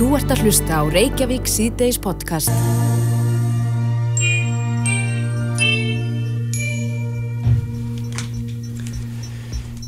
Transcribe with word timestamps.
Þú 0.00 0.14
ert 0.16 0.30
að 0.32 0.46
hlusta 0.46 0.78
á 0.80 0.82
Reykjavík 0.88 1.44
C-Days 1.44 1.98
podcast. 2.00 2.48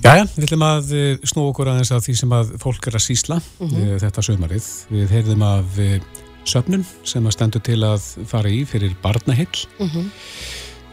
Jæja, 0.04 0.26
við 0.34 0.44
ætlum 0.44 0.66
að 0.66 0.92
eh, 0.98 1.14
snú 1.24 1.46
okkur 1.46 1.70
aðeins 1.72 1.94
að 1.96 2.04
því 2.04 2.16
sem 2.20 2.34
að 2.36 2.52
fólk 2.60 2.90
er 2.90 2.98
að 2.98 3.04
sísla 3.06 3.38
mm 3.40 3.70
-hmm. 3.70 4.02
þetta 4.04 4.26
sömarið. 4.28 4.68
Við 4.92 5.16
heyrðum 5.16 5.46
af 5.48 5.80
eh, 5.80 5.96
söfnun 6.44 6.84
sem 7.08 7.24
að 7.24 7.32
stendur 7.32 7.64
til 7.64 7.80
að 7.80 8.02
fara 8.28 8.52
í 8.52 8.66
fyrir 8.68 8.92
barnahill. 9.00 9.64
Mm 9.80 9.88
-hmm. 9.88 10.12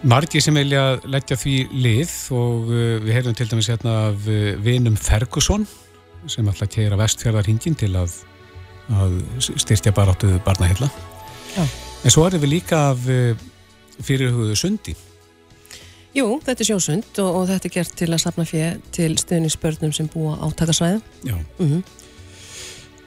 Margi 0.03 0.39
sem 0.39 0.55
vilja 0.55 1.01
leggja 1.03 1.35
því 1.35 1.67
lið 1.75 2.11
og 2.31 2.71
við 3.03 3.11
heyrðum 3.11 3.35
til 3.35 3.49
dæmis 3.51 3.67
hérna 3.67 3.91
af 4.07 4.15
vinum 4.63 4.95
Ferguson 4.95 5.67
sem 6.25 6.47
ætla 6.47 6.67
að 6.67 6.73
keira 6.73 6.95
vestfjörðarhingin 6.95 7.75
til 7.75 7.95
að, 7.95 8.11
að 8.89 9.19
styrtja 9.39 9.93
baráttu 9.95 10.31
barnahilla. 10.45 10.89
En 11.59 12.11
svo 12.11 12.25
erum 12.27 12.41
við 12.41 12.53
líka 12.55 12.89
af 12.91 13.07
uh, 13.11 13.37
fyrirhuguðu 14.05 14.55
sundi. 14.55 14.95
Jú, 16.15 16.25
þetta 16.41 16.63
er 16.63 16.69
sjósund 16.71 17.21
og, 17.21 17.29
og 17.41 17.47
þetta 17.51 17.69
er 17.69 17.73
gert 17.73 17.97
til 17.99 18.09
að 18.09 18.21
sapna 18.23 18.45
fyrir 18.49 18.79
til 18.95 19.11
stuðningsbörnum 19.19 19.93
sem 19.93 20.09
búa 20.09 20.37
á 20.41 20.47
takasvæðu. 20.57 21.01
Já. 21.27 21.35
Mm 21.59 21.67
-hmm. 21.71 21.83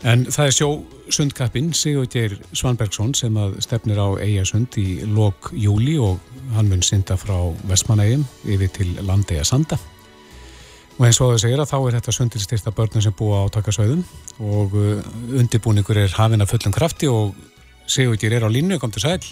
En 0.03 0.25
það 0.27 0.47
er 0.47 0.51
sjósundkappinn 0.57 1.73
Sigurgeir 1.73 2.33
Svanbergsson 2.53 3.15
sem 3.15 3.37
að 3.37 3.61
stefnir 3.63 3.99
á 4.03 4.19
Eyjasund 4.19 4.75
í 4.77 5.05
lok 5.07 5.53
júli 5.55 5.95
og 5.99 6.19
hann 6.55 6.69
mun 6.69 6.83
synda 6.83 7.15
frá 7.15 7.55
Vestmanægum 7.71 8.25
yfir 8.45 8.69
til 8.69 8.99
Landega 9.01 9.45
Sanda. 9.45 9.79
Og 10.99 11.07
eins 11.09 11.21
og 11.23 11.33
það 11.33 11.41
segir 11.43 11.63
að 11.63 11.71
þá 11.71 11.77
er 11.79 11.97
þetta 11.97 12.15
sundin 12.15 12.43
styrta 12.45 12.73
börnum 12.77 13.03
sem 13.05 13.15
búa 13.17 13.45
á 13.49 13.53
takasvæðum 13.55 14.03
og 14.45 14.75
uh, 14.77 14.99
undirbúningur 15.41 15.99
er 16.03 16.13
hafinn 16.19 16.45
af 16.45 16.53
fullum 16.53 16.75
krafti 16.75 17.09
og 17.11 17.33
Sigurgeir 17.89 18.37
er 18.37 18.47
á 18.47 18.51
línu, 18.53 18.79
kom 18.79 18.93
til 18.95 19.03
sæl. 19.03 19.25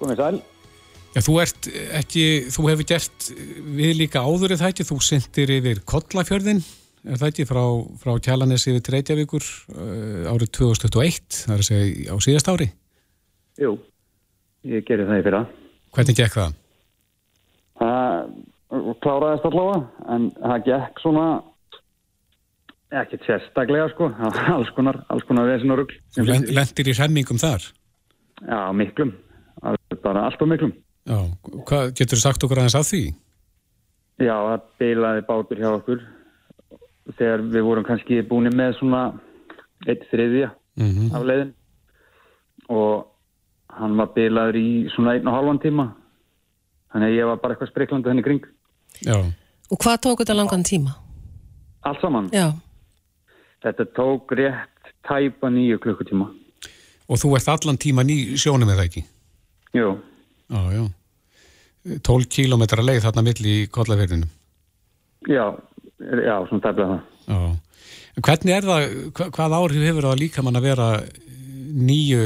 Komið 0.00 0.22
sæl. 0.22 0.38
Já, 1.16 1.20
þú 1.24 1.34
ert 1.42 1.68
ekki, 1.96 2.24
þú 2.52 2.64
hefur 2.70 2.88
gert 2.88 3.28
við 3.76 3.94
líka 4.00 4.22
áður 4.24 4.56
eða 4.56 4.70
ekki, 4.70 4.84
þú 4.84 4.98
syndir 5.04 5.52
yfir 5.58 5.82
Kollafjörðin 5.88 6.60
er 7.06 7.20
það 7.20 7.30
ekki, 7.30 7.46
frá, 7.48 7.62
frá 8.02 8.12
Kjallanessi 8.26 8.74
við 8.74 8.90
Reykjavíkur 8.94 9.46
uh, 9.46 10.32
árið 10.32 10.52
2021, 10.58 11.38
það 11.44 11.54
er 11.54 11.62
að 11.62 11.68
segja 11.70 12.12
á 12.12 12.16
síðast 12.26 12.50
ári? 12.52 12.68
Jú, 13.62 13.72
ég 14.68 14.84
gerir 14.88 15.08
það 15.08 15.22
í 15.22 15.26
fyrra. 15.28 15.42
Hvernig 15.96 16.18
gekk 16.20 16.36
það? 16.36 16.60
Það 17.80 18.36
kláraðist 18.70 19.46
allavega, 19.48 19.82
en 20.14 20.30
það 20.40 20.64
gekk 20.70 21.02
svona 21.02 21.26
ekkert 22.96 23.26
sérstaklega 23.26 23.90
sko, 23.92 24.10
alls 24.54 24.72
konar, 24.76 25.02
alls 25.12 25.26
konar 25.28 25.50
vesin 25.50 25.74
og 25.74 25.82
rugg. 25.82 25.94
Þú 26.14 26.26
lendir 26.30 26.90
í 26.90 26.96
hremmingum 26.96 27.40
þar? 27.42 27.68
Já, 28.46 28.60
miklum, 28.76 29.14
bara 30.02 30.26
allt 30.26 30.42
og 30.42 30.50
miklum. 30.50 30.74
Já, 31.06 31.18
hvað 31.68 31.94
getur 31.98 32.20
sagt 32.20 32.42
okkur 32.42 32.62
aðeins 32.62 32.78
af 32.78 32.88
því? 32.88 33.04
Já, 34.16 34.34
það 34.34 34.68
beilaði 34.80 35.26
bátur 35.28 35.60
hjá 35.60 35.68
okkur 35.74 36.02
þegar 37.14 37.44
við 37.52 37.66
vorum 37.66 37.86
kannski 37.86 38.22
búin 38.26 38.50
með 38.56 38.78
svona 38.80 39.02
eitt 39.86 40.06
þriðja 40.10 40.50
mm 40.80 40.90
-hmm. 40.90 41.14
af 41.14 41.26
leiðin 41.28 41.52
og 42.68 43.06
hann 43.68 43.96
var 43.96 44.12
bilaður 44.14 44.56
í 44.56 44.88
svona 44.94 45.14
einn 45.14 45.28
og 45.28 45.36
halvan 45.36 45.60
tíma 45.62 45.86
þannig 46.92 47.08
að 47.08 47.18
ég 47.18 47.26
var 47.26 47.36
bara 47.42 47.54
eitthvað 47.54 47.70
spreiklandi 47.70 48.08
henni 48.08 48.22
kring 48.22 48.44
Já. 49.04 49.18
Og 49.70 49.82
hvað 49.82 50.00
tók 50.06 50.22
þetta 50.22 50.38
langan 50.38 50.64
tíma? 50.66 50.96
Allt 51.86 52.00
saman? 52.00 52.30
Já 52.34 52.52
Þetta 53.64 53.86
tók 53.96 54.32
rétt 54.38 54.92
tæpa 55.06 55.50
nýju 55.50 55.80
klukkutíma 55.82 56.30
Og 57.06 57.20
þú 57.22 57.36
ert 57.38 57.48
allan 57.52 57.78
tíma 57.78 58.04
ný 58.06 58.36
sjónum 58.38 58.70
eða 58.72 58.88
ekki? 58.88 59.04
Jú 59.76 59.96
Já, 60.50 60.62
já 60.72 60.84
12 62.02 62.26
kílometra 62.30 62.82
leið 62.82 63.04
þarna 63.04 63.26
mill 63.26 63.46
í 63.46 63.56
kollaverðinu 63.70 64.28
Já 65.30 65.54
já, 65.98 66.36
svona 66.48 66.62
tæmlega 66.62 66.88
það. 66.88 67.00
Já. 67.26 67.56
Hvernig 68.26 68.54
er 68.56 68.66
það, 68.66 68.84
hva, 69.12 69.28
hvað 69.36 69.56
áhrif 69.58 69.86
hefur 69.86 70.08
það 70.08 70.20
líka 70.20 70.44
mann 70.44 70.58
að 70.58 70.68
vera 70.70 70.88
nýju 71.76 72.22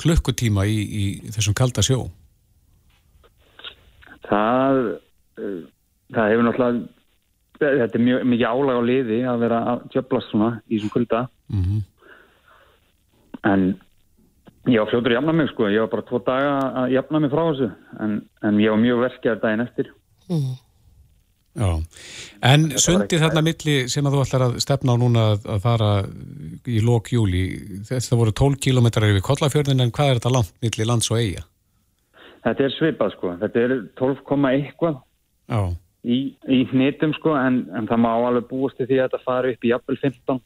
klukkutíma 0.00 0.64
í, 0.68 0.76
í 0.80 1.04
þessum 1.34 1.56
kalda 1.56 1.84
sjó? 1.84 2.06
Það, 4.24 4.80
uh, 5.40 5.58
það 6.16 6.30
hefur 6.32 6.46
náttúrulega, 6.48 6.84
þetta 7.60 7.98
er 7.98 8.04
mjög, 8.08 8.26
mikið 8.32 8.46
álag 8.50 8.78
á 8.78 8.82
liði 8.90 9.18
að 9.30 9.42
vera 9.44 9.62
að 9.72 9.88
tjöplast 9.94 10.32
svona 10.32 10.50
í 10.68 10.76
þessum 10.76 10.94
kulda. 10.94 11.24
Mm 11.52 11.64
-hmm. 11.64 11.82
En 13.44 13.64
ég 14.72 14.80
var 14.80 14.90
fljótur 14.90 15.12
að 15.12 15.18
jafna 15.18 15.32
mig 15.32 15.48
sko, 15.52 15.68
ég 15.68 15.84
var 15.84 15.92
bara 15.92 16.08
tvo 16.08 16.20
daga 16.24 16.52
að 16.82 16.92
jafna 16.96 17.20
mig 17.20 17.30
frá 17.30 17.42
þessu, 17.50 17.70
en, 18.00 18.20
en 18.42 18.60
ég 18.60 18.70
var 18.70 18.80
mjög 18.80 19.02
verkið 19.04 19.40
daginn 19.42 19.66
eftir. 19.66 19.90
Mm. 20.28 20.54
Já, 21.54 21.70
en 22.42 22.64
sundið 22.82 23.20
þarna 23.22 23.42
milli 23.46 23.74
sem 23.92 24.06
að 24.08 24.16
þú 24.16 24.22
ætlar 24.24 24.44
að 24.48 24.56
stefna 24.64 24.96
á 24.98 24.98
núna 24.98 25.26
að 25.38 25.60
fara 25.62 25.90
í 26.66 26.80
lók 26.82 27.12
júli, 27.14 27.44
þetta 27.86 28.18
voru 28.18 28.34
12 28.34 28.58
kilometrar 28.64 29.12
yfir 29.12 29.22
Kollafjörðin 29.22 29.84
en 29.84 29.92
hvað 29.94 30.10
er 30.10 30.18
þetta 30.18 30.32
langt 30.34 30.50
milli 30.64 30.88
lands 30.88 31.12
og 31.12 31.20
eiga? 31.20 31.44
Þetta 32.42 32.66
er 32.66 32.74
svipað 32.74 33.14
sko, 33.14 33.36
þetta 33.44 33.62
er 33.62 33.76
12,1 34.00 34.74
í, 36.04 36.18
í 36.52 36.60
hnitum 36.70 37.14
sko 37.16 37.34
en, 37.38 37.64
en 37.74 37.88
það 37.88 38.02
má 38.04 38.10
alveg 38.12 38.48
búast 38.50 38.78
til 38.78 38.88
því 38.88 39.00
að 39.00 39.06
þetta 39.08 39.24
fari 39.24 39.54
upp 39.54 39.64
í 39.64 39.72
jafnvel 39.72 39.98
15 40.02 40.40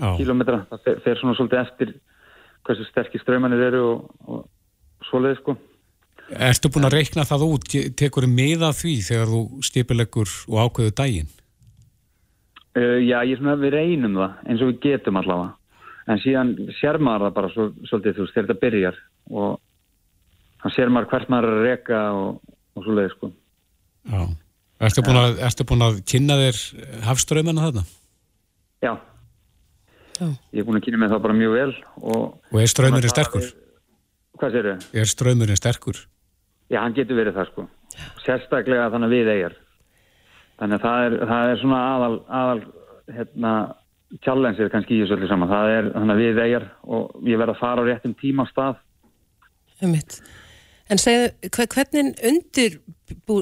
Já. 0.00 0.10
kilometra, 0.16 0.62
það 0.70 0.86
fer, 0.86 1.02
fer 1.04 1.20
svona 1.20 1.36
svolítið 1.38 1.62
eftir 1.62 1.92
hversu 2.66 2.86
sterkir 2.88 3.22
strömanir 3.22 3.66
eru 3.70 3.82
og, 3.88 4.06
og 4.26 5.06
svoleið 5.08 5.38
sko. 5.40 5.56
Erstu 6.30 6.70
búin 6.70 6.86
að 6.86 6.96
reikna 6.98 7.26
það 7.26 7.46
út, 7.48 7.68
tekur 7.98 8.26
þið 8.26 8.34
með 8.36 8.66
að 8.68 8.76
því 8.80 8.96
þegar 9.08 9.32
þú 9.32 9.40
stipilegur 9.66 10.34
og 10.48 10.60
ákveðu 10.64 10.96
daginn? 11.00 11.30
Uh, 12.78 13.00
já, 13.02 13.18
ég 13.26 13.34
er 13.34 13.40
svona 13.40 13.56
að 13.56 13.64
við 13.64 13.74
reynum 13.74 14.20
það 14.20 14.44
eins 14.46 14.62
og 14.62 14.70
við 14.70 14.84
getum 14.84 15.18
allavega. 15.18 15.56
En 16.10 16.20
síðan 16.22 16.52
sér 16.78 16.98
maður 17.02 17.26
það 17.26 17.34
bara 17.38 17.50
svo, 17.54 17.66
svolítið 17.88 18.16
þú 18.16 18.24
veist 18.24 18.36
þegar 18.36 18.46
þetta 18.48 18.64
byrjar 18.64 19.00
og 19.30 19.50
þannig 20.62 20.76
sér 20.76 20.92
maður 20.94 21.10
hvert 21.10 21.32
maður 21.32 21.48
er 21.50 21.58
að 21.58 21.66
reyka 21.66 22.04
og, 22.20 22.54
og 22.76 22.86
svo 22.86 22.96
leiði 22.96 23.12
sko. 23.16 23.32
Já. 24.10 24.22
Erstu 24.80 25.02
búin, 25.04 25.18
að, 25.20 25.40
ertu 25.44 25.64
búin 25.68 25.84
að 25.84 25.98
kynna 26.08 26.36
þér 26.40 26.60
hafströymana 27.04 27.66
þarna? 27.66 27.82
Já. 28.80 28.92
Já. 30.16 30.26
Ég 30.56 30.62
er 30.62 30.68
búin 30.68 30.78
að 30.78 30.86
kynna 30.86 31.02
mig 31.02 31.10
það 31.12 31.20
bara 31.26 31.36
mjög 31.36 31.56
vel. 31.58 31.74
Og, 32.00 32.22
og 32.48 32.62
er 32.62 32.70
ströymurinn 32.72 33.12
sterkur? 33.12 33.50
Hvað 34.40 34.56
sér 34.56 34.70
þau? 34.70 34.86
Er 35.02 35.10
ströymurinn 35.10 35.60
sterkur? 35.60 36.00
Já, 36.72 36.78
hann 36.80 36.96
getur 36.96 37.18
verið 37.18 37.36
það 37.36 37.50
sko. 37.50 37.66
Sérstaklega 38.24 38.88
þannig 38.94 39.12
við 39.12 39.30
eigjar. 39.34 39.58
Þannig 40.60 40.78
að 40.78 40.86
það 40.86 41.04
er, 41.04 41.16
það 41.32 41.52
er 41.52 41.60
svona 41.60 41.80
aðal, 41.90 42.12
aðal 42.40 42.64
hérna, 43.16 43.54
challenge 44.24 44.64
er 44.64 44.72
kannski 44.72 44.96
í 44.96 45.02
þessu 45.02 45.16
öllu 45.18 45.28
saman. 45.28 45.52
Það 45.52 45.72
er 45.76 45.90
þannig 45.96 46.14
að 46.14 46.22
við 46.24 46.44
eigjar 46.46 46.68
og 46.96 47.28
ég 47.28 47.40
verð 47.42 47.54
að 47.54 47.60
fara 47.60 47.84
á 47.84 47.88
réttum 47.88 48.16
tíma 48.20 48.48
á 48.48 48.52
stað. 48.52 48.80
Um 49.80 49.92
mitt. 49.96 50.22
En 50.90 50.98
segðu, 50.98 51.30
hvernig 51.54 52.16
undir, 52.26 52.80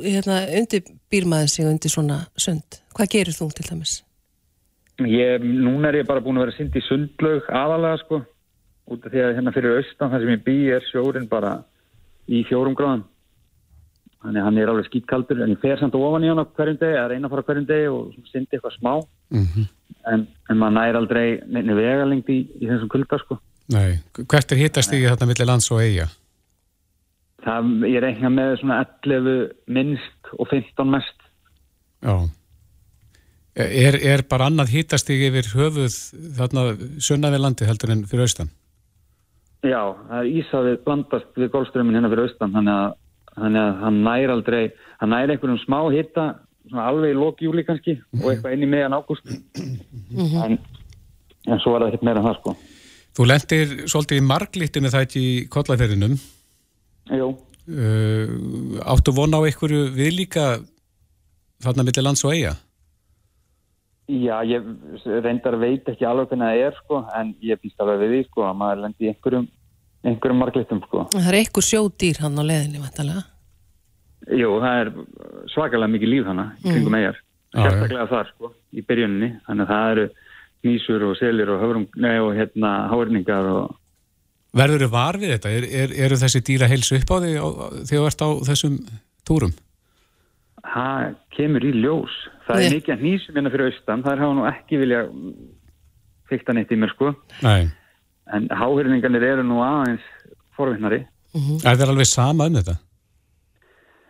hérna, 0.05 0.43
undir 0.59 0.85
býrmaður 1.11 1.53
sig 1.53 1.69
undir 1.69 1.93
svona 1.93 2.19
sund? 2.37 2.81
Hvað 2.97 3.13
gerir 3.15 3.37
þú 3.37 3.51
til 3.57 3.69
dæmis? 3.71 3.95
Ég, 4.99 5.43
núna 5.43 5.89
er 5.89 6.03
ég 6.03 6.09
bara 6.09 6.21
búin 6.21 6.41
að 6.41 6.49
vera 6.49 6.57
synd 6.59 6.77
í 6.77 6.83
sundlaug 6.85 7.49
aðalega 7.49 8.03
sko. 8.03 8.23
Út 8.89 9.05
af 9.05 9.13
því 9.13 9.23
að 9.25 9.37
hérna 9.37 9.55
fyrir 9.55 9.79
austan 9.79 10.11
þar 10.13 10.25
sem 10.25 10.35
ég 10.35 10.45
bý 10.45 10.59
er 10.75 10.85
sjórin 10.91 11.29
bara 11.31 11.59
í 12.29 12.43
fjórum 12.49 12.77
gráðan 12.77 13.07
þannig 14.23 14.41
að 14.41 14.47
hann 14.49 14.61
er 14.61 14.71
alveg 14.73 14.89
skýtkaldur 14.89 15.43
en 15.45 15.53
ég 15.55 15.61
fer 15.63 15.79
samt 15.79 15.97
ofan 15.97 16.25
í 16.27 16.31
hann 16.31 16.43
á 16.43 16.47
hverjum 16.59 16.79
deg 16.81 16.97
að 16.99 17.11
reyna 17.13 17.29
að 17.29 17.35
fara 17.35 17.45
hverjum 17.49 17.69
deg 17.69 17.85
og 17.93 18.31
syndi 18.33 18.57
eitthvað 18.57 18.75
smá 18.75 18.93
mm 18.99 19.45
-hmm. 19.45 19.67
en, 20.13 20.25
en 20.51 20.59
maður 20.59 20.77
næri 20.79 21.01
aldrei 21.01 21.27
nefnir 21.47 21.79
vegalengt 21.79 22.33
í, 22.35 22.39
í 22.59 22.65
þessum 22.67 22.91
kulda 22.95 23.21
sko 23.23 23.39
Nei, 23.69 24.01
hvert 24.17 24.53
er 24.53 24.63
hittast 24.63 24.93
í 24.97 25.05
þetta 25.05 25.29
millir 25.29 25.47
lands 25.47 25.71
og 25.71 25.83
eiga? 25.85 26.09
Það, 27.45 27.71
ég 27.87 28.03
reyna 28.03 28.31
með 28.35 28.57
svona 28.61 28.81
11 29.07 29.39
minnst 29.71 30.33
og 30.35 30.51
15 30.51 30.91
mest 30.91 31.27
Já 32.03 32.29
Er, 33.59 33.97
er 34.07 34.23
bara 34.31 34.47
annað 34.47 34.71
hittast 34.71 35.09
í 35.11 35.17
yfir 35.27 35.49
höfuð 35.51 35.95
þarna 36.37 36.63
sunna 37.03 37.31
við 37.35 37.41
landi 37.43 37.67
heldur 37.67 37.91
en 37.91 38.05
fyrir 38.07 38.29
austan? 38.29 38.53
Já, 39.67 39.81
það 40.07 40.21
er 40.21 40.29
Ísafið 40.39 40.77
blandast 40.85 41.41
við 41.41 41.51
golfströmmin 41.57 41.99
hérna 41.99 42.11
fyrir 42.13 42.29
austan 42.29 42.55
þannig 42.55 42.77
að 42.77 42.93
þannig 43.39 43.63
að 43.65 43.83
hann 43.83 43.99
næri 44.07 44.31
aldrei 44.35 44.63
hann 45.01 45.13
næri 45.15 45.35
einhverjum 45.35 45.61
smá 45.65 45.79
hitta 45.95 46.27
alveg 46.85 47.15
í 47.15 47.19
lókjúli 47.19 47.65
kannski 47.67 47.97
mm 47.97 48.03
-hmm. 48.03 48.25
og 48.25 48.31
eitthvað 48.33 48.55
inn 48.55 48.67
í 48.67 48.71
meðan 48.71 48.97
ágúst 48.99 49.25
mm 49.27 49.77
-hmm. 50.15 50.45
en, 50.45 50.59
en 51.47 51.61
svo 51.63 51.73
var 51.73 51.83
það 51.83 51.89
ekkert 51.89 52.07
meira 52.09 52.21
en 52.21 52.29
það 52.29 52.41
sko 52.41 52.57
Þú 53.19 53.25
lendir 53.27 53.69
svolítið 53.91 54.19
í 54.19 54.27
marglittinu 54.31 54.91
það 54.91 55.07
ekki 55.07 55.21
í 55.21 55.47
kollaferðinum 55.51 56.19
Jú 57.09 57.29
uh, 57.69 58.81
Áttu 58.95 59.15
von 59.17 59.37
á 59.37 59.41
einhverju 59.41 59.89
við 59.95 60.15
líka 60.23 60.47
þarna 61.63 61.85
millir 61.87 62.07
lands 62.07 62.25
og 62.25 62.35
eiga? 62.35 62.55
Já, 64.09 64.41
ég 64.49 64.65
reyndar 65.05 65.59
veit 65.61 65.89
ekki 65.91 66.07
alveg 66.09 66.31
hvernig 66.31 66.49
það 66.49 66.63
er 66.65 66.77
sko, 66.79 67.01
en 67.19 67.35
ég 67.45 67.61
býst 67.61 67.83
alveg 67.83 67.99
við 68.01 68.15
því 68.15 68.21
sko, 68.31 68.45
að 68.49 68.55
maður 68.57 68.79
lendi 68.87 69.05
í 69.05 69.11
einhverjum, 69.11 69.49
einhverjum 70.09 70.41
marglitum 70.41 70.81
sko. 70.87 71.03
Það 71.13 71.29
er 71.29 71.37
einhver 71.43 71.67
sjódýr 71.67 72.21
hann 72.25 72.41
á 72.41 72.45
leðinni, 72.49 72.81
vantalega. 72.81 73.25
Jú, 74.33 74.55
það 74.63 74.81
er 74.81 74.93
svakalega 75.53 75.93
mikið 75.93 76.13
líf 76.15 76.31
hana 76.31 76.47
í 76.57 76.71
kringum 76.71 76.97
mm. 76.97 77.03
já. 77.05 77.13
sérstaklega 77.59 78.09
þar 78.15 78.33
sko, 78.33 78.53
í 78.73 78.87
byrjuninni, 78.89 79.31
þannig 79.45 79.67
að 79.67 79.75
það 79.75 79.93
eru 79.93 80.07
nýsur 80.69 81.05
og 81.11 81.15
selir 81.21 81.53
og 81.53 81.61
höfrum, 81.67 81.87
nei 82.01 82.17
og 82.25 82.33
hérna 82.39 82.73
hárinningar 82.89 83.53
og 83.53 83.77
Verður 84.59 84.85
þið 84.85 84.93
var 84.93 85.19
við 85.21 85.35
þetta? 85.37 85.55
Er, 85.55 85.69
er, 85.83 85.97
eru 86.07 86.19
þessi 86.19 86.45
dýra 86.47 86.69
heilsu 86.71 86.99
upp 86.99 87.15
á 87.15 87.17
því 87.23 87.33
á, 87.39 87.47
þegar 87.87 88.03
þú 88.03 88.07
ert 88.11 88.27
á 88.27 88.31
þessum 88.51 88.79
túrum? 89.29 89.57
það 90.69 91.15
kemur 91.35 91.67
í 91.67 91.73
ljós. 91.77 92.17
Það 92.47 92.59
Nei. 92.59 92.65
er 92.65 92.75
mikið 92.79 93.05
nýsum 93.05 93.37
hérna 93.39 93.53
fyrir 93.53 93.71
austan, 93.71 94.03
það 94.05 94.15
er 94.15 94.23
hafa 94.25 94.37
nú 94.39 94.47
ekki 94.49 94.81
vilja 94.81 95.03
fykta 96.29 96.57
neitt 96.57 96.73
í 96.73 96.79
mér 96.81 96.93
sko, 96.95 97.13
Nei. 97.45 97.69
en 98.37 98.49
hárinningarnir 98.53 99.25
eru 99.25 99.47
nú 99.47 99.63
aðeins 99.65 100.05
forvittnari. 100.57 101.03
Er 101.63 101.79
þér 101.79 101.93
alveg 101.93 102.09
sama 102.09 102.49
um 102.49 102.59
þetta? 102.59 102.77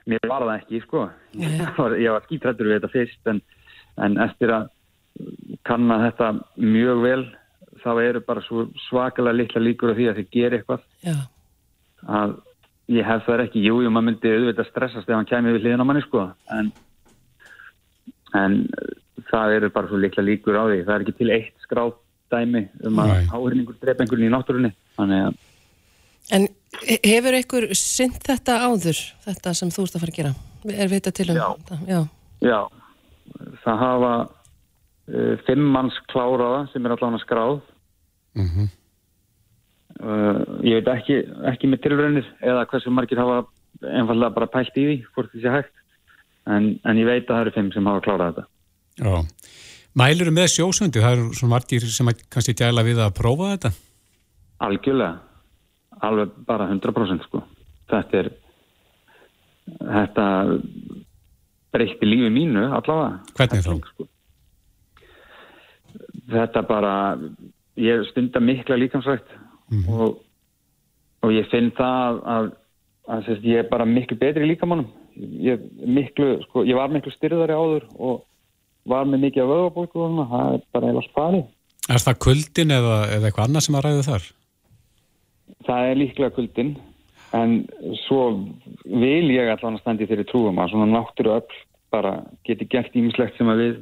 Mér 0.09 0.31
var 0.31 0.47
það 0.47 0.55
ekki, 0.55 0.83
sko. 0.87 1.05
Var, 1.79 1.95
ég 2.01 2.15
var 2.15 2.25
skítrættur 2.25 2.71
við 2.71 2.79
þetta 2.79 2.93
fyrst, 2.95 3.21
en, 3.29 3.43
en 4.01 4.17
eftir 4.25 4.55
að 4.55 4.71
kanna 5.69 5.99
þetta 6.07 6.31
mjög 6.63 7.03
vel, 7.05 7.25
þá 7.85 7.91
eru 8.03 8.21
bara 8.27 8.43
svo 8.47 8.67
svakalega 8.89 9.37
litla 9.41 9.61
líkur 9.65 9.93
á 9.93 9.99
því 9.99 10.09
að 10.11 10.19
þið 10.21 10.29
gerir 10.37 10.59
eitthvað. 10.59 10.83
Já. 11.07 11.17
Að 12.09 12.35
ég 12.89 13.05
hef 13.09 13.25
það 13.27 13.43
ekki, 13.47 13.63
jú, 13.67 13.81
jú, 13.85 13.91
maður 13.93 14.07
myndi 14.11 14.33
auðvitað 14.35 14.69
stressast 14.71 15.09
ef 15.11 15.15
hann 15.17 15.29
kæmi 15.29 15.53
við 15.57 15.65
hliðina 15.67 15.85
á 15.85 15.89
manni, 15.89 16.03
sko. 16.07 16.25
En, 16.57 16.71
en 18.39 18.59
það 19.31 19.55
eru 19.59 19.71
bara 19.75 19.91
svo 19.91 20.01
litla 20.01 20.25
líkur 20.25 20.57
á 20.57 20.65
því. 20.69 20.79
Það 20.87 20.95
er 20.95 21.05
ekki 21.07 21.17
til 21.19 21.31
eitt 21.35 21.67
skráð 21.67 21.93
dæmi 22.33 22.65
um 22.85 22.99
að 23.03 23.13
Nei. 23.15 23.29
áhrinningur 23.33 23.77
drepa 23.81 24.05
einhvern 24.05 24.27
í 24.27 24.33
náttúrunni. 24.33 24.73
Þannig 24.99 25.27
að 25.29 25.37
En 26.31 26.43
he- 26.85 27.01
hefur 27.09 27.33
einhver 27.39 27.65
synd 27.75 28.19
þetta 28.21 28.59
áður, 28.69 28.99
þetta 29.25 29.55
sem 29.57 29.71
þú 29.73 29.87
ert 29.87 29.95
að 29.97 30.03
fara 30.03 30.13
að 30.13 30.19
gera? 30.19 30.35
Er 30.85 30.89
vita 30.93 31.11
til 31.11 31.31
um 31.31 31.37
Já. 31.39 31.47
þetta? 31.57 31.79
Já. 31.89 32.01
Já, 32.45 32.59
það 33.65 33.79
hafa 33.81 34.11
uh, 35.09 35.35
fimm 35.47 35.71
manns 35.75 35.97
kláraða 36.13 36.67
sem 36.73 36.85
er 36.85 36.97
allan 36.97 37.19
að 37.19 37.25
skráð. 37.27 37.63
Mm 38.39 38.69
Uh, 39.99 40.61
ég 40.63 40.79
veit 40.79 40.89
ekki, 40.93 41.15
ekki 41.51 41.67
með 41.67 41.81
tilraunir 41.83 42.27
eða 42.45 42.67
hversu 42.71 42.91
margir 42.95 43.19
hafa 43.19 43.41
einfallega 43.83 44.35
bara 44.37 44.47
pælt 44.53 44.77
í 44.79 44.85
því 44.85 44.97
hvort 45.17 45.33
því 45.33 45.41
sé 45.43 45.55
hægt. 45.57 45.73
En, 46.47 46.69
en 46.87 47.01
ég 47.01 47.09
veit 47.09 47.25
að 47.25 47.33
það 47.33 47.41
eru 47.41 47.53
fimm 47.57 47.71
sem 47.75 47.89
hafa 47.91 48.03
klárað 48.05 48.37
þetta. 48.37 48.45
Já. 49.03 49.57
Mælur 49.99 50.31
með 50.37 50.47
sjósundi? 50.53 51.03
Það 51.03 51.17
eru 51.17 51.39
svona 51.41 51.55
margir 51.57 51.87
sem 51.91 52.11
kannski 52.31 52.55
gæla 52.61 52.85
við 52.87 53.01
að 53.03 53.17
prófa 53.19 53.51
þetta? 53.57 53.73
Algjörlega. 54.69 55.17
Alveg 56.07 56.39
bara 56.47 56.69
100% 56.71 57.27
sko. 57.27 57.43
Þetta 57.91 58.21
er 58.21 58.31
þetta 59.83 60.29
breytti 61.75 62.07
lífi 62.07 62.31
mínu 62.39 62.69
allavega. 62.71 63.19
Hvernig 63.35 63.67
þá? 63.67 63.75
Sko. 63.91 64.09
Þetta 66.29 66.63
bara 66.69 66.95
ég 67.81 68.07
stunda 68.11 68.41
mikla 68.45 68.77
líkamsrækt 68.81 69.35
og, 69.89 70.19
og 71.25 71.35
ég 71.35 71.47
finn 71.53 71.71
það 71.77 72.23
að, 72.37 72.49
að 73.09 73.29
sérst, 73.29 73.45
ég 73.49 73.63
er 73.63 73.69
bara 73.71 73.87
miklu 73.89 74.19
betri 74.21 74.49
líkamannum 74.49 74.89
ég, 75.17 75.63
miklu, 75.85 76.35
sko, 76.49 76.65
ég 76.69 76.79
var 76.79 76.91
miklu 76.93 77.13
styrðari 77.15 77.57
áður 77.57 77.87
og 77.97 78.25
var 78.89 79.09
með 79.09 79.29
mikið 79.29 79.45
af 79.45 79.53
vöðabólku 79.53 80.03
og 80.05 80.19
það 80.33 80.57
er 80.57 80.67
bara 80.75 80.93
eða 80.95 81.07
spari 81.09 81.45
Er 81.89 82.03
það 82.05 82.19
kuldin 82.21 82.75
eða, 82.75 82.97
eða 83.15 83.29
eitthvað 83.29 83.47
annað 83.49 83.65
sem 83.65 83.79
að 83.79 83.87
ræðu 83.87 84.05
þar? 84.09 84.27
það 85.67 85.91
er 85.91 86.01
líklega 86.01 86.35
kuldin 86.37 86.75
en 87.37 87.55
svo 88.07 88.23
vil 88.85 89.29
ég 89.35 89.51
allan 89.53 89.77
að 89.77 89.83
standi 89.83 90.09
fyrir 90.09 90.29
trúum 90.29 90.61
að 90.61 90.73
svona 90.73 90.89
náttúru 90.93 91.35
öll 91.37 91.59
bara 91.93 92.19
geti 92.47 92.69
gert 92.71 92.97
ímislegt 92.97 93.37
sem 93.39 93.49
að 93.53 93.63
við 93.63 93.79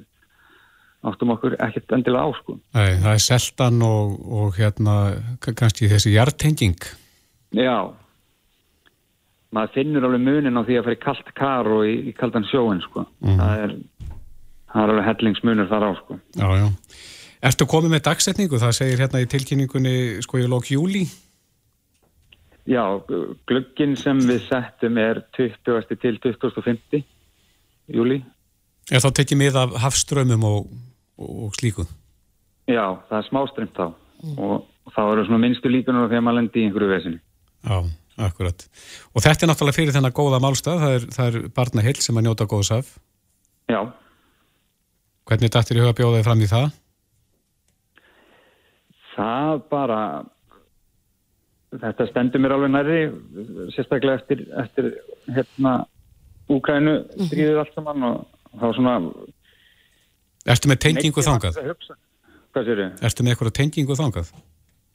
áttum 1.06 1.30
okkur 1.34 1.56
ekkert 1.60 1.92
endilega 1.92 2.24
á 2.24 2.30
sko 2.40 2.56
Nei, 2.74 2.96
það 3.02 3.12
er 3.12 3.22
seltan 3.26 3.82
og, 3.82 4.16
og 4.26 4.56
hérna 4.56 4.96
ka- 5.40 5.52
kannski 5.56 5.88
þessi 5.92 6.14
hjartenging. 6.16 6.78
Já 7.56 7.92
maður 9.56 9.72
finnur 9.76 10.04
alveg 10.08 10.24
munin 10.26 10.58
á 10.58 10.62
því 10.66 10.78
að 10.80 10.86
fara 10.88 10.96
í 10.96 11.02
kalt 11.04 11.28
kar 11.38 11.68
og 11.70 11.84
í, 11.88 11.94
í 12.10 12.12
kaldan 12.16 12.44
sjóin 12.50 12.80
sko. 12.84 13.06
það, 13.22 13.60
er, 13.66 13.76
það 14.72 14.82
er 14.82 14.92
alveg 14.94 15.06
hellingsmunur 15.10 15.68
þar 15.70 15.86
á 15.86 15.90
sko. 16.00 16.18
Já, 16.36 16.48
já. 16.60 16.66
Ertu 17.46 17.66
komið 17.70 17.92
með 17.94 18.02
dagsetningu? 18.08 18.58
Það 18.58 18.74
segir 18.80 19.02
hérna 19.04 19.22
í 19.22 19.28
tilkynningunni 19.30 19.94
sko 20.24 20.40
í 20.42 20.48
lók 20.50 20.68
júli. 20.72 21.04
Já, 22.66 22.82
glugginn 23.46 23.94
sem 23.96 24.18
við 24.26 24.40
settum 24.48 24.96
er 24.98 25.20
20. 25.38 25.94
til 26.02 26.16
2050 26.18 27.04
júli 27.94 28.16
Er 28.90 29.02
þá 29.02 29.08
tekið 29.18 29.38
mið 29.38 29.56
af 29.60 29.76
hafströmmum 29.82 30.44
og, 30.46 30.66
og, 31.18 31.30
og 31.46 31.58
slíku? 31.58 31.86
Já, 32.70 32.96
það 33.08 33.18
er 33.20 33.28
smástrimt 33.30 33.76
þá 33.76 33.86
og 34.40 34.92
þá 34.94 35.02
eru 35.04 35.26
svona 35.26 35.42
minnstu 35.42 35.70
líkunar 35.70 36.08
þegar 36.08 36.24
maður 36.24 36.40
lendi 36.40 36.62
í 36.62 36.66
einhverju 36.66 36.88
vesinu 36.94 37.18
Já, 37.66 37.76
akkurat. 38.26 38.64
Og 39.12 39.22
þetta 39.24 39.44
er 39.44 39.50
náttúrulega 39.50 39.76
fyrir 39.76 39.94
þennan 39.96 40.14
góða 40.16 40.40
málstað, 40.42 40.82
það 40.82 40.96
er, 40.96 41.06
það 41.16 41.28
er 41.28 41.46
barna 41.56 41.84
heill 41.84 41.98
sem 42.00 42.18
að 42.18 42.26
njóta 42.28 42.46
góðs 42.48 42.70
af. 42.76 42.90
Já, 43.66 43.80
Hvernig 45.26 45.50
dættir 45.50 45.80
í 45.80 45.82
huga 45.82 45.90
að 45.90 45.98
bjóða 45.98 46.18
þig 46.20 46.26
fram 46.28 46.42
í 46.44 46.48
það? 46.50 46.66
það 49.16 49.60
bara 49.72 50.00
þetta 51.76 52.06
stendur 52.10 52.42
mér 52.42 52.54
alveg 52.56 52.72
nærri 52.72 52.98
sérstaklega 53.74 54.20
eftir, 54.20 54.44
eftir 54.62 54.90
hérna 55.32 55.78
Úkrænu 56.52 56.92
stríðið 57.26 57.56
allt 57.58 57.72
saman 57.74 58.04
og 58.06 58.18
þá 58.60 58.66
svona 58.76 58.92
Ertu 60.46 60.70
með 60.70 60.82
tengingu 60.86 61.24
þangað? 61.26 61.60
Hvað 62.54 62.68
sér 62.68 62.82
þau? 62.82 63.06
Ertu 63.08 63.24
með 63.24 63.34
eitthvað 63.34 63.54
tengingu 63.58 63.96
þangað? 63.98 64.32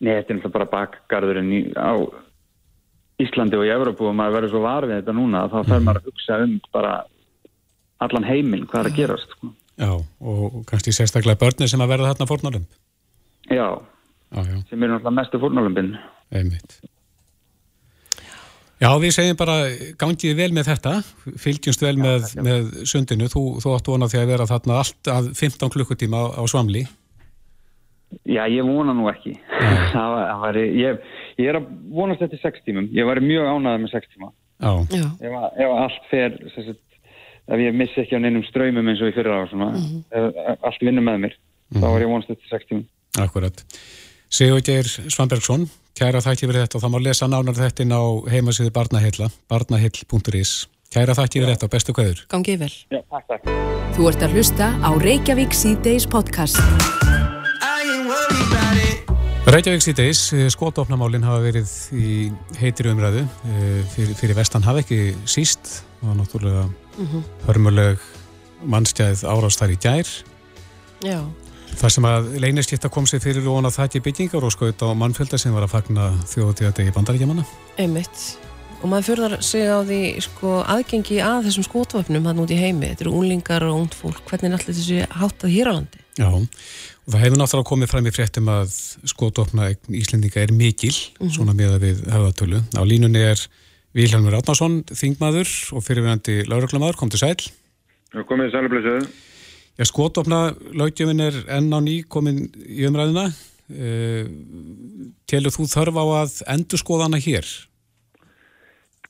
Nei, 0.01 0.13
þetta 0.15 0.33
er 0.33 0.37
náttúrulega 0.37 0.55
bara 0.55 0.69
bakgarðurinn 0.71 1.51
á 1.77 1.93
Íslandi 3.21 3.59
og 3.59 3.67
í 3.67 3.73
Evropu 3.73 4.07
og 4.09 4.15
maður 4.17 4.37
verður 4.39 4.53
svo 4.55 4.61
var 4.63 4.87
við 4.89 4.97
þetta 4.97 5.13
núna 5.13 5.43
að 5.45 5.51
þá 5.53 5.57
þarf 5.69 5.83
maður 5.85 5.99
að 6.01 6.07
hugsa 6.09 6.37
um 6.41 6.55
bara 6.73 6.93
allan 8.01 8.25
heiminn 8.25 8.65
hvað 8.69 8.81
er 8.81 8.89
að 8.89 8.97
gerast 8.97 9.35
sko. 9.35 9.51
Já, 9.81 9.91
og 10.01 10.55
kannski 10.69 10.93
sérstaklega 10.95 11.39
börni 11.41 11.67
sem 11.69 11.83
að 11.83 11.93
verða 11.93 12.13
þarna 12.13 12.29
fórnarlömb. 12.31 12.79
Já, 13.51 13.67
Já, 14.31 14.41
já, 14.47 14.57
sem 14.69 14.83
eru 14.83 14.95
náttúrulega 14.95 15.17
mestu 15.19 15.39
fórnálömbin 15.43 15.93
einmitt. 16.31 16.79
Já, 18.81 18.89
við 18.97 19.11
segjum 19.13 19.37
bara 19.37 19.55
gangið 20.01 20.39
vel 20.39 20.49
með 20.57 20.71
þetta, 20.71 20.95
fylgjumst 21.43 21.83
vel 21.85 21.97
með, 22.01 22.31
með 22.41 22.71
sundinu. 22.89 23.27
Þú, 23.29 23.43
þú 23.61 23.75
áttu 23.75 23.93
vona 23.93 24.09
því 24.09 24.21
að 24.23 24.31
vera 24.33 24.47
þarna 24.49 24.79
allt 24.81 25.11
að 25.13 25.29
15 25.37 25.73
klukkutíma 25.75 26.17
á, 26.17 26.25
á 26.41 26.43
svamli. 26.49 26.81
Já, 28.25 28.41
ég 28.49 28.65
vona 28.65 28.95
nú 28.97 29.05
ekki. 29.11 29.35
Það 29.93 30.07
var, 30.15 30.23
það 30.25 30.41
var, 30.41 30.57
ég, 30.81 31.03
ég 31.39 31.49
er 31.51 31.57
að 31.59 31.67
vonast 31.93 32.23
eftir 32.25 32.41
sex 32.41 32.63
tímum. 32.65 32.89
Ég 32.95 33.07
var 33.07 33.21
mjög 33.23 33.47
ánægð 33.53 33.83
með 33.83 33.93
sex 33.93 34.09
tíma. 34.15 34.31
Já, 34.61 34.71
Já. 34.93 35.05
ef, 35.29 35.37
ef 35.65 35.71
allt 35.75 36.09
fer 36.09 36.35
ef 37.51 37.59
ég 37.59 37.75
missi 37.75 38.01
ekki 38.03 38.17
á 38.17 38.21
neinum 38.23 38.43
ströymum 38.47 38.87
eins 38.91 39.01
og 39.01 39.11
í 39.11 39.15
fyrra 39.15 39.41
og 39.43 39.49
svona, 39.51 39.71
ef, 40.13 40.27
ef 40.53 40.67
allt 40.69 40.83
vinnur 40.85 41.05
með 41.05 41.17
mér 41.25 41.37
þá 41.75 41.85
var 41.87 42.03
ég 42.03 42.11
vonast 42.11 42.33
eftir 42.33 42.51
sex 42.51 42.67
tímum. 42.69 42.85
Akkurat. 43.19 43.63
Sigurgeir 44.31 44.87
Svanbergsson, 44.87 45.65
kæra 45.97 46.21
þætti 46.23 46.47
fyrir 46.47 46.65
þetta 46.65 46.77
og 46.77 46.83
það 46.85 46.93
má 46.93 46.99
lesa 47.07 47.29
nánar 47.31 47.57
þetta 47.57 47.85
inn 47.85 47.95
á 47.95 48.03
heimasíðu 48.31 48.73
barnaheilla, 48.75 49.31
barnahill.is. 49.51 50.53
Kæra 50.91 51.15
þætti 51.17 51.41
fyrir 51.41 51.53
þetta 51.55 51.67
og 51.67 51.73
bestu 51.75 51.95
kveður. 51.95 52.23
Gangið 52.31 52.63
vel. 52.65 52.73
Já, 52.91 53.01
takk, 53.11 53.27
takk 53.31 53.51
Þú 53.91 54.07
ert 54.07 54.23
að 54.23 54.35
hlusta 54.37 54.71
á 54.79 54.89
Reykjavík 55.03 55.55
síðdeis 55.55 56.07
podcast. 56.07 56.59
Reykjavík 59.51 59.83
síðdeis, 59.83 60.21
skotofnamálinn 60.53 61.25
hafa 61.27 61.41
verið 61.43 61.71
í 61.97 62.11
heitir 62.61 62.91
umræðu 62.91 63.25
eh, 63.25 63.81
fyrir, 63.91 64.13
fyrir 64.15 64.37
vestan 64.37 64.63
hafa 64.63 64.83
ekki 64.83 65.15
síst 65.27 65.81
og 66.05 66.15
náttúrulega 66.19 66.69
hörmuleg 67.47 68.03
mannstjæð 68.63 69.25
árás 69.27 69.57
þar 69.59 69.73
í 69.73 69.79
gær 69.81 70.11
Já. 71.01 71.19
Þar 71.79 71.93
sem 71.95 72.07
að 72.07 72.29
leyniskipta 72.43 72.91
kom 72.91 73.07
sér 73.09 73.21
fyrir 73.23 73.47
og 73.49 73.65
það 73.69 73.87
ekki 73.87 74.03
byggingar 74.07 74.45
og 74.47 74.53
skaut 74.53 74.83
á 74.83 74.89
mannfjölda 74.97 75.39
sem 75.41 75.53
var 75.55 75.65
að 75.65 75.73
fagna 75.75 76.11
þjóðtíðadegi 76.31 76.93
bandaríkjamanna 76.95 77.45
Einmitt. 77.79 78.23
Og 78.81 78.89
maður 78.89 79.07
fyrðar 79.11 79.35
sig 79.45 79.67
á 79.69 79.77
því 79.85 80.01
sko, 80.25 80.53
aðgengi 80.65 81.19
að 81.21 81.47
þessum 81.47 81.65
skotvöfnum 81.67 82.25
hann 82.25 82.39
út 82.41 82.53
í 82.53 82.57
heimi. 82.57 82.89
Þetta 82.89 83.05
eru 83.05 83.13
unglingar 83.19 83.65
og 83.67 83.75
ungt 83.77 83.97
fólk. 83.97 84.23
Hvernig 84.25 84.49
er 84.49 84.55
allir 84.57 84.77
þessi 84.79 84.97
háttað 85.19 85.53
hér 85.53 85.69
á 85.69 85.73
landi? 85.75 86.01
Já, 86.17 86.29
og 86.33 87.13
það 87.13 87.21
hefur 87.21 87.39
náttúrulega 87.39 87.69
komið 87.69 87.91
fram 87.93 88.09
í 88.09 88.13
fréttum 88.15 88.49
að 88.51 88.73
skotofna 89.13 89.69
Íslendinga 90.01 90.41
er 90.41 90.53
mikil, 90.57 90.95
svona 91.29 91.53
með 91.53 91.75
að 91.77 91.85
við 91.85 92.01
höfðatölu. 92.09 92.63
Á 92.73 92.81
línunni 92.89 93.21
er 93.29 93.45
Vilhelmur 93.97 94.39
Átnarsson, 94.39 94.81
þingmaður 94.89 95.53
og 95.77 95.85
fyrirverandi 95.85 96.41
lauruglamaður, 96.49 96.97
kom 96.99 97.13
til 97.13 97.21
sæl. 97.21 97.37
Komið 98.17 98.49
þið 98.49 98.57
sælublesuðu? 98.57 99.11
Já, 99.81 99.85
skotofna 99.89 100.53
lögjöfin 100.77 101.23
er 101.25 101.33
enn 101.49 101.73
á 101.73 101.81
ný 101.81 102.03
komin 102.05 102.43
í 102.69 102.85
umræðina. 102.85 103.31
Uh, 103.71 104.27
telur 105.25 105.53
þú 105.55 105.65
þörf 105.71 105.97
á 105.97 106.05
að 106.21 106.33
endur 106.53 106.77
skoðana 106.77 107.17
hér? 107.17 107.47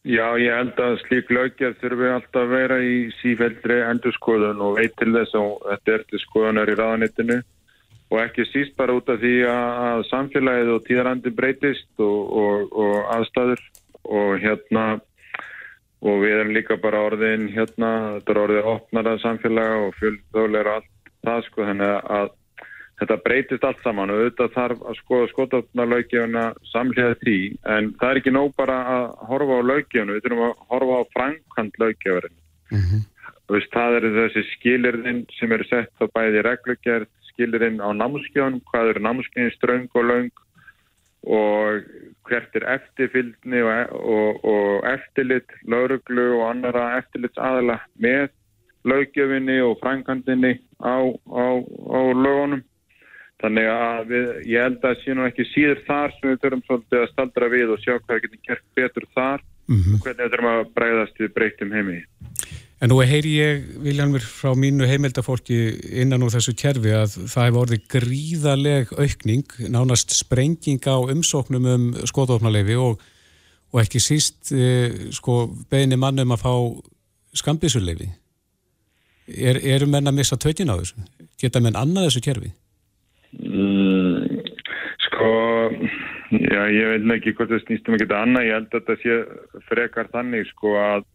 Já, 0.07 0.31
ég 0.39 0.55
held 0.55 0.79
að 0.79 0.95
slík 1.01 1.33
lögjöf 1.35 1.75
þurfi 1.81 2.07
alltaf 2.13 2.45
að 2.45 2.53
vera 2.55 2.77
í 2.79 2.95
sífældri 3.17 3.81
endur 3.83 4.15
skoðun 4.15 4.63
og 4.63 4.79
veit 4.79 4.95
til 4.95 5.11
þess 5.11 5.35
að 5.35 5.51
þetta 5.65 5.95
er 5.97 6.07
til 6.07 6.23
skoðunar 6.23 6.71
í 6.71 6.77
ráðanittinu 6.79 7.39
og 8.07 8.17
ekki 8.23 8.47
síst 8.47 8.77
bara 8.79 8.95
út 8.95 9.11
af 9.11 9.19
því 9.19 9.35
að 9.51 10.07
samfélagið 10.07 10.71
og 10.77 10.87
tíðarandi 10.87 11.35
breytist 11.35 11.91
og, 11.99 12.19
og, 12.31 12.71
og 12.71 13.11
aðstæður 13.17 13.67
og 14.07 14.39
hérna 14.39 14.87
og 16.01 16.21
við 16.23 16.35
erum 16.35 16.53
líka 16.55 16.77
bara 16.81 17.03
orðin 17.05 17.47
hérna, 17.53 17.91
þetta 18.17 18.33
er 18.33 18.41
orðið 18.43 18.69
opnara 18.73 19.17
samfélag 19.21 19.73
og 19.85 19.97
fjöldóðlega 19.99 20.77
allt 20.79 20.89
það 21.21 21.43
sko, 21.47 21.65
þannig 21.67 21.91
að 22.17 22.31
þetta 23.01 23.17
breytist 23.25 23.63
allt 23.65 23.81
saman 23.85 24.13
og 24.13 24.19
auðvitað 24.21 24.51
þarf 24.55 24.83
að 24.89 24.97
skoða 24.99 25.29
skotafna 25.31 25.87
lögjöfuna 25.89 26.43
samlega 26.69 27.15
því 27.21 27.37
en 27.75 27.93
það 28.01 28.09
er 28.09 28.19
ekki 28.21 28.33
nóg 28.33 28.51
bara 28.57 28.77
að 28.95 29.07
horfa 29.29 29.57
á 29.57 29.69
lögjöfunu, 29.71 30.17
við 30.17 30.25
þurfum 30.25 30.43
að 30.47 30.67
horfa 30.73 30.99
á 31.01 31.03
framkvæmt 31.15 31.81
lögjöfurinn 31.83 32.37
mm 32.71 32.83
-hmm. 32.83 33.65
það 33.73 33.97
eru 33.99 34.13
þessi 34.19 34.45
skilirðin 34.55 35.25
sem 35.39 35.51
eru 35.51 35.69
sett 35.69 35.93
á 36.01 36.05
bæði 36.13 36.45
reglugjörð 36.49 37.09
skilirinn 37.31 37.81
á 37.81 37.89
námskjón, 37.93 38.61
hvað 38.69 38.89
eru 38.93 39.05
námskjón 39.05 39.53
ströng 39.57 39.89
og 39.93 40.05
laung 40.05 40.33
og 41.21 41.83
hvert 42.29 42.55
er 42.57 42.67
eftirfylgni 42.75 43.61
og, 43.61 43.93
og, 43.93 44.45
og 44.45 44.87
eftirlit 44.89 45.53
lauruglu 45.69 46.27
og 46.39 46.47
annara 46.49 46.97
eftirlitsaðala 47.01 47.77
með 48.01 48.29
lögjöfinni 48.87 49.59
og 49.61 49.77
frænkandinni 49.81 50.55
á, 50.81 50.97
á, 51.05 51.45
á 51.61 51.99
lögunum. 52.17 52.63
Þannig 53.41 53.67
að 53.73 54.09
við, 54.11 54.25
ég 54.53 54.65
held 54.65 54.83
að 54.85 55.05
nú 55.17 55.23
ekki 55.25 55.45
síður 55.49 55.79
þar 55.87 56.11
sem 56.17 56.29
við 56.29 56.41
þurfum 56.43 56.65
svolítið 56.67 56.99
að 56.99 57.11
staldra 57.13 57.47
við 57.49 57.71
og 57.73 57.79
sjá 57.81 57.95
hvað 57.97 58.21
getur 58.25 58.41
kert 58.45 58.65
betur 58.77 59.07
þar 59.15 59.41
mm 59.41 59.77
-hmm. 59.77 59.93
og 59.95 60.03
hvernig 60.05 60.33
þurfum 60.33 60.51
að 60.51 60.73
bregðast 60.75 61.21
við 61.21 61.33
breytum 61.37 61.71
heimi. 61.73 61.99
En 62.81 62.89
nú 62.89 62.97
heyri 63.05 63.35
ég, 63.37 63.65
Viljanmur, 63.83 64.23
frá 64.25 64.55
mínu 64.57 64.87
heimildafólki 64.89 65.57
innan 66.01 66.23
úr 66.25 66.31
þessu 66.33 66.55
kerfi 66.57 66.89
að 66.97 67.11
það 67.29 67.45
hefur 67.45 67.59
orðið 67.61 67.83
gríðaleg 67.93 68.93
aukning, 68.97 69.53
nánast 69.69 70.15
sprenging 70.17 70.81
á 70.89 70.97
umsóknum 71.13 71.67
um 71.69 71.85
skotofnarleifi 72.09 72.79
og, 72.81 73.03
og 73.69 73.83
ekki 73.83 74.01
síst 74.01 74.49
e, 74.49 75.11
sko, 75.13 75.43
beðinni 75.69 76.01
mannum 76.01 76.33
að 76.33 76.41
fá 76.41 76.55
skambisuleifi. 77.43 78.09
Er, 79.29 79.61
eru 79.61 79.85
menn 79.85 80.09
að 80.09 80.17
missa 80.17 80.41
tökina 80.41 80.73
á 80.73 80.81
þessu? 80.81 81.05
Geta 81.37 81.61
menn 81.61 81.77
annað 81.77 82.09
þessu 82.09 82.25
kerfi? 82.25 82.49
Mm, 83.45 84.41
sko, 85.05 85.31
já, 86.33 86.61
ég 86.73 86.95
veit 86.95 87.17
ekki 87.19 87.37
hvort 87.37 87.53
það 87.53 87.65
snýstum 87.67 88.01
að 88.01 88.07
geta 88.07 88.25
annað. 88.25 88.49
Ég 88.49 88.57
held 88.57 88.71
að 88.73 88.77
þetta 88.79 89.01
sé 89.05 89.63
frekar 89.69 90.09
þannig 90.17 90.49
sko 90.55 90.79
að 90.81 91.11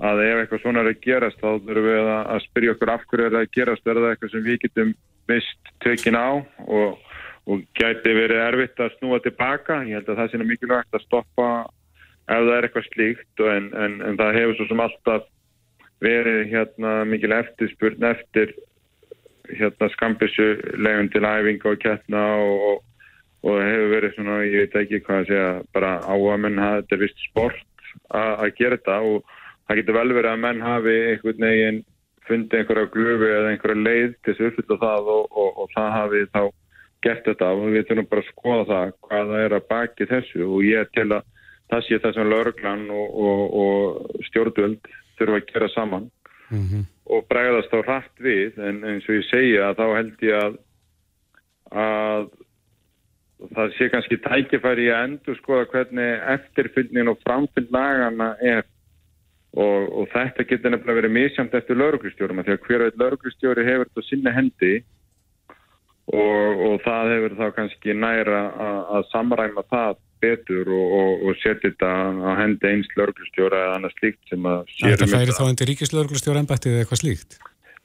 að 0.00 0.22
ef 0.24 0.40
eitthvað 0.40 0.62
svona 0.62 0.82
er 0.82 0.90
að 0.92 1.02
gerast 1.04 1.40
þá 1.40 1.48
þurfum 1.66 1.88
við 1.88 2.10
að 2.12 2.44
spyrja 2.46 2.74
okkur 2.74 2.92
af 2.92 3.04
hverju 3.10 3.26
er 3.26 3.34
það 3.34 3.44
að 3.44 3.52
gerast 3.56 3.86
er 3.86 4.00
það 4.00 4.10
eitthvað 4.10 4.32
sem 4.32 4.46
við 4.46 4.60
getum 4.64 4.94
mist 5.30 5.72
tökin 5.84 6.18
á 6.18 6.30
og, 6.66 6.98
og 7.46 7.62
gæti 7.78 8.16
verið 8.16 8.42
erfitt 8.46 8.82
að 8.82 8.96
snúa 8.96 9.20
tilbaka. 9.22 9.82
Ég 9.86 10.00
held 10.00 10.10
að 10.10 10.20
það 10.22 10.32
sé 10.32 10.42
mikilvægt 10.42 10.98
að 10.98 11.06
stoppa 11.06 11.50
ef 12.30 12.42
það 12.42 12.56
er 12.56 12.66
eitthvað 12.66 12.88
slíkt 12.88 13.44
en, 13.52 13.70
en, 13.84 13.96
en 14.08 14.18
það 14.18 14.38
hefur 14.38 14.58
svo 14.58 14.68
sem 14.70 14.84
alltaf 14.86 15.28
verið 16.02 16.40
hérna 16.50 16.94
mikil 17.06 17.34
eftirspurn 17.36 18.06
eftir 18.08 18.54
hérna 19.52 19.88
skambissu 19.92 20.48
legum 20.82 21.10
til 21.12 21.22
æfinga 21.26 21.70
og 21.70 21.82
kettna 21.82 22.22
og, 22.42 22.82
og 23.42 23.60
hefur 23.62 23.92
verið 23.92 24.16
svona, 24.16 24.40
ég 24.46 24.64
veit 24.64 24.80
ekki 24.82 25.02
hvað 25.06 25.20
að 25.20 25.30
segja 25.30 25.52
bara 25.74 25.92
áhuga 26.06 26.40
menn 26.44 26.62
að 26.62 26.80
þetta 26.80 26.96
er 26.96 27.02
vist 27.04 27.24
sport 27.28 27.88
að 28.16 28.50
gera 28.58 28.78
þetta 28.78 28.98
og 29.10 29.38
það 29.68 29.80
getur 29.80 29.98
vel 29.98 30.14
verið 30.16 30.32
að 30.32 30.42
menn 30.44 30.62
hafi 30.64 30.96
einhvern 31.10 31.46
veginn 31.48 31.80
fundið 32.28 32.58
einhverja 32.60 32.90
glufi 32.94 33.28
eða 33.28 33.52
einhverja 33.52 33.84
leið 33.86 34.10
til 34.22 34.34
þessu 34.34 34.50
uppfyllu 34.50 34.78
það 34.82 35.12
og, 35.16 35.24
og, 35.42 35.62
og 35.62 35.70
það 35.74 35.88
hafi 35.96 36.24
þá 36.32 36.42
gert 37.02 37.26
þetta 37.26 37.50
og 37.56 37.62
við 37.74 37.86
þurfum 37.88 38.10
bara 38.10 38.22
að 38.22 38.30
skoða 38.30 38.66
það 38.70 38.92
hvað 39.06 39.30
það 39.32 39.44
er 39.44 39.56
að 39.56 39.68
baki 39.72 40.08
þessu. 40.10 40.42
Og 40.46 40.66
ég 40.66 40.92
til 40.94 41.08
að 41.08 41.30
það 41.72 41.86
sé 41.86 42.00
það 42.02 42.18
sem 42.18 42.30
lauruglan 42.30 42.84
og, 42.94 43.16
og 43.62 44.26
stjórnvöld 44.28 44.92
þurfa 45.18 45.40
að 45.40 45.48
gera 45.50 45.70
saman 45.72 46.10
mm 46.50 46.62
-hmm. 46.68 46.84
og 47.16 47.26
bregðast 47.30 47.72
þá 47.72 47.78
rætt 47.88 48.16
við. 48.28 48.58
En 48.58 48.84
eins 48.84 49.08
og 49.08 49.18
ég 49.18 49.28
segja 49.30 49.70
að 49.70 49.80
þá 49.80 49.86
held 49.96 50.28
ég 50.28 50.38
að 50.44 50.60
að 51.72 52.30
það 53.56 53.72
sé 53.76 53.88
kannski 53.90 54.18
tækifæri 54.22 54.90
að 54.92 55.04
endur 55.06 55.38
skoða 55.40 55.66
hvernig 55.72 56.20
eftirfyllnin 56.34 57.10
og 57.10 57.18
framfyll 57.24 57.66
lagana 57.74 58.36
er 58.38 58.62
og, 59.52 59.88
og 59.92 60.08
þetta 60.12 60.46
getur 60.48 60.72
nefnilega 60.72 61.00
verið 61.02 61.14
misjamt 61.16 61.54
eftir 61.56 61.78
lauruglustjórum 61.80 62.40
því 62.44 62.54
að 62.54 62.66
hver 62.68 62.84
veit 62.86 63.00
lauruglustjóri 63.02 63.66
hefur 63.68 63.90
þetta 63.90 64.06
sinna 64.08 64.32
hendi 64.32 64.72
og, 66.12 66.62
og 66.68 66.78
það 66.86 67.12
hefur 67.16 67.36
þá 67.40 67.44
kannski 67.58 67.96
næra 67.98 68.42
að 68.96 69.06
samræma 69.12 69.64
það 69.68 70.00
betur 70.22 70.70
og, 70.72 71.24
og 71.26 71.40
setja 71.42 71.68
þetta 71.68 71.90
að 72.30 72.36
hendi 72.40 72.70
eins 72.70 72.92
lauruglustjóra 72.96 73.64
eða 73.66 73.78
annað 73.78 73.96
slíkt 73.98 74.30
sem 74.30 74.46
að 74.48 74.76
um 74.86 75.12
færi 75.16 75.36
þá 75.36 75.44
undir 75.48 75.72
ríkislauruglustjóra 75.72 76.44
ennbætti 76.44 76.72
eða 76.72 76.84
eitthvað 76.84 77.02
slíkt? 77.02 77.38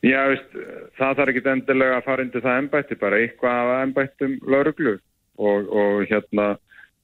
Já, 0.05 0.19
veist, 0.29 0.55
það 0.99 1.19
þarf 1.19 1.31
ekki 1.33 1.43
endilega 1.51 1.97
að 1.97 2.05
fara 2.05 2.23
undir 2.27 2.43
það 2.45 2.59
ennbætti 2.61 2.99
bara 3.01 3.19
eitthvað 3.23 3.73
af 3.73 3.83
ennbættum 3.87 4.35
lauruglu 4.45 4.95
og 5.37 6.05
hérna 6.09 6.47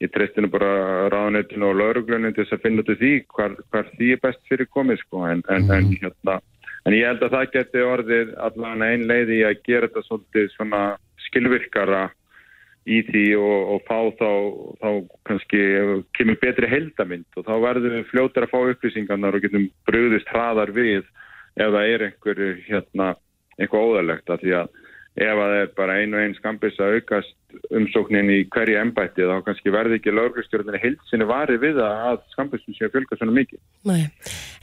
ég 0.02 0.12
treysti 0.14 0.42
nú 0.42 0.50
bara 0.52 0.72
ráðanetinu 1.14 1.70
og 1.70 1.78
lauruglunum 1.80 2.34
til 2.34 2.44
þess 2.44 2.58
að 2.58 2.66
finna 2.66 2.84
af 2.84 2.98
því 3.00 3.14
hvar, 3.36 3.56
hvar 3.72 3.92
því 3.94 4.10
er 4.16 4.24
best 4.24 4.42
fyrir 4.50 4.70
komið 4.74 5.00
sko 5.04 5.24
en, 5.28 5.44
en, 5.48 5.68
mm. 5.68 5.72
en, 5.78 5.88
mhm. 5.88 6.02
hérna, 6.02 6.40
en 6.88 6.98
ég 6.98 7.08
held 7.08 7.24
að 7.24 7.38
það 7.38 7.54
geti 7.54 7.86
orðið 7.88 8.36
allavega 8.48 8.92
einn 8.92 9.08
leiði 9.12 9.40
að 9.48 9.64
gera 9.68 9.90
þetta 9.90 10.06
svolítið 10.08 10.52
svona 10.56 10.84
skilvirkara 11.28 12.04
í 12.84 13.00
því 13.08 13.26
og, 13.40 13.60
og 13.74 13.84
fá 13.88 14.00
þá, 14.20 14.32
þá 14.82 14.90
kannski 15.30 15.60
kemur 16.18 16.40
betri 16.42 16.68
heldamind 16.68 17.40
og 17.40 17.46
þá 17.48 17.54
verðum 17.64 17.96
við 17.96 18.10
fljótar 18.10 18.48
að 18.48 18.52
fá 18.52 18.60
upplýsingarnar 18.74 19.38
og 19.38 19.46
getum 19.46 19.70
bröðist 19.88 20.32
hraðar 20.34 20.74
við 20.76 21.06
ef 21.54 21.70
það 21.70 21.92
er 21.94 22.08
einhverju 22.10 22.50
hérna, 22.68 23.14
einhver 23.60 23.88
óðalegt 23.88 24.34
að 24.34 24.44
því 24.44 24.56
að 24.60 24.82
ef 25.13 25.38
að 25.38 25.41
það 25.43 25.60
er 25.62 25.74
bara 25.77 25.98
einu 26.01 26.17
og 26.17 26.24
einn 26.24 26.36
skambis 26.38 26.79
að 26.82 26.98
aukast 26.98 27.34
umsóknin 27.77 28.32
í 28.34 28.39
hverju 28.53 28.79
ennbætti 28.82 29.27
þá 29.29 29.36
kannski 29.46 29.74
verði 29.74 30.00
ekki 30.00 30.13
lauglistjórnir 30.13 30.79
heilsinni 30.82 31.27
varði 31.29 31.60
við 31.62 31.82
að 31.86 32.24
skambisum 32.34 32.74
sé 32.74 32.88
að 32.88 32.96
fjölga 32.96 33.20
svona 33.20 33.36
mikið. 33.36 33.60
Nei, 33.89 34.08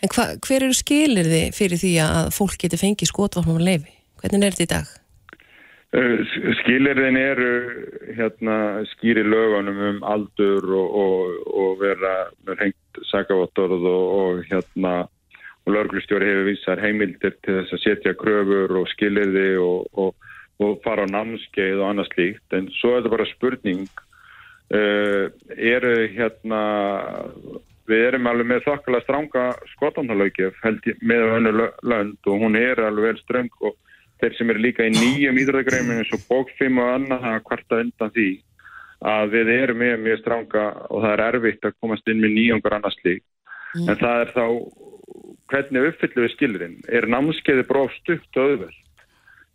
en 0.02 0.14
hva, 0.14 0.26
hver 0.46 0.66
eru 0.66 0.74
skilir 0.74 1.30
þið 1.30 1.54
fyrir 1.54 1.82
því 1.84 1.92
að 2.06 2.32
fólk 2.34 2.58
getur 2.64 2.82
fengið 2.82 3.12
skotvarnum 3.12 3.60
að 3.60 3.68
leifi? 3.68 3.94
Hvernig 4.20 4.48
er 4.48 4.58
þetta 4.58 4.66
í 4.66 4.72
dag? 4.74 4.96
Uh, 5.90 6.20
skilirðin 6.60 7.16
eru 7.18 7.52
hérna, 8.14 8.56
skýri 8.92 9.24
lögunum 9.26 9.78
um 9.88 9.96
aldur 10.06 10.66
og, 10.66 10.98
og, 11.02 11.38
og 11.50 11.80
vera 11.80 12.12
hengt 12.60 13.00
sakavottorð 13.10 13.86
og, 13.90 14.04
og 14.18 14.44
hérna 14.50 14.92
og 15.66 15.74
lauglistjóri 15.74 16.28
hefur 16.28 16.46
vísar 16.46 16.82
heimildir 16.82 17.34
til 17.44 17.58
þess 17.58 17.74
að 17.74 17.82
setja 17.84 18.14
kröfur 18.18 18.76
og 18.80 18.86
skilirði 18.92 19.48
og 19.60 20.14
og 20.60 20.80
fara 20.84 21.06
á 21.08 21.12
námskeið 21.12 21.80
og 21.80 21.88
annað 21.88 22.10
slíkt. 22.12 22.46
En 22.56 22.68
svo 22.76 22.94
er 22.94 23.00
þetta 23.00 23.14
bara 23.16 23.28
spurning 23.32 23.84
uh, 24.74 25.26
eru 25.56 25.94
hérna 26.14 26.62
við 27.90 28.04
erum 28.06 28.28
alveg 28.30 28.50
með 28.50 28.66
þokkulega 28.68 29.06
stránga 29.06 29.46
skotanhalauðgjöf 29.74 30.60
með 31.02 31.24
önnu 31.38 31.54
lönd 31.90 32.28
og 32.30 32.44
hún 32.44 32.58
er 32.58 32.82
alveg 32.86 33.08
vel 33.08 33.22
ströng 33.24 33.50
og 33.66 33.74
þeir 34.20 34.36
sem 34.36 34.52
eru 34.52 34.62
líka 34.62 34.86
í 34.86 34.92
nýjum 34.94 35.40
ídraðagreiminu 35.42 36.04
eins 36.04 36.14
og 36.14 36.22
bókfim 36.28 36.78
og 36.78 36.92
annað 36.94 37.24
það 37.24 37.42
kvarta 37.48 37.80
undan 37.84 38.14
því 38.14 38.28
að 39.10 39.32
við 39.32 39.50
erum 39.54 39.80
með 39.80 40.04
mjög 40.04 40.20
stránga 40.20 40.64
og 40.92 41.02
það 41.02 41.12
er 41.14 41.24
erfitt 41.26 41.66
að 41.66 41.76
komast 41.80 42.12
inn 42.12 42.20
með 42.20 42.36
nýjungar 42.36 42.76
annað 42.76 42.96
slíkt. 42.98 43.26
Mm. 43.70 43.86
en 43.86 43.98
það 44.00 44.20
er 44.20 44.30
þá 44.34 44.46
hvernig 45.50 45.88
uppfyllu 45.90 46.24
við 46.24 46.32
skilurinn 46.34 46.78
er 46.90 47.06
námskeiði 47.10 47.66
bróð 47.68 47.92
stutt 48.00 48.38
og 48.38 48.48
auðvöld 48.48 48.78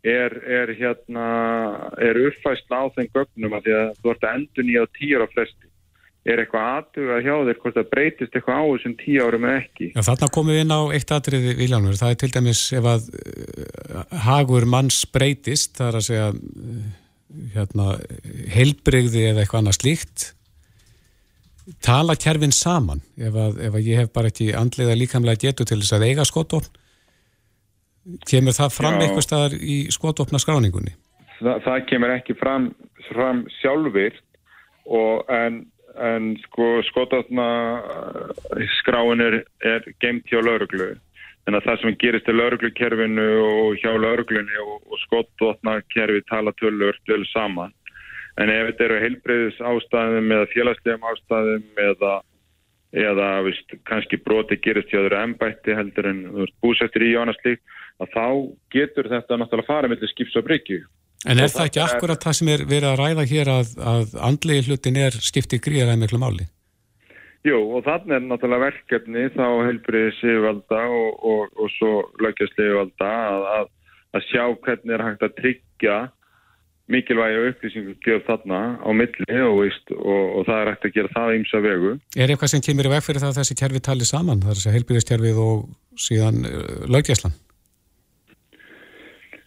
er, 0.06 0.36
er 0.46 0.74
hérna 0.78 1.28
er 2.02 2.20
uppfæst 2.28 2.70
á 2.70 2.84
þeim 2.96 3.10
gögnum 3.14 3.56
að 3.58 3.68
því 3.68 3.78
að 3.80 3.88
þú 4.02 4.12
ert 4.14 4.28
að 4.28 4.36
endur 4.40 4.68
nýja 4.68 4.84
á 4.86 4.94
tíur 5.00 5.26
á 5.26 5.28
flesti 5.34 5.72
er 6.26 6.42
eitthvað 6.42 6.70
aðtuga 6.74 7.18
hjá 7.22 7.34
þér 7.48 7.60
hvort 7.62 7.76
það 7.78 7.90
breytist 7.92 8.38
eitthvað 8.38 8.62
á 8.62 8.66
þessum 8.66 8.96
tíu 8.98 9.26
árum 9.26 9.46
eða 9.46 9.58
ekki? 9.62 9.90
Já, 9.94 10.02
Þarna 10.08 10.30
komum 10.34 10.56
við 10.56 10.62
inn 10.64 10.74
á 10.74 10.82
eitt 10.98 11.12
atriði 11.14 11.58
Viljanur, 11.60 11.98
það 12.00 12.14
er 12.14 12.22
til 12.22 12.32
dæmis 12.34 12.62
ef 12.74 12.88
að 12.90 13.10
uh, 13.14 14.06
hagur 14.26 14.66
manns 14.70 15.02
breytist 15.14 15.76
það 15.78 15.92
er 15.92 16.00
að 16.00 16.08
segja 16.08 16.32
uh, 16.34 16.88
hérna, 17.54 17.92
heilbreyði 18.56 19.28
eða 19.30 19.44
eitthvað 19.44 19.62
annað 19.62 19.78
slíkt 19.80 20.32
tala 21.86 22.14
kjærfinn 22.18 22.54
saman. 22.54 23.02
Ef 23.18 23.34
að, 23.34 23.62
ef 23.68 23.78
að 23.78 23.88
ég 23.90 24.02
hef 24.04 24.12
bara 24.14 24.30
ekki 24.30 24.52
andlega 24.58 24.98
líkamlega 24.98 25.48
getu 25.48 25.66
til 25.66 25.80
þess 25.82 25.96
að 25.98 26.08
eiga 26.10 26.26
skottorn 26.28 26.68
Kemur 28.30 28.54
það 28.54 28.74
fram 28.76 29.00
eitthvað 29.02 29.26
staðar 29.26 29.56
í 29.58 29.78
skotvopna 29.94 30.42
skráningunni? 30.42 30.94
Það, 31.40 31.56
það 31.66 31.80
kemur 31.90 32.14
ekki 32.14 32.36
fram, 32.38 32.68
fram 33.10 33.42
sjálfur 33.60 34.20
en, 35.34 35.64
en 35.98 36.28
sko 36.44 36.68
skotvopna 36.92 37.48
skráin 38.80 39.26
er, 39.26 39.42
er 39.66 39.90
geimt 40.04 40.30
hjá 40.30 40.38
lauruglu. 40.44 40.94
Þannig 41.46 41.62
að 41.62 41.66
það 41.70 41.82
sem 41.82 41.98
gerist 42.02 42.30
í 42.30 42.34
lauruglukerfinu 42.34 43.26
og 43.46 43.82
hjá 43.82 43.92
lauruglunni 43.94 44.62
og, 44.64 44.78
og 44.90 45.02
skotvopna 45.04 45.80
kerfi 45.94 46.24
tala 46.30 46.54
tölur 46.62 46.98
saman. 47.34 47.74
En 48.42 48.52
ef 48.52 48.72
þetta 48.72 48.88
eru 48.88 49.02
heilbreyðis 49.04 49.60
ástæðum 49.64 50.32
eða 50.36 50.48
félagslegum 50.54 51.06
ástæðum 51.12 51.84
eða 51.86 52.16
eða 52.96 53.30
veist, 53.46 53.76
kannski 53.90 54.20
broti 54.24 54.58
gerist 54.64 54.92
hjá 54.92 55.02
þeirra 55.02 55.24
ennbætti 55.28 55.76
heldur 55.76 56.10
en 56.10 56.22
búsættir 56.64 57.04
í 57.06 57.14
og 57.16 57.26
annars 57.26 57.42
líkt 57.46 57.64
að 58.04 58.12
þá 58.16 58.28
getur 58.76 59.10
þetta 59.12 59.40
náttúrulega 59.40 59.70
fara 59.70 59.92
mellir 59.92 60.12
skips 60.12 60.36
og 60.40 60.48
bryggju. 60.48 60.82
En 61.26 61.40
er 61.40 61.48
og 61.48 61.56
það 61.56 61.70
ekki 61.70 61.82
er... 61.82 61.94
akkurat 61.96 62.26
það 62.26 62.38
sem 62.40 62.52
er 62.54 62.66
verið 62.70 62.90
að 62.92 63.00
ræða 63.02 63.26
hér 63.32 63.52
að, 63.54 63.72
að 63.94 64.18
andlegi 64.30 64.68
hlutin 64.68 65.00
er 65.02 65.18
skiptið 65.28 65.64
gríðaræð 65.68 66.02
miklu 66.04 66.20
máli? 66.22 66.50
Jú 67.46 67.60
og 67.78 67.86
þannig 67.86 68.18
er 68.18 68.26
náttúrulega 68.26 68.66
verkefni 68.72 69.24
þá 69.36 69.48
helbriðið 69.68 70.14
séuvalda 70.20 70.84
og, 70.90 71.10
og, 71.32 71.58
og 71.62 71.74
svo 71.78 71.92
lögjast 72.22 72.58
séuvalda 72.58 73.10
að, 73.32 73.48
að, 73.56 73.68
að 74.18 74.28
sjá 74.32 74.44
hvernig 74.66 74.96
er 74.96 75.06
hægt 75.06 75.26
að 75.26 75.36
tryggja 75.42 75.98
mikilvægi 76.92 77.48
upplýsingu 77.50 77.96
gjöf 78.06 78.28
þarna 78.28 78.60
á 78.78 78.90
milli 78.94 79.40
og, 79.42 79.56
veist, 79.64 79.90
og, 79.96 80.24
og 80.38 80.46
það 80.50 80.60
er 80.60 80.70
hægt 80.72 80.86
að 80.86 80.94
gera 80.98 81.14
það 81.16 81.38
ímsa 81.40 81.62
vegu. 81.66 81.96
Er 82.16 82.30
eitthvað 82.30 82.52
sem 82.54 82.64
kemur 82.68 82.90
í 82.90 82.94
veg 82.94 83.06
fyrir 83.06 83.24
það 83.24 83.32
að 83.32 83.40
þessi 83.40 83.58
kjærfi 83.62 83.82
tali 83.88 84.08
saman? 84.10 84.44
Það 84.44 84.54
er 84.54 84.60
þessi 84.60 84.76
heilbyrðistjærfið 84.76 85.42
og 85.46 85.66
síðan 86.06 86.40
uh, 86.46 86.86
lögjæslan? 86.94 87.36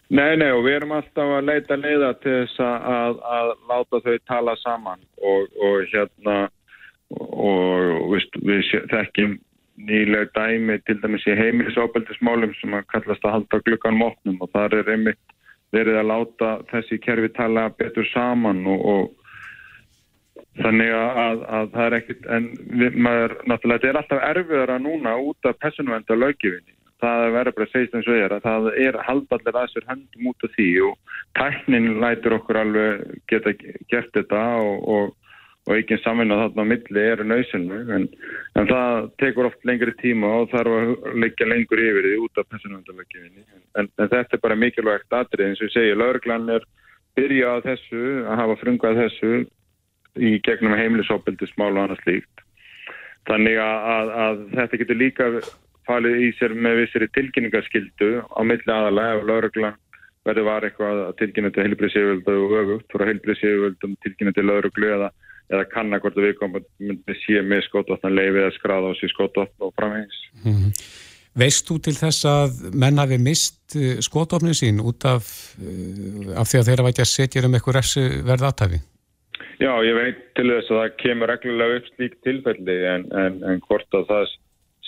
Nei, 0.09 0.33
nei 0.41 0.49
og 0.49 0.63
við 0.65 0.79
erum 0.79 0.95
alltaf 0.97 1.35
að 1.37 1.49
leita 1.51 1.77
leiða 1.77 2.13
til 2.23 2.35
þess 2.41 2.63
að, 2.65 3.19
að 3.37 3.51
láta 3.69 3.99
þau 4.05 4.15
tala 4.31 4.55
saman 4.63 5.03
og, 5.21 5.51
og 5.61 5.83
hérna 5.93 6.37
og 7.19 8.09
veist, 8.13 8.39
við 8.41 8.65
þekkjum 8.89 9.37
nýlega 9.87 10.27
dæmi 10.35 10.79
til 10.83 10.97
dæmis 10.99 11.27
í 11.29 11.35
heimilisofbeldismálum 11.39 12.51
sem 12.59 12.73
að 12.75 12.87
kallast 12.91 13.23
að 13.25 13.35
halda 13.37 13.61
glukkanum 13.67 14.07
opnum 14.09 14.41
og 14.43 14.51
þar 14.51 14.75
er 14.81 14.91
einmitt 14.95 15.37
verið 15.75 15.99
að 15.99 16.09
láta 16.09 16.49
þessi 16.71 16.99
kerfi 17.03 17.29
tala 17.35 17.69
betur 17.77 18.07
saman 18.13 18.63
og, 18.69 18.85
og 18.93 20.63
þannig 20.63 20.91
að, 20.95 21.45
að 21.57 21.71
það 21.75 21.85
er 21.85 21.95
ekkit, 21.99 22.27
en 22.35 22.49
við, 22.81 22.97
maður, 23.07 23.37
náttúrulega 23.45 23.79
þetta 23.79 23.91
er 23.91 24.01
alltaf 24.01 24.27
erfiðara 24.31 24.77
núna 24.81 25.15
út 25.29 25.49
af 25.49 25.59
personvenda 25.63 26.17
lögjifinni. 26.17 26.75
Það 26.99 27.25
verður 27.31 27.55
bara 27.55 27.65
að 27.65 27.71
segja 27.71 27.95
eins 27.95 28.09
og 28.09 28.17
ég 28.17 28.25
er 28.25 28.33
að 28.35 28.47
það 28.47 28.65
er 28.83 28.97
halballir 29.07 29.59
að 29.61 29.69
sér 29.71 29.85
höndum 29.87 30.31
út 30.33 30.43
af 30.43 30.55
því 30.57 30.67
og 30.83 31.13
tæknin 31.39 31.87
lætur 32.01 32.35
okkur 32.35 32.59
alveg 32.59 33.05
geta 33.31 33.53
gert 33.61 34.11
þetta 34.17 34.41
og, 34.59 34.89
og 34.95 35.13
og 35.69 35.77
ekki 35.77 35.99
samin 36.01 36.33
að 36.33 36.41
þarna 36.43 36.65
á 36.65 36.71
milli 36.71 37.01
eru 37.11 37.25
nöysilnug 37.29 37.91
en, 37.93 38.07
en 38.57 38.69
það 38.71 39.09
tekur 39.21 39.49
oft 39.51 39.67
lengri 39.69 39.93
tíma 40.01 40.31
og 40.39 40.49
þarf 40.53 40.77
að 40.79 41.19
leggja 41.21 41.45
lengur 41.45 41.81
yfir 41.83 42.07
því 42.07 42.15
út 42.25 42.41
af 42.41 42.49
personvöndalögginni 42.49 43.45
en, 43.77 43.85
en, 43.85 43.89
þetta 43.99 44.37
er 44.39 44.43
bara 44.43 44.57
mikilvægt 44.57 45.13
atrið 45.13 45.51
eins 45.51 45.61
og 45.61 45.69
ég 45.69 45.75
segi, 45.75 45.95
lauruglan 45.99 46.49
er 46.57 46.65
byrjað 47.19 47.65
þessu 47.67 48.03
að 48.25 48.41
hafa 48.41 48.59
frungað 48.63 49.01
þessu 49.03 49.33
í 50.17 50.35
gegnum 50.45 50.75
heimilisopildismál 50.75 51.71
og 51.75 51.83
annað 51.83 52.01
slíkt. 52.03 52.45
Þannig 53.29 53.59
að, 53.61 53.89
að, 53.93 54.11
að 54.25 54.41
þetta 54.55 54.79
getur 54.81 54.99
líka 54.99 55.29
falið 55.89 56.23
í 56.25 56.31
sér 56.39 56.55
með 56.57 56.83
vissir 56.83 57.05
tilkynningarskildu 57.13 58.09
á 58.25 58.41
milli 58.45 58.73
aðalega 58.73 59.19
ef 59.19 59.29
lauruglan 59.29 59.77
verður 60.27 60.47
var 60.49 60.65
eitthvað 60.65 61.01
að 61.05 61.15
tilkynna 61.21 61.51
til 61.53 61.65
heilbríðsíðvöldu 61.65 62.35
og 62.43 62.55
öfugt 62.61 62.93
frá 62.93 63.05
heilbríðsíðvöldum 63.09 63.95
tilkynna 64.05 64.33
til 64.35 64.45
lauruglu 64.49 64.89
eða 64.97 65.09
eða 65.49 65.67
kanna 65.73 65.99
hvort 66.01 66.17
við 66.17 66.35
komum 66.39 66.65
með 66.79 67.21
sé 67.23 67.41
með 67.45 67.65
skótvatna 67.67 68.11
leifið 68.13 68.41
eða 68.43 68.57
skráða 68.57 68.91
á 68.91 68.99
sér 68.99 69.13
skótvatna 69.13 69.69
og 69.69 69.73
framhengis. 69.77 70.19
Mm 70.43 70.53
-hmm. 70.53 70.83
Veist 71.39 71.67
þú 71.69 71.79
til 71.85 71.93
þess 71.93 72.25
að 72.25 72.61
menn 72.73 72.97
hafi 72.97 73.17
mist 73.21 73.75
eh, 73.77 73.99
skótofnin 74.01 74.57
sín 74.57 74.81
út 74.81 75.05
af, 75.05 75.25
eh, 75.61 76.37
af 76.41 76.49
því 76.49 76.57
að 76.59 76.67
þeirra 76.67 76.87
væti 76.87 77.01
að 77.05 77.13
setja 77.13 77.45
um 77.45 77.55
eitthvað 77.55 77.77
refsi 77.77 78.05
verð 78.29 78.47
aðtæfi? 78.49 78.79
Já, 79.59 79.73
ég 79.83 79.95
veit 79.95 80.19
til 80.35 80.47
þess 80.49 80.71
að 80.71 80.79
það 80.79 80.97
kemur 81.03 81.29
reglulega 81.29 81.77
upp 81.79 81.87
slík 81.93 82.15
tilfelli 82.23 82.77
en, 82.93 83.05
en, 83.11 83.43
en 83.43 83.59
hvort 83.67 83.91
að 83.93 84.07
það 84.07 84.25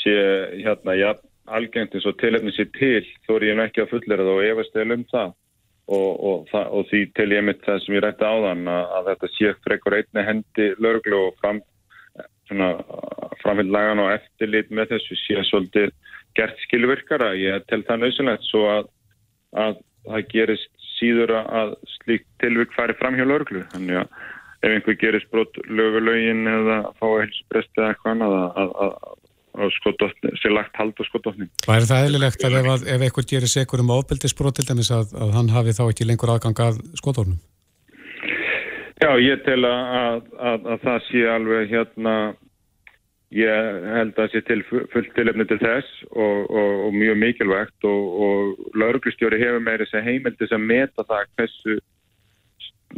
sé 0.01 0.15
hérna, 0.63 0.95
já, 0.95 1.11
algengt 1.51 1.95
eins 1.95 2.07
og 2.09 2.17
tilefni 2.21 2.53
sér 2.55 2.69
til 2.77 3.05
þó 3.27 3.35
er 3.35 3.47
ég 3.49 3.57
nú 3.57 3.65
ekki 3.65 3.83
að 3.83 3.91
fullera 3.91 4.25
það 4.25 4.37
og 4.37 4.47
efast 4.47 4.77
eða 4.77 4.97
um 4.97 5.05
það 5.11 5.33
og, 5.91 6.11
og, 6.23 6.47
það, 6.51 6.65
og 6.77 6.87
því 6.91 7.01
til 7.17 7.27
ég 7.35 7.45
mitt 7.47 7.61
það 7.65 7.83
sem 7.83 7.97
ég 7.97 8.03
rætti 8.05 8.27
á 8.27 8.35
þann 8.45 8.71
að, 8.71 8.83
að 8.97 9.09
þetta 9.11 9.29
sé 9.35 9.53
frekkur 9.65 9.97
einni 9.97 10.25
hendi 10.27 10.67
löglu 10.83 11.19
og 11.27 11.37
fram, 11.41 11.61
framfélagin 13.43 14.03
og 14.03 14.11
eftirlit 14.15 14.71
með 14.71 14.95
þessu 14.95 15.19
sé 15.19 15.45
svolítið 15.49 15.93
gert 16.37 16.59
skilvirkara. 16.65 17.31
Ég 17.39 17.65
tel 17.67 17.83
það 17.87 18.05
nöðsynlegt 18.05 18.47
svo 18.47 18.65
að, 18.71 18.91
að 19.59 19.79
það 20.07 20.27
gerist 20.31 20.71
síður 20.97 21.35
að 21.41 21.73
slíkt 21.97 22.29
tilvirk 22.43 22.75
fari 22.77 22.95
fram 22.99 23.17
hjá 23.19 23.25
löglu. 23.27 23.65
Þannig 23.73 24.03
að 24.03 24.21
ef 24.61 24.75
einhver 24.75 24.99
gerist 25.01 25.31
brot 25.33 25.57
lögulögin 25.67 26.45
eða 26.47 26.83
fá 26.99 27.07
að 27.09 27.23
hilsprest 27.25 27.79
eða 27.79 27.91
eitthvað 27.91 28.15
annað 28.15 28.35
að, 28.37 28.75
að 28.85 28.95
sé 30.41 30.51
lagt 30.51 30.77
hald 30.79 30.95
á 30.95 31.03
skotofni. 31.07 31.47
Var 31.67 31.87
það 31.87 32.05
eðlilegt 32.07 32.45
að 32.47 32.59
ef, 32.59 32.69
að, 32.73 32.85
ef 32.95 33.07
einhver 33.07 33.27
gerir 33.27 33.51
segur 33.51 33.83
um 33.83 33.93
ábyldisbrot 33.95 34.59
til 34.59 34.67
dæmis 34.67 34.91
að, 34.95 35.15
að 35.17 35.33
hann 35.37 35.51
hafi 35.51 35.75
þá 35.77 35.83
ekki 35.89 36.07
lengur 36.07 36.33
aðgang 36.33 36.63
að 36.67 36.79
skotofnum? 36.99 37.39
Já, 39.01 39.11
ég 39.17 39.41
tel 39.47 39.63
að, 39.65 40.23
að 40.37 40.71
það 40.83 40.97
sé 41.09 41.25
alveg 41.25 41.71
hérna 41.71 42.15
ég 43.31 43.77
held 43.95 44.11
að 44.11 44.17
það 44.17 44.33
sé 44.33 44.41
til 44.47 44.59
fullt 44.67 45.13
tilefni 45.15 45.45
til 45.47 45.57
þess 45.61 46.03
og, 46.11 46.51
og, 46.51 46.73
og 46.87 46.95
mjög 46.95 47.17
mikilvægt 47.21 47.87
og, 47.87 48.03
og 48.25 48.75
lauruglustjóri 48.75 49.39
hefur 49.39 49.63
meira 49.63 49.87
þess 49.87 49.99
að 50.01 50.07
heimildis 50.09 50.51
að 50.51 50.67
meta 50.67 51.05
það 51.07 51.29
hversu 51.39 51.77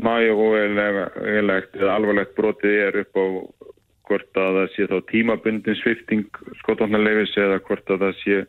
mæg 0.02 0.32
og 0.34 0.58
eða 0.58 1.94
alvarlegt 1.94 2.34
brotið 2.38 2.80
er 2.88 3.00
upp 3.04 3.20
á 3.22 3.26
hvort 4.08 4.40
að 4.40 4.60
það 4.60 4.70
sé 4.74 4.88
þá 4.92 4.96
tímabundin 5.12 5.80
svifting 5.80 6.40
skotofnarleifis 6.62 7.36
eða 7.40 7.60
hvort 7.68 7.94
að 7.94 8.06
það 8.06 8.16
sé 8.22 8.40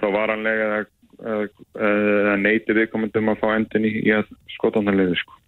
þá 0.00 0.06
varanlega 0.14 0.68
eða, 0.74 1.48
eða 1.88 2.36
neyti 2.40 2.76
viðkomundum 2.78 3.32
að 3.32 3.40
fá 3.42 3.48
endin 3.54 3.88
í, 3.88 3.92
í 4.08 4.54
skotofnarleifis 4.56 5.24
sko. 5.24 5.40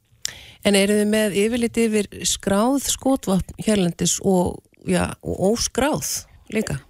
En 0.66 0.74
eru 0.78 0.98
þið 0.98 1.10
með 1.12 1.38
yfirleitt 1.42 1.78
yfir 1.78 2.10
skráð 2.26 2.80
skotvapn 2.90 3.58
hérlendis 3.62 4.16
og, 4.26 4.58
ja, 4.88 5.12
og 5.22 5.52
óskráð 5.52 6.26
líka? 6.54 6.80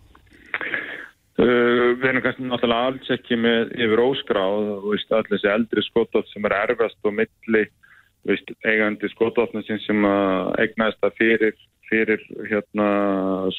Uh, 1.37 1.92
við 2.00 2.07
erum 2.09 2.22
kannski 2.24 2.46
náttúrulega 2.48 2.90
alls 2.90 3.11
ekki 3.12 3.37
með 3.37 3.74
yfir 3.76 4.00
óskráð 4.00 4.70
og 4.79 4.87
allir 4.94 5.33
þessi 5.35 5.50
eldri 5.52 5.85
skotofn 5.85 6.31
sem 6.31 6.48
er 6.48 6.55
erfast 6.62 6.96
og 7.05 7.12
milli 7.18 7.66
veist, 8.26 8.52
eigandi 8.64 9.11
skotofn 9.12 9.64
sem 9.66 10.07
eignast 10.57 11.02
það 11.05 11.18
fyrir 11.20 11.59
fyrir 11.90 12.22
hérna, 12.51 12.87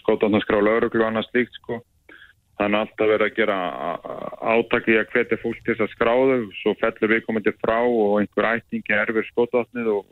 skótanaskrá 0.02 0.60
lauruglu 0.62 1.04
og 1.04 1.10
annað 1.10 1.30
slíkt 1.32 1.60
sko. 1.62 1.82
Þannig 2.58 2.80
að 2.80 2.86
alltaf 2.88 3.10
verið 3.12 3.28
að 3.28 3.36
gera 3.38 3.58
átaki 4.42 4.96
að 4.98 5.12
hvetja 5.14 5.38
fólk 5.44 5.60
til 5.62 5.76
þess 5.76 5.86
að 5.86 5.92
skráðu 5.94 6.38
svo 6.58 6.74
fellur 6.82 7.12
við 7.14 7.26
komandi 7.28 7.54
frá 7.62 7.78
og 7.86 8.16
einhver 8.18 8.48
ættingi 8.56 8.96
erfir 8.98 9.28
skótatnið 9.30 9.92
og, 9.94 10.08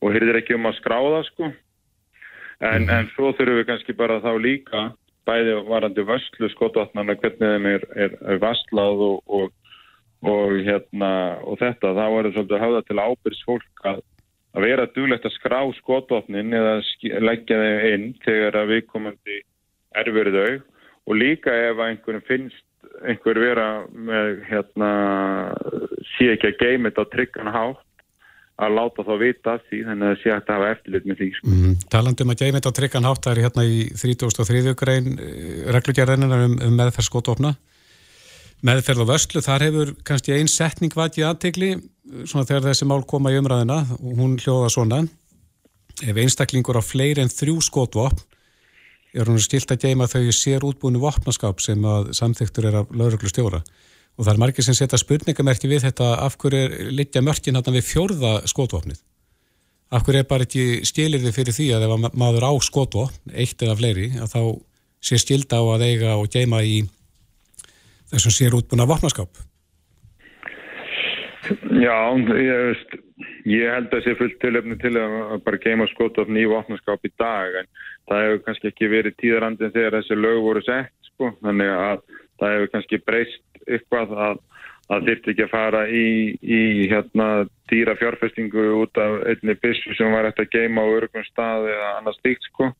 og 0.00 0.14
hyrðir 0.14 0.40
ekki 0.40 0.56
um 0.56 0.70
að 0.70 0.78
skráða 0.78 1.20
sko. 1.28 1.50
En, 2.64 2.86
mm. 2.86 2.92
en 2.96 3.10
svo 3.12 3.34
þurfum 3.36 3.60
við 3.60 3.68
kannski 3.68 3.96
bara 3.98 4.22
þá 4.24 4.32
líka 4.40 4.86
bæði 5.28 5.58
varandi 5.66 6.06
vörslu 6.06 6.48
skótatnarna 6.54 7.18
hvernig 7.20 7.52
þeim 7.52 7.70
er, 7.74 7.86
er, 8.06 8.18
er 8.24 8.40
vastlað 8.40 9.02
og, 9.10 9.16
og, 9.26 9.52
og 10.24 10.56
hérna 10.64 11.10
og 11.44 11.58
þetta, 11.60 11.92
þá 11.92 12.04
er 12.06 12.28
það 12.28 12.36
svolítið 12.36 12.56
að 12.56 12.64
hafa 12.64 12.84
til 12.86 13.02
ábyrgs 13.02 13.42
fólk 13.48 13.88
að 13.90 14.04
að 14.56 14.64
vera 14.64 14.86
duglegt 14.94 15.26
að 15.28 15.36
skrá 15.36 15.60
skotvopnin 15.80 16.54
eða 16.56 16.78
leggja 17.24 17.58
þeim 17.60 17.90
inn 17.92 18.06
þegar 18.24 18.62
að 18.62 18.72
við 18.72 18.86
komandi 18.92 19.40
erfur 19.96 20.32
þau 20.32 20.52
og 21.06 21.18
líka 21.20 21.54
ef 21.70 21.82
einhverjum 21.86 22.24
finnst 22.26 22.62
einhver 23.04 23.40
vera 23.40 23.66
með 23.92 24.40
hérna 24.48 24.92
sé 26.16 26.32
ekki 26.32 26.52
að 26.52 26.62
geima 26.62 26.90
þetta 26.90 27.04
á 27.04 27.12
tryggan 27.12 27.52
hátt 27.52 27.82
að 28.56 28.76
láta 28.78 29.04
þá 29.04 29.14
vita 29.20 29.54
því 29.68 29.82
þannig 29.84 30.10
að 30.10 30.20
sé 30.22 30.30
að 30.32 30.38
þetta 30.38 30.54
hafa 30.56 30.68
eftirlit 30.72 31.08
með 31.08 31.18
því 31.20 31.28
sko. 31.36 31.50
mm, 31.52 31.74
Talandum 31.92 32.32
að 32.32 32.42
geima 32.42 32.60
þetta 32.60 32.72
á 32.72 32.78
tryggan 32.78 33.08
hátt 33.08 33.26
það 33.26 33.34
er 33.34 33.42
hérna 33.44 33.64
í 33.68 33.80
33. 34.00 34.76
grein 34.80 35.10
eh, 35.20 35.58
reglugjörðinnar 35.76 36.44
um, 36.46 36.54
um 36.64 36.78
meðferð 36.80 37.08
skotvopna 37.10 37.52
meðferð 38.64 39.04
og 39.04 39.10
vörslu, 39.10 39.42
þar 39.44 39.66
hefur 39.66 39.92
kannski 40.06 40.36
einn 40.36 40.48
setning 40.50 40.94
vatið 40.96 41.28
aðtegli 41.28 41.70
svona 42.24 42.46
þegar 42.46 42.70
þessi 42.70 42.88
mál 42.88 43.02
koma 43.08 43.32
í 43.34 43.40
umræðina 43.40 43.82
og 43.98 44.20
hún 44.20 44.38
hljóða 44.40 44.70
svona 44.72 45.02
ef 46.04 46.16
einstaklingur 46.22 46.78
á 46.78 46.82
fleiri 46.84 47.24
en 47.24 47.32
þrjú 47.32 47.58
skotvopn 47.64 48.24
er 49.16 49.28
hún 49.30 49.40
stilt 49.40 49.70
að 49.72 49.86
geima 49.86 50.08
þau 50.10 50.28
sér 50.34 50.64
útbúinu 50.66 51.00
vopnaskap 51.00 51.60
sem 51.64 51.84
að 51.88 52.12
samþyktur 52.18 52.68
er 52.68 52.80
af 52.82 52.90
lauruglu 52.92 53.30
stjóra 53.32 53.62
og 54.16 54.24
það 54.24 54.32
er 54.32 54.40
margir 54.40 54.64
sem 54.64 54.76
setja 54.76 55.00
spurningamerki 55.00 55.68
við 55.70 55.86
þetta 55.88 56.12
af 56.24 56.36
hverju 56.40 56.62
er 56.64 56.92
litja 56.94 57.22
mörkin 57.24 57.58
hérna 57.58 57.74
við 57.74 57.88
fjórða 57.90 58.32
skotvopnið? 58.48 59.00
Af 59.92 60.06
hverju 60.06 60.22
er 60.22 60.28
bara 60.28 60.46
ekki 60.46 60.86
stilirði 60.88 61.32
fyrir 61.36 61.56
því 61.56 61.68
að 61.76 61.86
ef 61.86 62.06
maður 62.16 62.48
á 62.48 62.52
skotvopn 62.64 63.34
eitt 63.36 63.62
eða 63.62 63.76
fleiri, 63.78 64.08
að 64.18 64.32
þá 64.32 64.40
sé 65.04 65.20
stilda 65.20 65.60
á 65.60 65.64
að 65.76 65.84
eiga 65.86 66.16
og 66.16 66.30
geima 66.32 66.62
í 66.64 66.80
þessum 68.16 68.36
sér 68.36 68.58
útbúna 68.58 68.88
vopnaskap 68.88 69.44
Já, 71.78 71.98
ég 72.18 72.62
veist 72.66 72.96
ég 73.46 73.70
held 73.70 73.86
að 73.86 73.92
það 73.92 74.04
sé 74.04 74.14
fullt 74.18 74.38
tilöfni 74.42 74.76
til 74.82 74.94
að 74.98 75.36
bara 75.46 75.60
geima 75.62 75.86
skotvopn 75.92 76.38
í 76.38 76.46
vopnaskap 76.50 77.06
í 77.06 77.12
dag 77.20 77.60
en 77.60 77.68
það 78.10 78.22
hefur 78.24 78.42
kannski 78.46 78.70
ekki 78.72 78.90
verið 78.90 79.18
tíðarandin 79.22 79.74
þegar 79.74 79.98
þessi 80.00 80.18
lög 80.18 80.40
voru 80.42 80.62
sett 80.66 81.10
sko, 81.12 81.30
þannig 81.44 81.72
að 81.72 82.02
það 82.40 82.54
hefur 82.54 82.72
kannski 82.74 83.02
breyst 83.06 83.62
eitthvað 83.66 84.16
að 84.26 84.42
það 84.86 85.06
þurfti 85.08 85.32
ekki 85.32 85.44
að 85.46 85.52
fara 85.52 85.84
í, 85.90 86.08
í 86.42 86.60
hérna, 86.90 87.28
dýra 87.70 87.96
fjárfestingu 87.98 88.66
út 88.82 89.00
af 89.02 89.16
einni 89.30 89.56
bissu 89.62 89.94
sem 89.98 90.12
var 90.14 90.28
eftir 90.28 90.46
að 90.46 90.54
geima 90.54 90.84
á 90.86 90.94
örgum 90.98 91.26
stað 91.26 91.70
eða 91.72 91.92
annars 92.00 92.20
stíkt 92.20 92.46
sko 92.50 92.70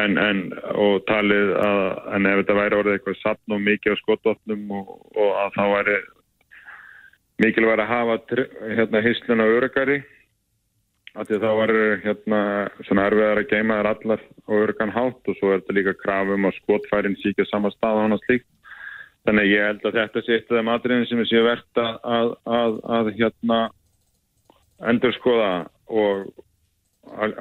en, 0.00 0.18
en 0.18 0.42
og 0.74 1.04
talið 1.08 1.52
að 1.60 1.80
en 2.16 2.30
ef 2.30 2.40
þetta 2.40 2.58
væri 2.58 2.78
orðið 2.80 2.96
eitthvað 2.98 3.20
sapn 3.20 3.56
og 3.56 3.62
mikið 3.68 3.94
á 3.94 4.02
skototnum 4.02 4.74
og, 4.80 4.90
og 5.14 5.30
að 5.44 5.54
þá 5.58 5.64
væri 5.74 6.00
mikilvæg 7.44 7.82
að 7.82 7.92
hafa 7.92 8.18
hérna 8.78 9.04
hysluna 9.04 9.46
örgari 9.58 10.02
að 11.14 11.28
því 11.28 11.36
að 11.36 11.44
þá 11.44 11.52
var 11.58 11.72
hérna 12.04 12.40
svona 12.88 13.06
erfiðar 13.08 13.40
að 13.40 13.50
geima 13.52 13.76
þær 13.78 13.88
allar 13.92 14.22
á 14.50 14.52
örgan 14.58 14.94
hátt 14.94 15.30
og 15.30 15.38
svo 15.38 15.52
er 15.52 15.60
þetta 15.60 15.76
líka 15.76 15.94
krafum 16.00 16.48
að 16.48 16.56
skotfærin 16.58 17.18
síkja 17.22 17.46
sama 17.50 17.70
stað 17.74 18.00
á 18.02 18.04
hana 18.04 18.18
slíkt. 18.24 18.48
Þannig 19.24 19.52
ég 19.52 19.68
held 19.68 19.86
að 19.88 19.98
þetta 20.00 20.22
sé 20.24 20.34
eitt 20.36 20.50
af 20.50 20.58
þeim 20.58 20.72
atriðin 20.74 21.06
sem 21.08 21.20
við 21.22 21.30
séum 21.30 21.46
verðt 21.46 21.80
að, 21.80 22.34
að, 22.58 22.74
að, 22.98 23.12
hérna 23.20 23.60
endur 24.90 25.14
skoða 25.16 25.52
og 25.86 26.26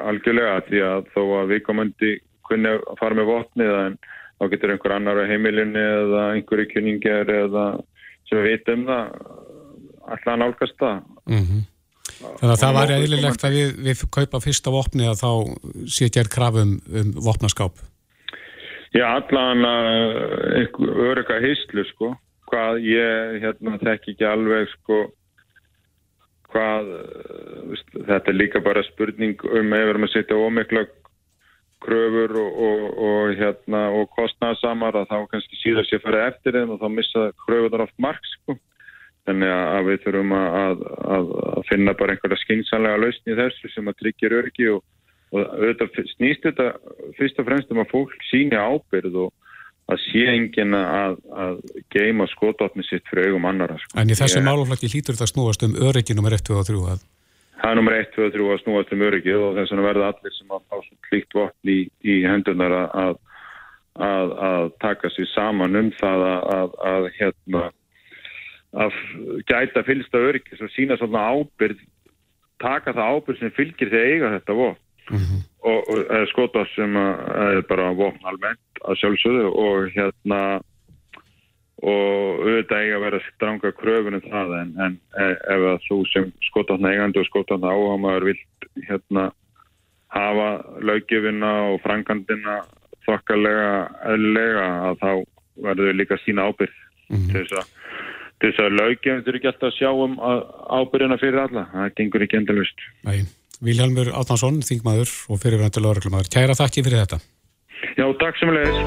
algjörlega 0.05 0.61
því 0.69 0.83
að 0.85 1.09
þó 1.15 1.21
að 1.41 1.51
við 1.55 1.65
komandi 1.65 2.13
kunni 2.47 2.73
að 2.73 2.97
fara 2.99 3.17
með 3.19 3.29
votnið 3.29 3.73
en 3.79 3.97
þá 4.39 4.47
getur 4.53 4.73
einhver 4.73 4.95
annar 4.95 5.21
á 5.23 5.29
heimilinni 5.29 5.83
eða 5.83 6.23
einhverju 6.37 6.69
kynningar 6.71 7.31
eða 7.31 7.67
sem 8.29 8.39
við 8.39 8.49
veitum 8.49 8.85
það 8.89 9.15
alltaf 10.03 10.37
nálgast 10.41 10.77
það. 10.81 10.99
Mm 11.29 11.45
-hmm. 11.45 11.63
Þannig 12.23 12.53
að 12.53 12.61
það 12.61 12.75
var 12.77 12.91
eðlilegt 12.97 13.43
að 13.47 13.55
við, 13.57 13.73
við 13.87 14.03
kaupa 14.11 14.39
fyrsta 14.43 14.71
vopni 14.71 15.07
að 15.07 15.23
þá 15.23 15.31
sé 15.87 16.09
gerð 16.11 16.29
krafum 16.35 16.77
um 16.99 17.11
vopnaskáp. 17.25 17.81
Já, 18.93 19.07
allan 19.09 19.65
að 19.65 20.79
örga 21.09 21.39
hýslu 21.41 21.83
sko, 21.89 22.13
hvað 22.51 22.83
ég 22.85 23.39
hérna 23.41 23.79
þekk 23.81 24.11
ekki 24.13 24.27
alveg 24.29 24.69
sko 24.75 24.99
hvað, 26.53 26.91
veist, 27.71 27.95
þetta 27.95 28.29
er 28.29 28.37
líka 28.37 28.61
bara 28.63 28.83
spurning 28.91 29.41
um 29.49 29.73
ef 29.73 29.85
við 29.87 29.93
erum 29.93 30.07
að 30.07 30.13
setja 30.13 30.37
ómikla 30.37 30.85
kröfur 31.83 32.35
og, 32.41 32.61
og, 32.67 32.85
og 33.07 33.33
hérna 33.39 33.85
og 33.99 34.09
kostnæðsamar 34.17 35.01
að 35.01 35.09
þá 35.11 35.17
kannski 35.31 35.59
síðan 35.61 35.89
sé 35.89 35.99
fyrir 36.03 36.27
eftir 36.27 36.57
þeim 36.57 36.75
og 36.75 36.81
þá 36.81 36.87
missa 36.93 37.25
kröfunar 37.45 37.85
oft 37.87 37.97
marg 38.01 38.31
sko. 38.37 38.57
Þannig 39.23 39.53
að 39.55 39.85
við 39.87 40.01
þurfum 40.03 40.33
að, 40.35 40.81
að, 41.15 41.29
að 41.55 41.61
finna 41.69 41.93
bara 41.95 42.15
einhverja 42.15 42.41
skynsanlega 42.41 42.99
lausni 42.99 43.31
í 43.31 43.37
þessu 43.37 43.69
sem 43.71 43.87
að 43.87 44.01
tryggja 44.01 44.33
örgi 44.41 44.67
og 44.73 44.81
og 45.33 45.55
auðvitað 45.57 46.11
snýst 46.13 46.45
þetta 46.45 46.67
fyrst 47.17 47.39
og 47.41 47.47
fremst 47.47 47.71
um 47.73 47.81
að 47.81 47.89
fólk 47.93 48.13
síni 48.29 48.57
ábyrð 48.59 49.17
og 49.25 49.31
að 49.91 49.99
sé 50.05 50.27
engin 50.31 50.75
að, 50.77 51.17
að 51.35 51.57
geima 51.91 52.27
skototni 52.31 52.85
sitt 52.87 53.03
fyrir 53.09 53.31
augum 53.31 53.49
annara. 53.49 53.79
Sko. 53.81 53.97
En 53.99 54.13
í 54.13 54.17
þessu 54.17 54.39
ég... 54.39 54.45
máluflaki 54.45 54.91
hlýtur 54.93 55.17
þetta 55.17 55.31
snúast 55.33 55.65
um 55.65 55.75
öryggi 55.89 56.15
nr. 56.15 56.37
1, 56.37 56.45
2 56.51 56.59
og 56.61 56.69
3 56.69 56.83
að? 56.93 57.03
Það 57.61 57.69
er 57.69 57.81
nr. 57.81 57.95
1, 57.99 58.09
2 58.15 58.25
og 58.25 58.33
3 58.33 58.47
að 58.53 58.61
snúast 58.63 58.95
um 58.95 59.05
öryggi 59.07 59.35
og 59.37 59.53
þess 59.57 59.73
vegna 59.73 59.85
verða 59.85 60.09
allir 60.11 60.35
sem 60.37 60.55
að 60.55 60.65
fá 60.69 60.75
hlýtt 61.11 61.37
votn 61.37 61.69
í, 61.69 61.77
í 62.01 62.15
hendunar 62.25 62.75
að, 62.79 63.15
að, 64.07 64.33
að 64.49 64.67
taka 64.83 65.11
sér 65.13 65.29
saman 65.33 65.79
um 65.79 65.91
það 65.99 66.25
að 66.25 67.09
hérna 67.19 67.63
að 68.73 68.95
gæta 69.45 69.83
fylgsta 69.85 70.21
öryggi 70.29 70.57
og 70.57 70.71
sína 70.73 70.97
svona 70.97 71.27
ábyrð 71.29 71.81
taka 72.63 72.95
það 72.95 73.17
ábyrð 73.17 73.41
sem 73.41 73.55
fylgir 73.57 73.93
að 73.93 74.07
eiga 74.09 74.33
þetta 74.37 74.57
votn 74.57 74.81
mm 75.11 75.21
-hmm. 75.21 75.41
og, 75.69 75.89
og 75.93 76.27
skota 76.31 76.65
sem 76.75 76.97
er 76.97 77.61
bara 77.69 77.93
vopn 77.93 78.29
almennt 78.29 78.83
að 78.87 78.99
sjálfsögðu 79.01 79.49
og 79.51 79.91
hérna 79.95 80.39
og 81.83 82.43
auðvitað 82.43 82.83
eiga 82.85 82.97
að 82.97 83.05
vera 83.05 83.21
stranga 83.27 83.71
kröfunum 83.79 84.23
það 84.25 84.53
en, 84.59 84.71
en 84.85 84.97
ef 85.25 85.65
að 85.73 85.85
þú 85.87 85.97
sem 86.13 86.31
skotatna 86.47 86.93
eigandi 86.93 87.21
og 87.21 87.27
skotatna 87.27 87.73
áhamaður 87.75 88.29
vilt 88.31 88.67
hérna 88.87 89.27
hafa 90.13 90.49
löggefina 90.85 91.51
og 91.73 91.81
frangandina 91.83 92.61
þokkalega 93.03 93.69
eðlega 94.13 94.65
að 94.89 95.03
þá 95.03 95.11
verður 95.67 95.99
líka 95.99 96.17
sína 96.23 96.47
ábyrg 96.47 96.73
mm 96.73 97.17
-hmm. 97.17 97.31
til 97.31 97.43
þess 97.43 97.59
að 97.59 97.67
til 98.39 98.51
þess 98.51 98.65
að 98.65 98.77
löggefin 98.79 99.23
þurfi 99.23 99.39
ekki 99.39 99.51
alltaf 99.51 99.69
að 99.69 99.77
sjá 99.79 99.89
um 99.91 100.19
ábyrgina 100.79 101.17
fyrir 101.19 101.39
alla, 101.45 101.69
það 101.73 101.95
gengur 101.99 102.23
ekki 102.27 102.39
endalust 102.41 102.91
Nei 103.03 103.23
Vilhelmur 103.63 104.09
Átnarsson, 104.11 104.59
þingmaður 104.65 105.11
og 105.31 105.39
fyrirvendulega 105.39 105.95
örglumæður. 105.95 106.29
Kæra 106.33 106.55
þakki 106.59 106.83
fyrir 106.83 106.99
þetta. 107.05 107.19
Já, 107.83 108.05
takk 108.21 108.37
sem 108.39 108.51
leiðis. 108.53 108.77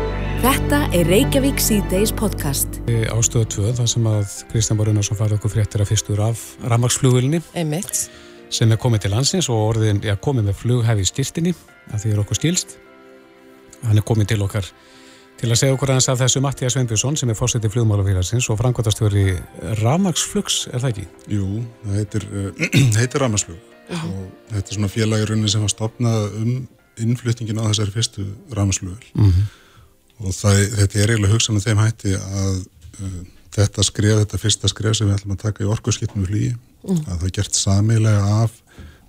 Þetta 0.40 0.78
er 0.96 1.08
Reykjavík 1.10 1.60
C-Days 1.60 2.12
podcast. 2.16 2.78
Ástöðu 3.12 3.48
2, 3.52 3.74
þar 3.76 3.90
sem 3.92 4.08
að 4.08 4.32
Kristján 4.50 4.80
Barunarsson 4.80 5.18
farið 5.18 5.36
okkur 5.36 5.52
fréttir 5.52 5.84
að 5.84 5.90
fyrstur 5.92 6.22
af 6.24 6.44
Ramagsflugvilni. 6.64 7.42
Einmitt. 7.58 8.06
Sem 8.48 8.72
er 8.72 8.80
komið 8.80 9.04
til 9.04 9.12
landsins 9.12 9.50
og 9.52 9.60
orðin 9.74 10.00
er 10.06 10.16
komið 10.22 10.48
með 10.48 10.58
flughæfi 10.62 11.06
styrtinni, 11.10 11.52
að 11.92 12.04
því 12.04 12.14
er 12.14 12.22
okkur 12.24 12.40
stílst. 12.40 12.76
Hann 13.84 14.00
er 14.00 14.06
komið 14.06 14.32
til 14.32 14.40
okkar 14.46 14.72
til 15.36 15.50
að 15.52 15.60
segja 15.60 15.76
okkur 15.76 15.92
aðeins 15.92 16.08
af 16.08 16.20
þessu 16.22 16.40
Mattías 16.40 16.76
Sveinbjörnsson 16.76 17.18
sem 17.20 17.30
er 17.30 17.36
fórsetið 17.36 17.74
flugmálafélagsins 17.74 18.48
og 18.48 18.56
framkvæmtastjóri 18.62 19.26
Ramagsflugs, 19.82 20.62
er 20.72 20.80
það 20.80 20.94
ekki? 20.94 21.08
Jú, 21.36 21.48
það 21.84 21.98
heitir, 22.00 22.28
uh, 22.32 22.68
heitir 23.02 23.26
Ramagsflug 23.26 23.74
og 23.86 24.22
þetta 24.50 24.64
er 24.64 24.78
svona 24.78 24.90
félagirunni 24.90 25.50
sem 25.50 25.62
var 25.62 25.70
stopnað 25.70 26.24
um 26.40 26.54
innflyttingin 27.02 27.60
á 27.60 27.68
þessari 27.68 27.94
fyrstu 27.94 28.26
rámsluvel 28.56 29.06
mm 29.14 29.30
-hmm. 29.30 29.46
og 30.24 30.34
það, 30.34 30.60
þetta 30.76 30.98
er 30.98 31.10
eiginlega 31.10 31.34
hugsan 31.34 31.56
af 31.56 31.66
þeim 31.66 31.82
hætti 31.82 32.14
að 32.16 32.54
uh, 33.00 33.22
þetta 33.56 33.82
skref, 33.82 34.18
þetta 34.22 34.42
fyrsta 34.42 34.68
skref 34.68 34.96
sem 34.96 35.08
við 35.08 35.16
ætlum 35.16 35.36
að 35.36 35.42
taka 35.44 35.64
í 35.64 35.70
orkurskiptum 35.72 36.24
við 36.24 36.30
flýi 36.30 36.52
mm. 36.52 37.02
að 37.06 37.20
það 37.22 37.34
gert 37.38 37.54
samilega 37.54 38.42
af 38.42 38.52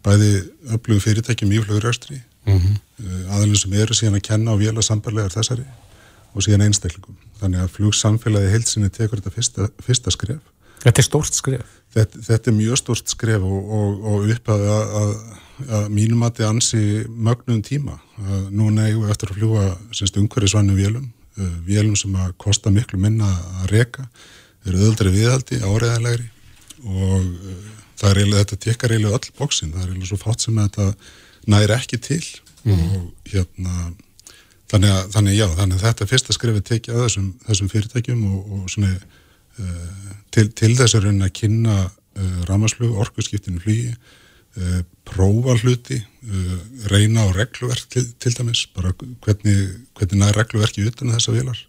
bæði 0.04 0.32
öflugu 0.76 1.04
fyrirtækjum 1.04 1.52
í 1.52 1.63
fluguröstri 1.63 2.21
mm 2.45 2.58
-hmm. 2.58 2.76
uh, 3.04 3.36
aðeins 3.36 3.62
sem 3.62 3.73
eru 3.73 3.93
síðan 3.93 4.19
að 4.19 4.28
kenna 4.30 4.52
og 4.52 4.60
vila 4.60 4.82
sambarlegar 4.82 5.34
þessari 5.36 5.65
og 6.34 6.43
síðan 6.43 6.67
einstaklingum 6.67 7.17
þannig 7.39 7.63
að 7.63 7.73
flugsamfélagi 7.76 8.54
heilsinni 8.54 8.89
tekur 8.89 9.19
þetta 9.19 9.36
fyrsta, 9.36 9.69
fyrsta 9.84 10.12
skref 10.12 10.41
Þetta 10.84 11.02
er 11.02 11.08
stórt 11.08 11.38
skref 11.38 11.78
Þetta, 11.98 12.22
þetta 12.28 12.52
er 12.52 12.58
mjög 12.58 12.80
stort 12.82 13.12
skref 13.12 13.44
og, 13.48 13.70
og, 13.74 14.08
og 14.12 14.32
upp 14.34 14.50
að, 14.54 14.63
að, 14.70 15.12
að 15.78 15.86
mínum 15.94 16.26
að 16.28 16.40
þið 16.40 16.48
ansi 16.48 16.82
mögnum 17.08 17.62
tíma. 17.66 17.96
Núna 18.52 18.90
eigum 18.90 19.06
við 19.06 19.13
eftir 19.13 19.32
að 19.32 19.40
fljúa 19.40 19.63
umhverjusvannum 20.22 20.78
vélum, 20.78 21.08
uh, 21.40 21.54
vélum 21.66 21.96
sem 21.98 22.18
að 22.20 22.34
kosta 22.44 22.74
miklu 22.74 23.00
minna 23.02 23.30
að 23.62 23.72
reka, 23.74 24.08
eru 24.68 24.82
öðuldri 24.84 25.13
viðhaldi, 25.16 25.62
áreðanlegri 25.63 26.28
og 26.86 27.24
uh, 27.24 27.70
það 27.98 28.10
er 28.10 28.20
eiginlega, 28.22 28.44
þetta 28.44 28.60
tekkar 28.68 28.94
eiginlega 28.94 29.22
öll 29.22 29.38
bóksin, 29.40 29.72
það 29.74 29.86
er 29.86 29.94
eiginlega 29.94 30.12
svo 30.12 30.20
fátt 30.22 30.44
sem 30.44 30.60
þetta 30.60 30.90
næri 31.48 31.78
ekki 31.78 32.02
til 32.04 32.24
mm. 32.68 32.84
og 32.84 33.32
hérna 33.32 33.78
þannig 34.68 34.92
að, 34.92 35.06
þannig, 35.16 35.38
já, 35.40 35.48
þannig 35.56 35.80
að 35.80 35.86
þetta 35.88 36.10
fyrsta 36.12 36.36
skrefi 36.36 36.66
tekja 36.68 36.98
að 36.98 37.06
þessum, 37.08 37.30
þessum 37.48 37.72
fyrirtækjum 37.72 38.26
og, 38.28 38.52
og 38.58 38.70
svona 38.74 38.92
til, 40.32 40.50
til 40.54 40.74
þess 40.78 40.98
að 40.98 41.08
reyna 41.08 41.28
að 41.30 41.36
kynna 41.39 41.78
uh, 41.88 42.39
ramaslug, 42.50 42.98
orkurskiptinu 43.04 43.62
flýi 43.63 43.93
uh, 43.93 44.82
prófa 45.08 45.58
hluti 45.62 45.98
uh, 46.02 46.58
reyna 46.91 47.26
á 47.26 47.36
regluverk 47.36 47.88
til, 47.93 48.06
til 48.22 48.36
dæmis, 48.38 48.65
bara 48.76 48.93
hvernig 48.98 49.58
hvernig 49.98 50.22
næri 50.22 50.38
regluverki 50.38 50.86
utan 50.88 51.15
þessa 51.15 51.36
vilar 51.36 51.63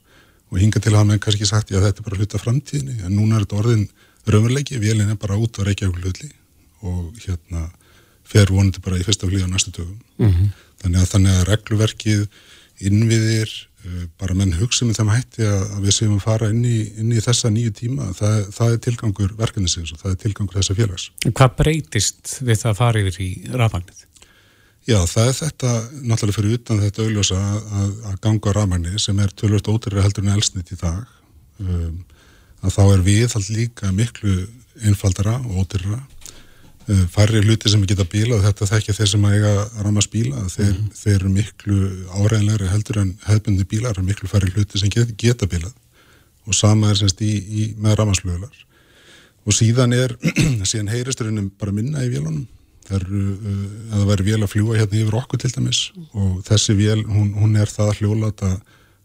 og 0.49 0.61
hinga 0.63 0.81
til 0.81 0.95
að 0.95 1.01
hafa 1.01 1.11
með 1.11 1.23
kannski 1.25 1.49
sagt 1.49 1.73
já 1.73 1.81
þetta 1.81 2.03
er 2.03 2.09
bara 2.09 2.21
hluta 2.21 2.41
framtíðinni, 2.41 3.03
en 3.05 3.17
núna 3.17 3.37
er 3.37 3.45
þetta 3.45 3.61
orðin 3.63 3.89
raunverleiki, 4.29 4.79
vilin 4.81 5.13
er 5.13 5.21
bara 5.21 5.37
út 5.41 5.61
á 5.61 5.67
Reykjavík 5.67 6.01
hluti 6.03 6.31
og 6.89 7.17
hérna 7.25 7.69
fer 8.29 8.51
vonandi 8.53 8.83
bara 8.85 8.99
í 9.01 9.05
fyrsta 9.07 9.29
flýja 9.29 9.49
næstu 9.49 9.73
tögum 9.73 9.99
mm 10.19 10.29
-hmm. 10.29 10.49
þannig 10.83 11.01
að 11.01 11.11
þannig 11.13 11.33
að 11.37 11.49
regluverkið 11.53 12.27
innviðir 12.79 13.68
bara 14.19 14.35
menn 14.35 14.57
hugsa 14.59 14.87
með 14.87 14.99
þeim 14.99 15.13
hætti 15.13 15.47
að 15.47 15.85
við 15.85 15.95
séum 15.95 16.17
að 16.17 16.25
fara 16.27 16.51
inn 16.53 16.65
í, 16.67 16.79
inn 16.99 17.13
í 17.15 17.23
þessa 17.23 17.51
nýju 17.55 17.75
tíma 17.79 18.11
það, 18.17 18.37
það 18.57 18.75
er 18.75 18.83
tilgangur 18.87 19.35
verkefnisins 19.39 19.95
og 19.95 20.03
það 20.03 20.11
er 20.11 20.21
tilgangur 20.25 20.59
þessa 20.59 20.77
félags. 20.79 21.07
Hvað 21.29 21.57
breytist 21.61 22.35
við 22.43 22.61
það 22.63 22.73
að 22.73 22.81
fara 22.83 23.03
yfir 23.05 23.21
í 23.25 23.31
rafmagnið? 23.55 24.05
Já, 24.89 24.99
það 25.05 25.31
er 25.31 25.35
þetta 25.37 25.73
náttúrulega 26.09 26.39
fyrir 26.39 26.59
utan 26.59 26.83
þetta 26.83 27.05
auðljósa 27.05 27.39
að, 27.39 27.91
að 28.09 28.21
ganga 28.25 28.53
á 28.53 28.57
rafmagnið 28.57 29.01
sem 29.05 29.19
er 29.21 29.35
tölvöld 29.37 29.69
ótrúið 29.69 30.05
heldur 30.07 30.25
en 30.25 30.35
elsnit 30.35 30.73
í 30.73 30.79
dag 30.81 31.03
um, 31.63 31.99
að 32.65 32.75
þá 32.75 32.83
er 32.87 33.05
viðhald 33.07 33.51
líka 33.53 33.93
miklu 33.95 34.39
einfaldara 34.89 35.37
og 35.45 35.63
ódyrra 35.63 36.01
Eh, 36.89 37.03
færri 37.13 37.43
hluti 37.45 37.69
sem 37.69 37.83
geta 37.85 38.05
bíla 38.09 38.39
og 38.39 38.45
þetta 38.47 38.67
þekkja 38.71 38.95
þeir 38.97 39.09
sem 39.11 39.25
eiga 39.29 39.51
ramma 39.85 40.01
spíla 40.01 40.45
þeir, 40.49 40.71
mm. 40.73 40.93
þeir 40.97 41.17
eru 41.19 41.33
miklu 41.35 41.81
áræðinlegri 42.17 42.69
heldur 42.73 43.01
en 43.03 43.11
hefbundi 43.27 43.67
bílar, 43.69 43.99
miklu 44.01 44.29
færri 44.31 44.49
hluti 44.55 44.81
sem 44.81 44.93
geta, 44.95 45.13
geta 45.21 45.49
bílað. 45.51 45.75
Og 46.49 46.57
sama 46.57 46.89
er 46.89 46.97
semst 46.97 47.21
í, 47.21 47.35
í 47.45 47.67
með 47.77 47.99
rammarslögular 48.01 48.63
og 49.45 49.57
síðan 49.57 49.93
er 49.97 50.15
síðan 50.71 50.89
heyristurinn 50.95 51.51
bara 51.61 51.75
minna 51.77 52.07
í 52.07 52.09
vélunum. 52.13 52.47
Það 52.89 52.97
eru, 53.03 53.21
uh, 53.37 53.61
að 53.91 53.99
það 53.99 54.09
væri 54.09 54.27
vél 54.31 54.39
að 54.39 54.51
fljúa 54.55 54.79
hérna 54.79 55.01
yfir 55.03 55.19
okkur 55.21 55.43
til 55.43 55.53
dæmis. 55.59 55.83
Og 56.17 56.39
þessi 56.47 56.77
vél, 56.79 57.03
hún, 57.05 57.35
hún 57.37 57.59
er 57.61 57.69
það 57.69 57.99
hljólat 57.99 58.47
að 58.49 58.57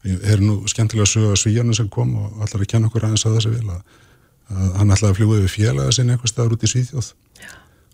er 0.04 0.40
nú 0.44 0.62
skemmtilega 0.72 1.04
að 1.04 1.12
sögja 1.18 1.42
svíjarnu 1.42 1.76
sem 1.76 1.92
kom 1.92 2.16
og 2.20 2.40
allar 2.44 2.64
að 2.64 2.72
kenna 2.72 2.88
okkur 2.88 3.10
aðeins 3.10 3.28
að 3.28 3.38
þessi 3.42 3.52
vél 3.58 3.76
að, 3.76 3.84
að 4.52 4.74
hann 4.80 4.96
ætlaði 4.96 5.12
að 5.12 5.20
fljúa 5.20 5.38
yfir 5.42 5.54
félaga 5.54 5.94
sinni 5.96 6.16
einhver 6.16 6.32
staður 6.32 6.58
út 6.58 6.64
í 6.68 6.72
Svíþjóð 6.72 7.12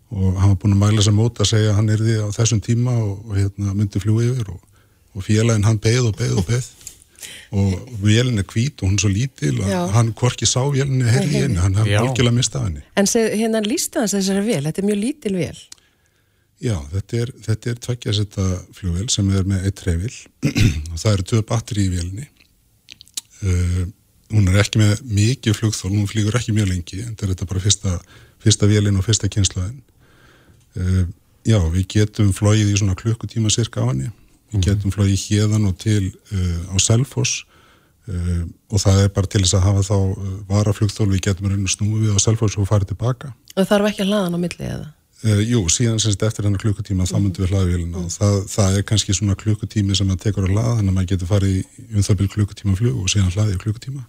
og 0.10 0.42
hann 0.42 0.54
var 0.54 0.60
búin 0.62 0.76
að 0.76 0.82
mæla 0.84 1.06
sér 1.06 1.16
mót 1.16 1.40
að 1.40 1.52
segja 1.52 1.72
að 1.72 1.80
hann 1.80 1.94
er 1.94 2.02
því 2.02 2.18
á 2.26 2.28
þessum 2.34 2.62
tíma 2.66 2.96
og, 2.98 3.16
og 3.30 3.38
hérna, 3.38 3.74
myndi 3.78 4.02
fljú 4.02 4.18
yfir 4.26 4.52
og, 4.56 4.62
og 5.14 5.26
félaginn 5.26 5.68
hann 5.68 5.82
beð 5.82 6.10
og 6.10 6.16
beð 6.18 6.40
og 6.42 6.48
beð 6.50 6.70
og 7.60 7.92
vélinn 8.02 8.42
er 8.42 8.48
hvít 8.48 8.82
og 8.82 8.90
hún 8.90 8.96
er 8.98 9.04
svo 9.04 9.12
lítil 9.12 9.60
og 9.62 9.92
hann 9.94 10.14
korki 10.18 10.48
sá 10.50 10.62
vélinn 10.66 11.04
er 11.04 11.14
herri 11.14 11.44
henni, 11.44 11.60
hann 11.62 11.78
hafði 11.78 12.00
borgilega 12.00 12.38
mistað 12.38 12.70
henni. 12.70 12.86
En 12.98 13.10
seg, 13.10 13.36
hérna 13.38 13.62
lísta 13.66 14.06
hans 14.06 14.16
þessari 14.16 14.46
vél, 14.48 14.64
þetta 14.70 14.82
er 14.82 14.90
mjög 14.90 15.02
lítil 15.04 15.36
vél. 15.36 15.62
Já, 16.60 16.76
þetta 16.92 17.22
er, 17.22 17.34
þetta 17.46 17.72
er 17.72 17.78
tveggjarsetta 17.86 18.48
fljóvel 18.76 19.08
sem 19.14 19.30
er 19.32 19.46
með 19.48 19.70
eitt 19.70 19.84
reyfil 19.86 20.16
og 20.50 20.98
það 21.04 21.12
eru 21.14 21.28
tvö 21.32 21.44
batteri 21.52 21.86
í 21.86 21.94
vélinni. 21.94 22.26
Uh, 23.40 23.86
hún 24.34 24.50
er 24.52 24.60
ekki 24.64 24.82
með 24.82 25.06
mikið 25.08 25.56
flugþól, 25.60 25.94
hún 25.94 26.10
flýgur 26.10 26.36
ekki 26.40 26.56
mjög 26.56 26.74
lengi 26.74 27.04
en 27.06 27.14
þetta 27.20 27.46
er 27.46 27.52
bara 27.54 27.64
fyrsta, 27.64 27.94
fyrsta 28.44 28.68
vélinn 28.70 29.00
og 29.00 29.06
fyrsta 29.08 29.30
kynslaðin 29.32 29.80
Uh, 30.78 31.06
já, 31.48 31.58
við 31.74 31.88
getum 31.96 32.34
flóið 32.36 32.74
í 32.74 32.78
svona 32.80 32.98
klukkutíma 33.00 33.52
cirka 33.54 33.86
á 33.86 33.90
henni. 33.90 34.12
Við 34.50 34.60
mhm. 34.60 34.66
getum 34.68 34.94
flóið 34.96 35.16
hérðan 35.28 35.70
og 35.70 35.80
til 35.82 36.12
uh, 36.34 36.74
á 36.74 36.76
Selfoss 36.82 37.44
uh, 38.10 38.46
og 38.70 38.84
það 38.84 39.04
er 39.06 39.12
bara 39.16 39.32
til 39.32 39.44
þess 39.46 39.58
að 39.58 39.68
hafa 39.68 39.88
þá 39.90 39.98
varaflugþól 40.52 41.10
við 41.14 41.26
getum 41.30 41.50
raun 41.50 41.66
og 41.66 41.74
snúið 41.74 42.08
við 42.08 42.16
á 42.16 42.20
Selfoss 42.22 42.60
og 42.60 42.70
farið 42.70 42.94
tilbaka. 42.94 43.34
Og 43.56 43.68
þarf 43.68 43.92
ekki 43.92 44.06
að 44.06 44.14
hlaða 44.14 44.30
hann 44.30 44.40
á 44.40 44.44
milli 44.46 44.70
eða? 44.70 44.88
Jú, 45.20 45.66
síðan 45.68 46.00
semst 46.00 46.22
eftir 46.24 46.46
hennar 46.48 46.62
klukkutíma 46.62 47.04
þá 47.04 47.18
myndum 47.18 47.44
við 47.44 47.50
hlaða 47.52 47.68
vélina 47.68 48.00
og 48.00 48.12
það, 48.14 48.38
það 48.48 48.76
er 48.78 48.84
kannski 48.88 49.16
svona 49.18 49.34
klukkutími 49.36 49.98
sem 49.98 50.08
það 50.08 50.22
tekur 50.24 50.46
að 50.46 50.54
hlaða 50.54 50.76
þannig 50.78 50.94
að 50.94 50.96
maður 50.96 51.10
getur 51.10 51.28
farið 51.28 51.58
um 51.90 52.06
það 52.08 52.18
byrju 52.22 52.32
klukkutíma 52.36 52.76
flug 52.80 53.02
og 53.02 53.10
síðan 53.12 53.34
hlaðið 53.34 53.58
klukkutíma 53.66 54.06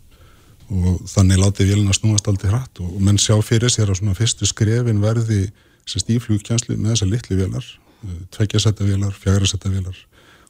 og 0.70 1.00
þannig 1.10 1.40
látið 1.42 1.72
vélina 1.72 1.96
snúast 1.96 2.30
aldrei 2.30 2.52
hratt 2.52 2.78
og 2.84 2.94
menn 3.02 3.18
sjá 3.18 3.34
fyrir 3.42 3.74
sér 3.74 3.90
að 3.90 3.98
svona 3.98 4.14
fyrstu 4.14 4.46
skrefin 4.46 5.02
verði 5.02 5.48
sérst 5.90 6.10
í 6.12 6.18
flugkjænslu 6.22 6.76
með 6.76 6.94
þessar 6.94 7.10
litli 7.12 7.38
velar, 7.38 7.70
eh, 8.04 8.20
tveggjasetta 8.34 8.86
velar, 8.86 9.16
fjagrasetta 9.16 9.72
velar 9.72 9.96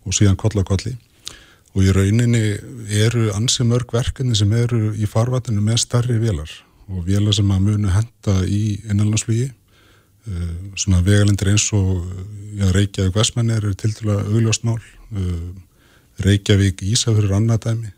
og 0.05 0.17
síðan 0.17 0.39
kollakolli 0.41 0.97
og 1.75 1.87
í 1.87 1.93
rauninni 1.95 2.43
eru 3.05 3.29
ansi 3.37 3.65
mörg 3.67 3.93
verkefni 3.95 4.35
sem 4.37 4.53
eru 4.57 4.91
í 4.99 5.07
farvatinu 5.07 5.63
með 5.63 5.85
starri 5.85 6.19
velar 6.19 6.51
og 6.91 7.05
velar 7.07 7.37
sem 7.37 7.51
að 7.55 7.67
munu 7.69 7.93
henda 7.95 8.41
í 8.51 8.81
innanlandsflugi. 8.91 9.53
Eh, 10.27 10.55
svona 10.77 11.05
vegalendir 11.07 11.53
eins 11.53 11.69
og 11.73 12.03
já, 12.59 12.67
Reykjavík 12.75 13.15
Vestmann 13.15 13.53
er 13.55 13.65
til 13.79 13.93
dæla 13.97 14.19
augljósmál 14.27 14.81
eh, 15.17 15.47
Reykjavík 16.27 16.83
Ísafjörður 16.85 17.39
annadæmi 17.39 17.95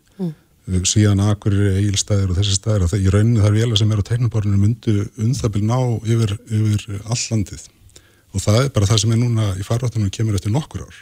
síðan 0.87 1.19
Akureyri, 1.25 1.73
Egilstaðir 1.81 2.31
og 2.31 2.37
þessi 2.39 2.55
staðir 2.55 2.85
og 2.85 2.93
í 2.95 3.11
rauninu 3.11 3.43
þar 3.43 3.55
vila 3.57 3.77
sem 3.79 3.89
er 3.91 3.99
á 3.99 4.07
teiknaborðinu 4.07 4.59
myndu 4.61 4.93
unþabil 5.19 5.63
ná 5.67 5.79
yfir, 6.07 6.37
yfir 6.47 7.01
allandið 7.03 7.65
og 8.33 8.43
það 8.43 8.59
er 8.61 8.69
bara 8.75 8.87
það 8.89 9.01
sem 9.03 9.13
er 9.13 9.19
núna 9.19 9.49
í 9.59 9.65
farváttunum 9.67 10.13
kemur 10.13 10.37
eftir 10.37 10.53
nokkur 10.53 10.85
ár. 10.87 11.01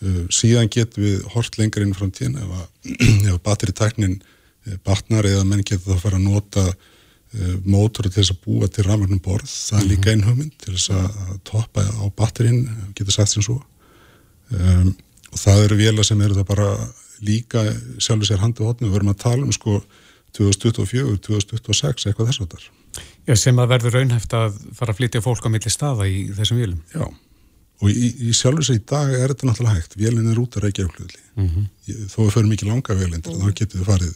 Uh, 0.00 0.22
síðan 0.32 0.70
getum 0.72 1.04
við 1.04 1.26
hort 1.34 1.58
lengur 1.60 1.84
inn 1.84 1.92
fram 1.94 2.12
tíðan 2.14 2.40
ef, 2.40 2.62
ef 3.30 3.36
batteritæknin 3.44 4.16
uh, 4.16 4.78
batnar 4.86 5.28
eða 5.28 5.44
menn 5.44 5.60
getur 5.60 5.90
þá 5.90 5.96
að 5.98 6.02
fara 6.06 6.16
að 6.16 6.24
nota 6.24 6.64
uh, 6.70 7.54
mótor 7.68 8.08
til 8.08 8.14
þess 8.16 8.32
að 8.32 8.40
búa 8.46 8.70
til 8.72 8.86
rafmagnum 8.88 9.20
borð, 9.20 9.52
það 9.52 9.82
er 9.82 9.90
líka 9.90 10.08
mhm. 10.08 10.16
einhugmynd 10.16 10.56
til 10.64 10.74
þess 10.78 10.94
að 10.96 11.36
toppa 11.52 11.84
á 11.84 12.04
batterin 12.16 12.64
getur 12.96 13.18
sagt 13.18 13.34
sem 13.34 13.44
svo. 13.44 13.60
Um, 14.50 14.94
og 15.30 15.38
það 15.38 15.64
eru 15.68 15.78
vila 15.78 16.02
sem 16.06 16.24
eru 16.24 16.40
það 16.40 16.48
bara 16.48 16.70
líka 17.26 17.64
sjálfur 17.98 18.28
sér 18.28 18.42
handi 18.44 18.64
og 18.64 18.72
hotni 18.72 18.88
við 18.88 18.96
verum 18.98 19.12
að 19.12 19.22
tala 19.24 19.46
um 19.46 19.54
sko 19.54 19.80
2024, 20.36 21.16
2026, 21.26 22.06
eitthvað 22.06 22.30
þess 22.30 22.44
að 22.44 22.52
þar 22.54 22.68
Já, 23.28 23.34
sem 23.38 23.58
að 23.62 23.72
verður 23.74 23.96
raunhæft 23.98 24.34
að 24.34 24.60
fara 24.74 24.94
að 24.94 25.00
flytja 25.00 25.22
fólk 25.22 25.46
á 25.46 25.52
milli 25.52 25.70
staða 25.70 26.06
í 26.10 26.22
þessum 26.34 26.58
vélum. 26.58 26.80
Já, 26.90 27.04
og 27.80 27.90
í, 27.90 28.08
í 28.26 28.34
sjálfur 28.34 28.66
sér 28.66 28.80
í 28.80 28.84
dag 28.90 29.12
er 29.14 29.32
þetta 29.34 29.48
náttúrulega 29.48 29.76
hægt, 29.76 29.96
vélin 30.00 30.30
er 30.30 30.40
út 30.42 30.58
að 30.58 30.66
reykja 30.66 30.88
fljóðli, 30.88 31.22
mm 31.36 31.48
-hmm. 31.48 31.68
þó 32.10 32.18
við 32.24 32.32
förum 32.34 32.54
ekki 32.56 32.70
langa 32.70 32.96
vélindir, 32.98 33.38
þá 33.38 33.58
getum 33.60 33.80
við 33.80 33.90
farið 33.92 34.14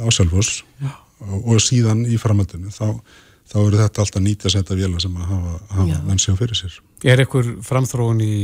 á 0.00 0.06
sjálfurs 0.14 0.52
og, 0.84 1.38
og 1.42 1.60
síðan 1.64 2.06
í 2.08 2.20
framöndinu, 2.20 2.72
þá 2.72 3.02
þá 3.48 3.58
eru 3.62 3.80
þetta 3.80 4.04
alltaf 4.04 4.24
nýtt 4.24 4.46
að 4.46 4.54
setja 4.56 4.76
vila 4.76 5.00
sem 5.02 5.16
að 5.16 5.30
hafa, 5.32 5.54
hafa 5.72 6.00
menn 6.06 6.20
sem 6.22 6.36
fyrir 6.38 6.58
sér. 6.58 6.74
Er 7.06 7.20
ekkur 7.22 7.46
framþróun 7.62 8.20
í 8.24 8.36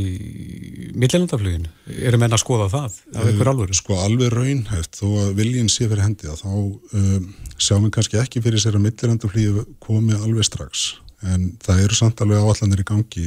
millinandafluginu? 0.94 1.70
Er 1.90 2.14
það 2.14 2.20
menna 2.22 2.36
að 2.38 2.42
skoða 2.44 2.68
það 2.70 2.98
af 3.18 3.30
ekkur 3.32 3.50
alvöru? 3.50 3.74
Sko 3.74 3.96
alveg 3.98 4.30
raunhæft, 4.30 5.00
þó 5.00 5.06
að 5.24 5.32
viljinn 5.40 5.70
sé 5.72 5.88
fyrir 5.88 6.04
hendi 6.04 6.28
að 6.30 6.44
þá 6.44 6.52
um, 6.52 7.24
sjáum 7.58 7.88
við 7.88 7.94
kannski 7.96 8.20
ekki 8.20 8.42
fyrir 8.44 8.62
sér 8.62 8.78
að 8.78 8.84
millinandaflugi 8.86 9.64
komi 9.82 10.14
alveg 10.20 10.46
strax, 10.46 10.84
en 11.26 11.48
það 11.64 11.82
eru 11.88 11.98
samt 11.98 12.22
alveg 12.22 12.44
áallanir 12.44 12.84
í 12.84 12.86
gangi 12.92 13.26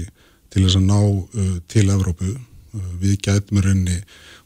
til 0.54 0.64
þess 0.64 0.80
að 0.80 0.88
ná 0.88 1.02
uh, 1.02 1.50
til 1.68 1.84
Evrópu 1.92 2.30
uh, 2.32 2.88
við 3.02 3.18
gætum 3.28 3.60
raunni 3.66 3.98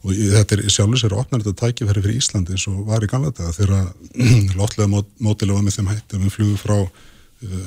og 0.02 0.18
þetta 0.18 0.56
er 0.56 0.64
sjálfur 0.66 0.98
sér 0.98 1.14
að 1.14 1.22
opna 1.22 1.38
þetta 1.38 1.68
tækifæri 1.68 2.02
fyrir 2.02 2.18
Íslandi 2.18 2.56
eins 2.56 2.66
og 2.72 2.82
var 2.88 3.06
í 3.06 3.10
ganlega 3.10 3.38
þetta 3.38 3.54
þegar 3.60 3.86
lotlega 4.58 5.04
mótilega 5.22 5.62
með 5.62 5.78
þeim 5.78 5.92
hætti 5.92 6.18
að 6.18 6.26
við 6.26 6.34
flugum 6.34 6.58
frá 6.58 6.76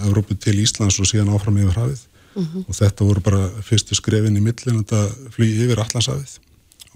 Európu 0.04 0.36
eh, 0.36 0.42
til 0.44 0.58
Íslands 0.60 1.00
og 1.00 1.08
síðan 1.08 1.32
áfram 1.36 1.62
yfir 1.64 1.80
hafið 1.80 2.04
mm 2.36 2.44
-hmm. 2.44 2.66
og 2.68 2.76
þetta 2.76 3.08
voru 3.08 3.24
bara 3.26 3.50
fyrstu 3.64 3.96
skrefin 3.96 4.38
í 4.38 4.44
millin 4.44 4.84
þetta 4.84 5.32
flugi 5.32 5.64
yfir 5.66 5.82
allansafið 5.84 6.38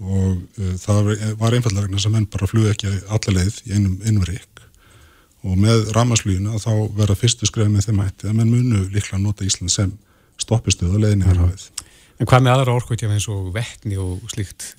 og 0.00 0.36
uh, 0.58 0.74
það 0.80 1.10
var 1.40 1.54
einfallega 1.54 1.86
vegna 1.86 1.98
sem 1.98 2.12
menn 2.12 2.26
bara 2.26 2.46
flugði 2.46 2.70
ekki 2.70 2.92
alla 3.08 3.36
leið 3.36 3.60
í 3.66 3.74
einum, 3.74 3.98
einum 4.04 4.24
rík 4.24 4.50
og 5.40 5.56
með 5.56 5.90
ramaslugina 5.96 6.60
þá 6.60 6.72
verða 6.96 7.16
fyrstu 7.16 7.48
skrefin 7.48 7.72
með 7.72 7.88
þeim 7.88 8.02
hætti 8.04 8.28
að 8.28 8.38
menn 8.38 8.52
munu 8.52 8.82
líklega 8.92 9.16
að 9.16 9.24
nota 9.24 9.44
Ísland 9.44 9.72
sem 9.72 9.92
stoppistöð 10.40 10.96
og 10.96 11.04
leiðin 11.04 11.24
yfir 11.24 11.38
mhm. 11.38 11.48
hafið. 11.48 11.86
En 12.20 12.28
hvað 12.28 12.42
með 12.44 12.54
aðra 12.54 12.76
orkvöldja 12.76 13.12
eins 13.14 13.28
og 13.32 13.52
vettni 13.54 13.96
og 14.00 14.24
slíkt? 14.28 14.74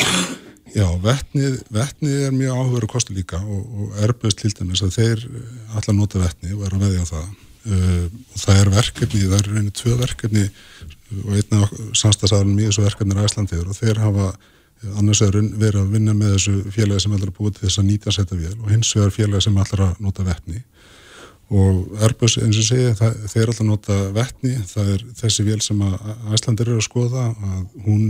Já, 0.71 0.86
vettnið, 1.04 1.58
vettnið 1.74 2.19
er 2.28 2.36
mjög 2.36 2.60
áhugur 2.60 2.86
að 2.86 2.91
kosta 2.93 3.15
líka 3.15 3.39
og, 3.41 3.63
og 3.65 3.95
erbjöðst 4.06 4.43
til 4.43 4.52
dæmis 4.60 4.84
að 4.86 4.93
þeir 5.00 5.24
allar 5.74 5.97
nota 5.97 6.21
vettni 6.21 6.54
og 6.56 6.67
er 6.67 6.76
að 6.78 6.86
veðja 6.86 7.02
á 7.04 7.12
það 7.12 7.26
Uh, 7.62 8.08
það 8.41 8.58
er 8.58 8.69
verkefni, 8.74 9.28
það 9.28 9.38
er 9.38 9.50
reynið 9.52 9.74
tvö 9.78 9.97
verkefni 10.00 10.47
og 11.21 11.36
einna 11.36 11.67
samstagsarinn 11.93 12.56
mjög 12.58 12.74
svo 12.74 12.86
verkefnir 12.88 13.19
æslandiður 13.21 13.69
og 13.69 13.78
þeir 13.78 14.00
hafa 14.02 14.32
annars 14.97 15.21
er 15.21 15.36
verið 15.36 15.84
að 15.84 15.91
vinna 15.93 16.15
með 16.17 16.36
þessu 16.36 16.74
félagi 16.74 17.04
sem 17.04 17.13
ætlar 17.13 17.30
að 17.30 17.38
búið 17.38 17.58
til 17.58 17.67
þess 17.67 17.82
að 17.82 17.88
nýta 17.89 18.13
setja 18.15 18.38
vél 18.39 18.56
og 18.56 18.71
hins 18.71 18.93
vegar 18.97 19.13
félagi 19.13 19.45
sem 19.45 19.60
ætlar 19.62 19.84
að 19.86 20.02
nota 20.08 20.26
vettni 20.26 20.63
og 21.52 22.02
Airbus 22.02 22.38
eins 22.41 22.58
og 22.62 22.65
segja 22.65 22.95
það, 22.97 23.19
þeir 23.34 23.54
að 23.54 23.62
nota 23.67 24.00
vettni 24.15 24.56
það 24.71 24.91
er 24.95 25.06
þessi 25.21 25.45
vél 25.45 25.60
sem 25.62 25.86
að 25.86 25.95
æslandir 26.34 26.71
eru 26.71 26.82
að 26.82 26.88
skoða 26.88 27.28
að 27.30 27.62
hún 27.86 28.06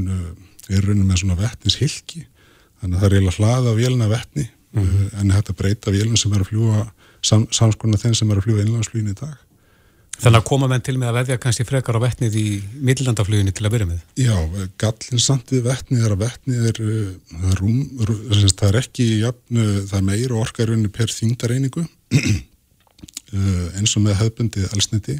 er 0.70 0.88
reynið 0.88 1.06
með 1.10 1.24
svona 1.24 1.40
vettnishilki 1.42 2.24
þannig 2.82 2.96
að 2.96 3.02
það 3.02 3.08
er 3.08 3.16
eiginlega 3.18 3.38
hlaða 3.40 3.78
vélina 3.78 4.12
vettni 4.12 4.48
mm 4.48 4.84
-hmm. 4.84 5.08
en 5.20 5.36
þetta 5.36 5.58
breyta 5.58 5.92
vélum 5.92 6.18
sem 6.18 6.34
er 6.34 6.46
að 6.46 6.52
fljúa 6.54 6.86
sam, 7.26 7.48
samskona 7.54 8.00
þeim 8.02 8.18
sem 8.18 8.30
eru 8.32 8.44
að 8.44 8.50
fljúa 8.50 8.66
innlandsflugin 8.66 9.14
í 9.14 9.18
dag. 9.22 9.40
Þannig 10.22 10.38
að 10.38 10.48
koma 10.52 10.68
menn 10.70 10.84
til 10.86 10.98
með 11.02 11.10
að 11.10 11.16
veðja 11.18 11.38
kannski 11.42 11.64
frekar 11.66 11.98
á 11.98 12.04
vettnið 12.04 12.36
í 12.38 12.46
midlandafluginu 12.86 13.54
til 13.58 13.66
að 13.66 13.74
byrja 13.74 13.88
með? 13.90 14.02
Já, 14.22 14.36
gallin 14.84 15.24
samt 15.24 15.50
við 15.50 15.64
vettnið 15.66 16.04
er 16.06 16.14
að 16.14 16.22
vettnið 16.22 16.68
er, 16.70 16.82
það 17.32 17.48
er, 17.50 17.62
rúm, 17.62 17.80
það 18.52 18.68
er 18.68 18.78
ekki 18.84 19.08
jafn, 19.24 19.62
það 19.90 19.96
er 19.98 20.06
meira 20.12 20.38
orkarunni 20.44 20.92
per 20.94 21.16
þingdareiningu 21.16 21.88
eins 23.80 23.96
og 23.96 24.06
með 24.06 24.20
hefbundi 24.20 24.68
elsniti 24.70 25.18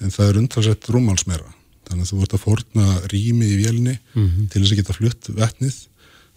en 0.00 0.14
það 0.14 0.30
er 0.30 0.40
undhalsett 0.40 0.90
rúmálsmeira 0.94 1.52
þannig 1.88 2.06
að 2.06 2.10
þú 2.12 2.22
vart 2.22 2.38
að 2.38 2.44
forna 2.44 2.88
rými 3.12 3.48
í 3.52 3.60
vélni 3.60 3.98
mm 3.98 4.24
-hmm. 4.24 4.48
til 4.48 4.62
þess 4.62 4.72
að 4.72 4.80
geta 4.80 4.96
flutt 4.96 5.30
vettnið 5.42 5.78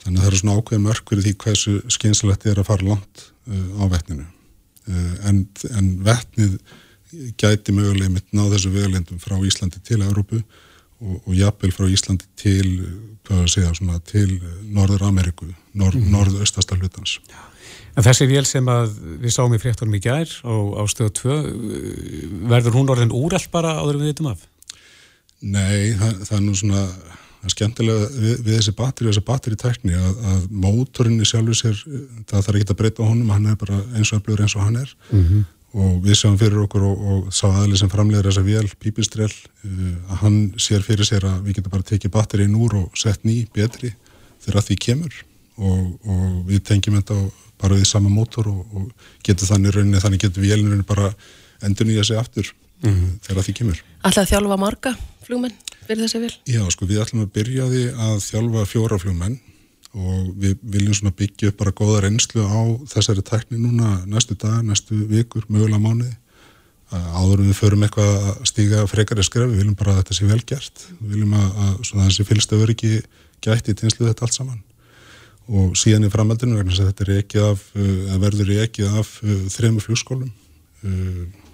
þannig 0.04 0.18
að 0.18 0.24
það 0.24 0.32
er 0.32 0.40
svona 0.42 0.58
ákveð 0.58 0.84
mörg 0.84 1.10
fyrir 1.10 1.26
því 1.26 1.34
hversu 1.46 1.74
skynsalegt 1.88 2.46
er 2.46 2.60
að 2.60 2.70
fara 2.72 2.88
langt 2.92 3.26
á 3.48 3.84
vettninu 3.88 4.26
en, 5.28 5.44
en 5.78 5.92
vettnið 6.06 6.58
gæti 7.40 7.76
mögulega 7.76 8.12
mitt 8.14 8.28
ná 8.36 8.46
þessu 8.52 8.72
vegalendum 8.74 9.20
frá 9.20 9.36
Íslandi 9.44 9.82
til 9.84 10.02
Európu 10.06 10.40
og, 10.40 11.16
og 11.26 11.34
jafnvel 11.36 11.74
frá 11.76 11.88
Íslandi 11.92 12.28
til, 12.40 12.70
segja, 13.52 13.74
svona, 13.76 14.00
til 14.08 14.38
Norður 14.72 15.08
Ameriku, 15.10 15.50
nord, 15.74 15.96
mm 15.96 16.04
-hmm. 16.04 16.12
norðaustasta 16.12 16.76
hlutans. 16.76 17.20
En 17.98 18.04
þessi 18.04 18.28
vél 18.28 18.46
sem 18.48 18.66
að 18.66 18.94
við 19.20 19.34
sáum 19.36 19.54
í 19.54 19.60
fréttunum 19.60 19.96
í 19.96 20.00
gær 20.00 20.30
á, 20.48 20.56
á 20.80 20.84
stöðu 20.88 21.12
2, 21.12 21.42
verður 22.48 22.78
hún 22.78 22.90
orðin 22.90 23.12
úrall 23.12 23.48
bara 23.52 23.80
áður 23.82 24.00
við 24.00 24.12
veitum 24.12 24.32
af? 24.32 24.48
Nei, 25.42 25.92
það, 26.00 26.22
það 26.28 26.38
er 26.38 26.44
nú 26.46 26.56
svona 26.56 26.84
það 27.42 27.50
er 27.50 27.56
skemmtilega 27.56 28.10
við, 28.14 28.36
við 28.46 28.58
þessi 28.60 28.74
batteri 28.78 29.10
þessi 29.10 29.24
batteri 29.26 29.58
tækni 29.58 29.96
að, 29.98 30.12
að 30.32 30.44
mótorinni 30.64 31.26
sjálfur 31.26 31.58
sér, 31.58 31.80
það 32.30 32.46
þarf 32.46 32.60
ekki 32.60 32.76
að 32.76 32.80
breyta 32.84 33.08
honum, 33.08 33.34
hann 33.34 33.50
er 33.50 33.58
bara 33.58 33.80
eins 33.98 34.12
og 34.12 34.22
öflugur 34.22 34.46
eins 34.46 34.56
og 34.58 34.66
hann 34.68 34.78
er. 34.84 34.94
Mm 35.10 35.24
-hmm. 35.26 35.44
og 35.82 35.98
við 36.06 36.16
sjáum 36.20 36.38
fyrir 36.38 36.62
okkur 36.62 36.84
og, 36.84 37.04
og 37.12 37.34
sá 37.34 37.48
aðli 37.50 37.78
sem 37.78 37.90
framlegar 37.90 38.30
þessa 38.30 38.46
vél, 38.46 38.70
Pípistrell 38.80 39.34
uh, 39.34 40.12
að 40.12 40.18
hann 40.24 40.40
sér 40.58 40.86
fyrir 40.86 41.06
sér 41.06 41.26
að 41.26 41.44
við 41.46 41.56
getum 41.56 41.72
bara 41.72 41.90
tekið 41.90 42.12
batterið 42.12 42.50
núr 42.52 42.76
og 42.76 42.98
sett 42.98 43.24
ný 43.24 43.48
betri 43.54 43.94
þegar 44.46 44.62
því 44.62 44.76
kemur. 44.76 45.14
Og, 45.58 46.00
og 46.06 46.46
við 46.48 46.64
tengjum 46.64 46.96
þetta 46.96 47.16
bara 47.62 47.76
við 47.76 47.86
sama 47.86 48.10
mótor 48.10 48.48
og, 48.48 48.66
og 48.74 48.92
getum 49.24 49.48
þannig 49.48 49.76
rauninni, 49.76 50.00
þannig 50.00 50.22
getum 50.22 50.44
vélinu 50.44 50.84
bara 50.84 51.14
endur 51.62 51.86
nýja 51.86 52.04
sig 52.04 52.18
aftur 52.18 52.54
mm 52.82 52.92
-hmm. 52.92 53.20
þegar 53.28 53.44
því 53.48 53.54
kemur. 53.60 53.84
Alltaf 54.02 54.30
þjálfa 54.30 54.58
marga 54.58 54.96
flugmenn 55.26 55.56
fyrir 55.88 56.04
þessi 56.06 56.20
vil? 56.26 56.34
Já, 56.46 56.64
sko, 56.72 56.86
við 56.86 57.02
ætlum 57.04 57.26
að 57.26 57.34
byrja 57.38 57.70
því 57.72 57.84
að 58.08 58.16
þjálfa 58.26 58.66
fjóra 58.66 59.00
flugmenn 59.02 59.40
og 59.92 60.32
við 60.40 60.58
viljum 60.64 60.96
svona 60.96 61.16
byggja 61.20 61.52
upp 61.52 61.58
bara 61.60 61.76
góða 61.76 62.02
reynslu 62.06 62.44
á 62.48 62.62
þessari 62.88 63.24
tækni 63.28 63.60
núna 63.60 64.06
næstu 64.08 64.38
dag, 64.40 64.64
næstu 64.64 64.96
vikur, 65.10 65.44
mögulega 65.50 65.84
mánuði 65.84 66.16
áður 66.92 67.46
við 67.46 67.56
förum 67.56 67.84
eitthvað 67.86 68.10
að 68.30 68.48
stíga 68.50 68.84
frekari 68.88 69.24
skref, 69.24 69.52
við 69.52 69.62
viljum 69.64 69.78
bara 69.80 69.94
að 69.94 70.02
þetta 70.02 70.16
sé 70.18 70.28
vel 70.28 70.42
gert 70.48 70.86
við 71.00 71.14
viljum 71.16 71.36
að, 71.40 71.62
að 71.64 72.02
þessi 72.08 72.28
fylgsta 72.28 72.60
öryggi 72.60 72.92
gæti 73.44 73.72
í 73.72 73.80
tinslu 73.80 74.08
þetta 74.08 74.28
allt 74.28 74.38
saman 74.38 74.64
og 75.52 75.76
síðan 75.80 76.08
í 76.08 76.12
framhaldinu 76.12 76.64
þetta 76.72 77.08
ekki 77.18 77.44
af, 77.44 77.64
að 77.76 78.20
verður 78.24 78.52
ekki 78.64 78.88
af 78.88 79.14
þrejum 79.56 79.80
flugskólum 79.84 80.32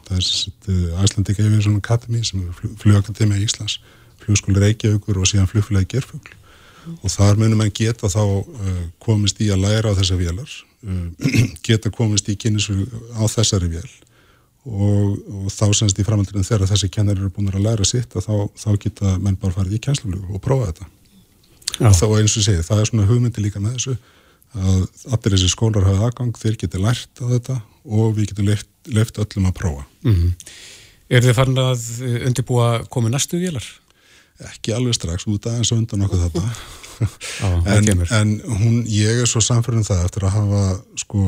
það 0.07 0.17
er 0.17 1.03
Æslandika 1.03 1.45
Aviation 1.45 1.77
Academy 1.77 2.23
sem 2.25 2.43
er 2.43 2.75
flugakademi 2.81 3.39
í 3.39 3.47
Íslands 3.47 3.79
flugskóli 4.23 4.63
Reykjavíkur 4.63 5.19
og 5.21 5.29
síðan 5.29 5.49
flugfélagi 5.51 5.91
Gerfugl 5.93 6.33
mm. 6.33 6.97
og 7.01 7.13
þar 7.13 7.39
munum 7.39 7.61
mann 7.61 7.73
geta 7.75 8.09
þá 8.11 8.23
uh, 8.23 8.81
komist 9.03 9.39
í 9.43 9.51
að 9.53 9.63
læra 9.65 9.93
á 9.93 9.97
þessar 9.99 10.21
vélar 10.21 10.49
uh, 10.49 11.31
geta 11.67 11.93
komist 11.93 12.29
í 12.31 12.37
kynnisflug 12.39 12.91
á 13.15 13.23
þessari 13.31 13.71
vél 13.77 13.87
og, 14.67 15.15
og 15.31 15.47
þá 15.53 15.65
semst 15.79 15.99
í 15.99 16.05
framhaldinu 16.07 16.43
þegar 16.43 16.67
þessi 16.73 16.91
kennar 16.91 17.17
eru 17.19 17.31
búin 17.31 17.51
að 17.53 17.63
læra 17.63 17.87
sitt 17.87 18.15
að 18.17 18.27
þá, 18.27 18.35
þá 18.59 18.69
geta 18.83 19.15
menn 19.23 19.39
bara 19.39 19.55
farið 19.55 19.77
í 19.77 19.83
kjænsluflug 19.85 20.35
og 20.35 20.43
prófa 20.43 20.71
þetta 20.71 20.91
Já. 21.77 21.89
og 21.89 21.97
þá 21.99 22.05
eins 22.17 22.35
og 22.39 22.45
segi, 22.47 22.65
það 22.65 22.81
er 22.81 22.89
svona 22.89 23.07
hugmyndi 23.07 23.43
líka 23.43 23.61
með 23.63 23.77
þessu 23.77 23.97
að 24.55 24.85
allir 25.11 25.35
þessi 25.35 25.49
skólar 25.51 25.87
hafa 25.87 26.07
aðgang, 26.07 26.37
þeir 26.37 26.55
geti 26.61 26.81
lært 26.81 27.23
á 27.23 27.25
þetta 27.33 27.59
og 27.87 28.15
við 28.15 28.31
getum 28.31 28.47
leift, 28.47 28.69
leift 28.87 29.19
öllum 29.19 29.49
að 29.49 29.57
prófa 29.59 29.85
mm 30.03 30.13
-hmm. 30.13 30.33
Er 31.07 31.23
þið 31.23 31.33
farin 31.37 31.57
að 31.57 31.83
undirbúa 32.27 32.83
komið 32.91 33.13
næstu 33.13 33.37
vélar? 33.39 33.63
ekki 34.45 34.73
alveg 34.75 34.97
strax 34.97 35.25
út 35.29 35.47
aðeins 35.49 35.71
undan 35.73 36.05
okkur 36.05 36.27
þetta 36.27 36.43
en, 37.73 38.03
en 38.19 38.33
hún, 38.59 38.75
ég 38.89 39.23
er 39.23 39.29
svo 39.29 39.41
samfærið 39.43 39.81
um 39.81 39.87
það 39.87 40.03
eftir 40.05 40.27
að 40.27 40.35
hafa 40.37 40.61
sko 41.01 41.23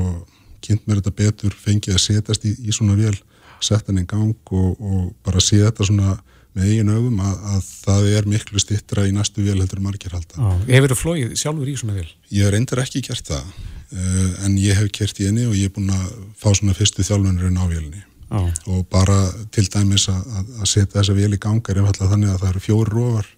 kynnt 0.65 0.85
mér 0.85 0.99
þetta 0.99 1.15
betur, 1.17 1.55
fengið 1.55 1.95
að 1.95 2.03
setjast 2.03 2.45
í, 2.45 2.53
í 2.67 2.75
svona 2.75 2.97
vél, 2.99 3.15
setja 3.63 3.89
henni 3.89 4.03
í 4.03 4.09
gang 4.09 4.53
og, 4.53 4.81
og 4.81 5.05
bara 5.25 5.41
sé 5.43 5.61
þetta 5.63 5.87
svona 5.87 6.17
með 6.57 6.69
eigin 6.69 6.91
augum 6.93 7.19
að, 7.23 7.35
að 7.53 7.65
það 7.85 8.07
er 8.17 8.29
miklu 8.33 8.61
stittra 8.61 9.05
í 9.07 9.13
næstu 9.15 9.43
vél 9.45 9.59
heldur 9.59 9.81
margir 9.85 10.15
halda 10.15 10.53
Hefur 10.67 10.93
þú 10.93 10.99
flóið 11.03 11.35
sjálfur 11.39 11.69
í 11.69 11.75
svona 11.79 11.97
vél? 11.99 12.07
Ég 12.33 12.45
hef 12.45 12.53
reyndar 12.55 12.83
ekki 12.83 13.03
gert 13.05 13.29
það 13.29 13.43
uh, 13.45 14.29
en 14.45 14.57
ég 14.61 14.79
hef 14.79 14.91
kert 14.95 15.21
í 15.21 15.29
henni 15.29 15.47
og 15.49 15.57
ég 15.57 15.69
er 15.69 15.75
búin 15.75 15.91
að 15.93 16.07
fá 16.41 16.49
svona 16.51 16.77
fyrstu 16.77 17.05
þjálfunurinn 17.05 17.59
á 17.61 17.65
vélni 17.69 18.05
Já. 18.29 18.41
og 18.69 18.83
bara 18.93 19.17
til 19.53 19.65
dæmis 19.73 20.05
að, 20.11 20.25
að 20.61 20.67
setja 20.69 20.99
þessa 20.99 21.17
vél 21.17 21.33
í 21.33 21.41
ganga 21.41 21.71
er 21.73 21.81
einfallega 21.81 22.11
þannig 22.13 22.33
að 22.33 22.41
það 22.43 22.51
eru 22.51 22.65
fjóri 22.65 22.93
róvar 22.93 23.29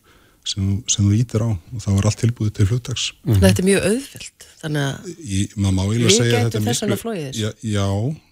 sem, 0.48 0.70
sem 0.90 1.06
þú 1.06 1.12
ítir 1.16 1.44
á 1.46 1.50
og 1.54 1.84
þá 1.84 1.90
er 1.92 2.08
allt 2.10 2.20
tilbúið 2.22 2.54
til 2.58 2.68
hlutags 2.70 3.12
mm 3.12 3.34
-hmm. 3.34 3.42
Þetta 3.42 3.62
er 3.62 3.68
mjög 3.68 3.82
auðvilt 3.90 4.48
þannig 4.62 4.82
að 4.82 5.90
við 5.92 6.32
getum 6.32 6.66
þess 6.70 6.84
að 6.84 6.96
flóið 7.02 7.36
Já, 7.38 7.50
já 7.62 7.88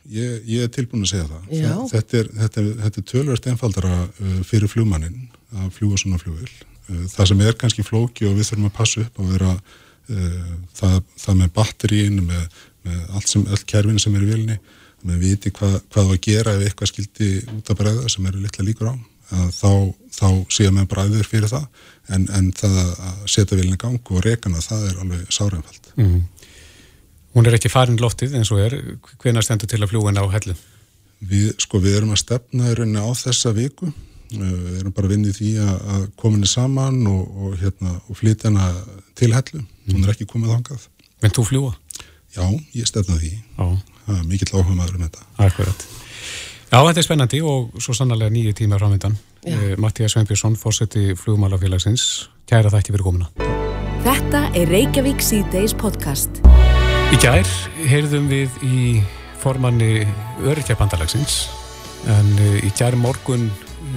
ég, 0.09 0.41
ég 0.45 0.63
er 0.63 0.71
tilbúin 0.73 1.03
að 1.05 1.11
segja 1.11 1.27
það. 1.29 1.43
Já. 1.53 1.75
þetta 1.91 2.17
er, 2.17 2.31
þetta 2.41 2.61
er, 2.61 2.71
þetta 2.83 3.01
er 3.01 3.05
tölverst 3.11 3.47
einfaldara 3.47 3.93
uh, 4.07 4.41
fyrir 4.43 4.67
flugmannin 4.67 5.29
að 5.53 5.69
fljúa 5.77 5.97
svona 5.97 6.17
flugvel 6.17 6.49
uh, 6.89 7.05
það 7.13 7.25
sem 7.31 7.41
er 7.41 7.53
kannski 7.53 7.83
flóki 7.83 8.25
og 8.25 8.35
við 8.37 8.49
þurfum 8.49 8.69
að 8.71 8.77
passa 8.79 9.01
upp 9.01 9.19
að 9.19 9.31
vera 9.35 9.53
uh, 9.53 10.53
það, 10.73 11.01
það 11.17 11.39
með 11.43 11.53
batterín 11.53 12.19
með, 12.25 12.43
með 12.83 12.99
allt 13.13 13.27
sem, 13.27 13.45
öll 13.45 13.63
kerfin 13.65 13.99
sem 13.99 14.15
er 14.15 14.25
í 14.25 14.31
vilni 14.33 14.59
með 15.07 15.21
viti 15.23 15.51
hvað, 15.51 15.79
hvað 15.93 16.13
að 16.13 16.21
gera 16.25 16.55
ef 16.57 16.65
eitthvað 16.65 16.91
skildi 16.91 17.29
út 17.55 17.69
að 17.71 17.79
bregða 17.79 18.09
sem 18.11 18.25
eru 18.25 18.41
litla 18.43 18.65
líkur 18.67 18.91
á 18.91 18.95
þá, 19.29 19.71
þá 20.15 20.27
séum 20.53 20.79
við 20.79 20.89
bræður 20.91 21.29
fyrir 21.29 21.51
það 21.51 21.67
en, 22.15 22.27
en 22.35 22.51
það 22.57 22.77
að 22.81 23.23
setja 23.29 23.59
vilja 23.59 23.79
gang 23.81 24.11
og 24.13 24.25
rekana 24.25 24.63
það 24.63 24.85
er 24.89 24.99
alveg 25.03 25.31
sárainfald 25.33 25.93
mm. 25.95 26.19
Hún 27.37 27.45
er 27.45 27.59
ekki 27.59 27.69
farin 27.69 27.99
loftið 28.01 28.39
eins 28.39 28.49
og 28.51 28.61
er 28.63 28.75
hvena 29.21 29.43
stendur 29.45 29.69
til 29.69 29.83
að 29.83 29.91
fljúa 29.91 30.09
henni 30.09 30.23
á 30.25 30.33
hellu? 30.33 30.55
Við, 31.29 31.51
sko, 31.61 31.81
við 31.83 31.99
erum 31.99 32.15
að 32.15 32.23
stefna 32.23 32.71
í 32.71 32.77
rauninni 32.79 33.03
á 33.03 33.09
þessa 33.19 33.53
viku 33.53 33.91
við 34.29 34.79
erum 34.79 34.95
bara 34.97 35.13
í 35.13 35.35
því 35.35 35.51
að, 35.61 35.75
að 35.93 36.07
kominni 36.21 36.49
saman 36.49 36.99
og, 37.09 37.21
og, 37.43 37.53
hérna, 37.61 37.95
og 38.07 38.17
flytja 38.17 38.49
henni 38.49 38.97
til 39.17 39.31
hellu, 39.33 39.61
mm. 39.61 39.93
hún 39.93 40.03
er 40.05 40.15
ekki 40.15 40.29
komið 40.29 40.55
þangað 40.55 40.89
Menn 41.19 41.33
þú 41.35 41.45
fljúa? 41.49 41.71
Já, 42.33 42.45
ég 42.77 42.87
stefna 42.87 43.17
því 43.19 43.33
Já 43.35 43.67
mikill 44.27 44.53
áhuga 44.57 44.75
maður 44.75 44.97
um 44.97 45.05
þetta. 45.05 45.25
Akkurat. 45.45 45.85
Já, 46.69 46.83
þetta 46.85 47.01
er 47.01 47.05
spennandi 47.05 47.39
og 47.41 47.79
svo 47.81 47.95
sannarlega 47.97 48.29
nýju 48.29 48.53
tíma 48.53 48.77
framöndan. 48.77 49.15
Eh, 49.49 49.73
Mattías 49.81 50.13
Sveinbjörnsson, 50.13 50.53
fórseti 50.53 51.15
flugmálafélagsins. 51.17 52.29
Kæra 52.45 52.69
ekki 52.77 52.93
fyrir 52.93 53.07
komuna. 53.07 53.29
Þetta 54.05 54.43
er 54.53 54.69
Reykjavík 54.69 55.17
C-Days 55.17 55.73
podcast. 55.73 56.43
Í 57.09 57.17
gær 57.23 57.49
heyrðum 57.89 58.29
við 58.29 58.53
í 58.61 59.01
formanni 59.41 60.05
Örkjabandalagsins 60.45 61.47
en 62.05 62.29
eh, 62.37 62.61
í 62.61 62.69
gær 62.77 62.93
morgun 63.01 63.49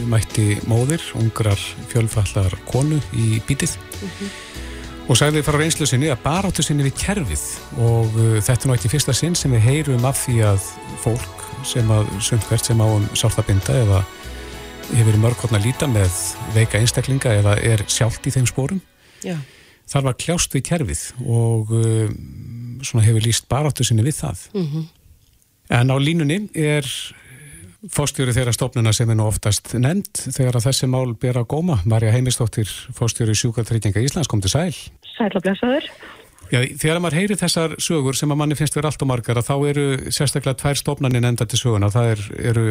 mætti 0.08 0.56
móðir, 0.64 1.04
ungrar 1.20 1.60
fjölfallar 1.92 2.56
konu 2.72 3.02
í 3.12 3.36
bítið. 3.44 3.76
Mm 3.76 4.08
-hmm 4.08 4.32
og 5.10 5.18
sagði 5.18 5.42
frá 5.42 5.58
reynslu 5.58 5.86
sinni 5.88 6.10
að 6.12 6.22
baráttu 6.22 6.62
sinni 6.62 6.86
við 6.86 6.94
kerfið 7.02 7.42
og 7.82 8.14
þetta 8.14 8.52
er 8.52 8.56
náttúrulega 8.56 8.78
ekki 8.78 8.92
fyrsta 8.92 9.14
sinn 9.16 9.34
sem 9.34 9.50
við 9.50 9.66
heyrum 9.66 10.04
af 10.08 10.20
því 10.24 10.36
að 10.46 10.68
fólk 11.02 11.41
sem 11.68 11.90
að 11.90 12.10
sundvert 12.20 12.64
sem 12.66 12.80
á 12.80 12.86
um 12.86 13.04
sálfabinda 13.16 13.76
eða 13.84 14.02
hefur 14.92 15.18
mörgkorn 15.22 15.56
að 15.58 15.68
líta 15.68 15.88
með 15.90 16.12
veika 16.56 16.80
einstaklinga 16.80 17.32
eða 17.40 17.56
er 17.62 17.84
sjálft 17.90 18.26
í 18.26 18.34
þeim 18.34 18.48
spórum 18.50 18.80
Já. 19.24 19.36
þar 19.88 20.08
var 20.10 20.18
kljást 20.20 20.54
við 20.56 20.66
kerfið 20.68 21.04
og 21.22 21.72
uh, 21.76 22.12
svona 22.82 23.06
hefur 23.06 23.24
líst 23.24 23.48
baráttu 23.52 23.86
sinni 23.86 24.04
við 24.04 24.18
það 24.20 24.46
mm 24.52 24.66
-hmm. 24.66 24.86
en 25.80 25.94
á 25.94 25.96
línunni 25.96 26.40
er 26.54 26.88
fórstjóri 27.90 28.34
þeirra 28.34 28.54
stofnuna 28.54 28.92
sem 28.94 29.10
er 29.10 29.18
nú 29.18 29.26
oftast 29.26 29.72
nefnd 29.74 30.20
þegar 30.30 30.58
að 30.58 30.66
þessi 30.68 30.88
mál 30.90 31.14
ber 31.18 31.40
að 31.40 31.48
góma. 31.50 31.80
Marja 31.88 32.12
Heimistóttir, 32.14 32.70
fórstjóri 32.94 33.34
Sjúkartrygginga 33.34 34.02
Íslands, 34.02 34.30
kom 34.30 34.42
til 34.42 34.52
sæl. 34.52 34.76
Sæl 35.16 35.32
og 35.34 35.42
blessaður. 35.42 35.88
Já, 36.52 36.60
þegar 36.76 37.00
maður 37.00 37.16
heyri 37.16 37.38
þessar 37.40 37.74
sögur 37.80 38.16
sem 38.18 38.32
að 38.32 38.40
manni 38.42 38.56
finnst 38.58 38.76
verið 38.76 38.90
allt 38.90 39.04
og 39.04 39.08
margar 39.08 39.40
að 39.40 39.48
þá 39.48 39.54
eru 39.70 39.86
sérstaklega 40.12 40.58
tvær 40.60 40.80
stofnaninn 40.80 41.28
enda 41.30 41.46
til 41.48 41.60
söguna. 41.60 41.88
Það 41.92 42.10
er, 42.12 42.24
eru 42.52 42.66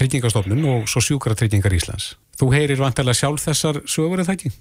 tryggingastofnun 0.00 0.64
og 0.72 0.88
svo 0.88 1.02
Sjúkartryggingar 1.04 1.76
Íslands. 1.76 2.14
Þú 2.40 2.50
heyrir 2.54 2.80
vantilega 2.80 3.20
sjálf 3.20 3.44
þessar 3.44 3.82
sögur 3.84 4.24
eða 4.24 4.38
ekki? 4.38 4.54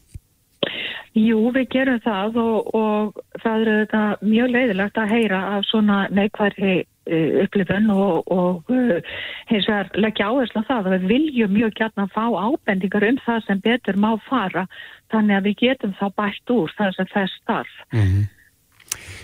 Jú, 1.18 1.40
við 1.56 1.72
gerum 1.74 2.04
það 2.04 2.36
og, 2.44 2.68
og 2.78 3.42
það 3.42 3.64
eru 3.64 3.78
þetta 3.80 4.04
mjög 4.28 4.54
leiðilegt 4.54 5.00
að 5.02 5.16
heyra 5.16 5.42
af 5.56 5.66
svona 5.72 6.04
neikværi 6.14 6.76
Eh, 7.08 7.44
upplifun 7.44 7.90
og, 7.90 8.32
og 8.32 8.72
eh, 8.74 9.00
hins 9.48 9.68
vegar 9.70 9.88
leggja 9.96 10.28
áherslu 10.28 10.60
á 10.60 10.68
það 10.68 10.88
að 10.90 10.96
við 10.96 11.06
viljum 11.12 11.54
mjög 11.56 11.76
gætna 11.80 12.04
að 12.04 12.16
fá 12.18 12.26
ábendingar 12.36 13.06
um 13.08 13.20
það 13.24 13.46
sem 13.46 13.62
betur 13.64 14.00
má 14.04 14.10
fara 14.26 14.66
þannig 15.14 15.38
að 15.38 15.48
við 15.48 15.56
getum 15.62 15.94
þá 15.96 16.08
bætt 16.20 16.52
úr 16.52 16.74
það 16.76 16.92
sem 16.98 17.08
þess 17.14 17.38
starf. 17.38 17.78
Mm 17.94 18.02
-hmm. 18.02 18.26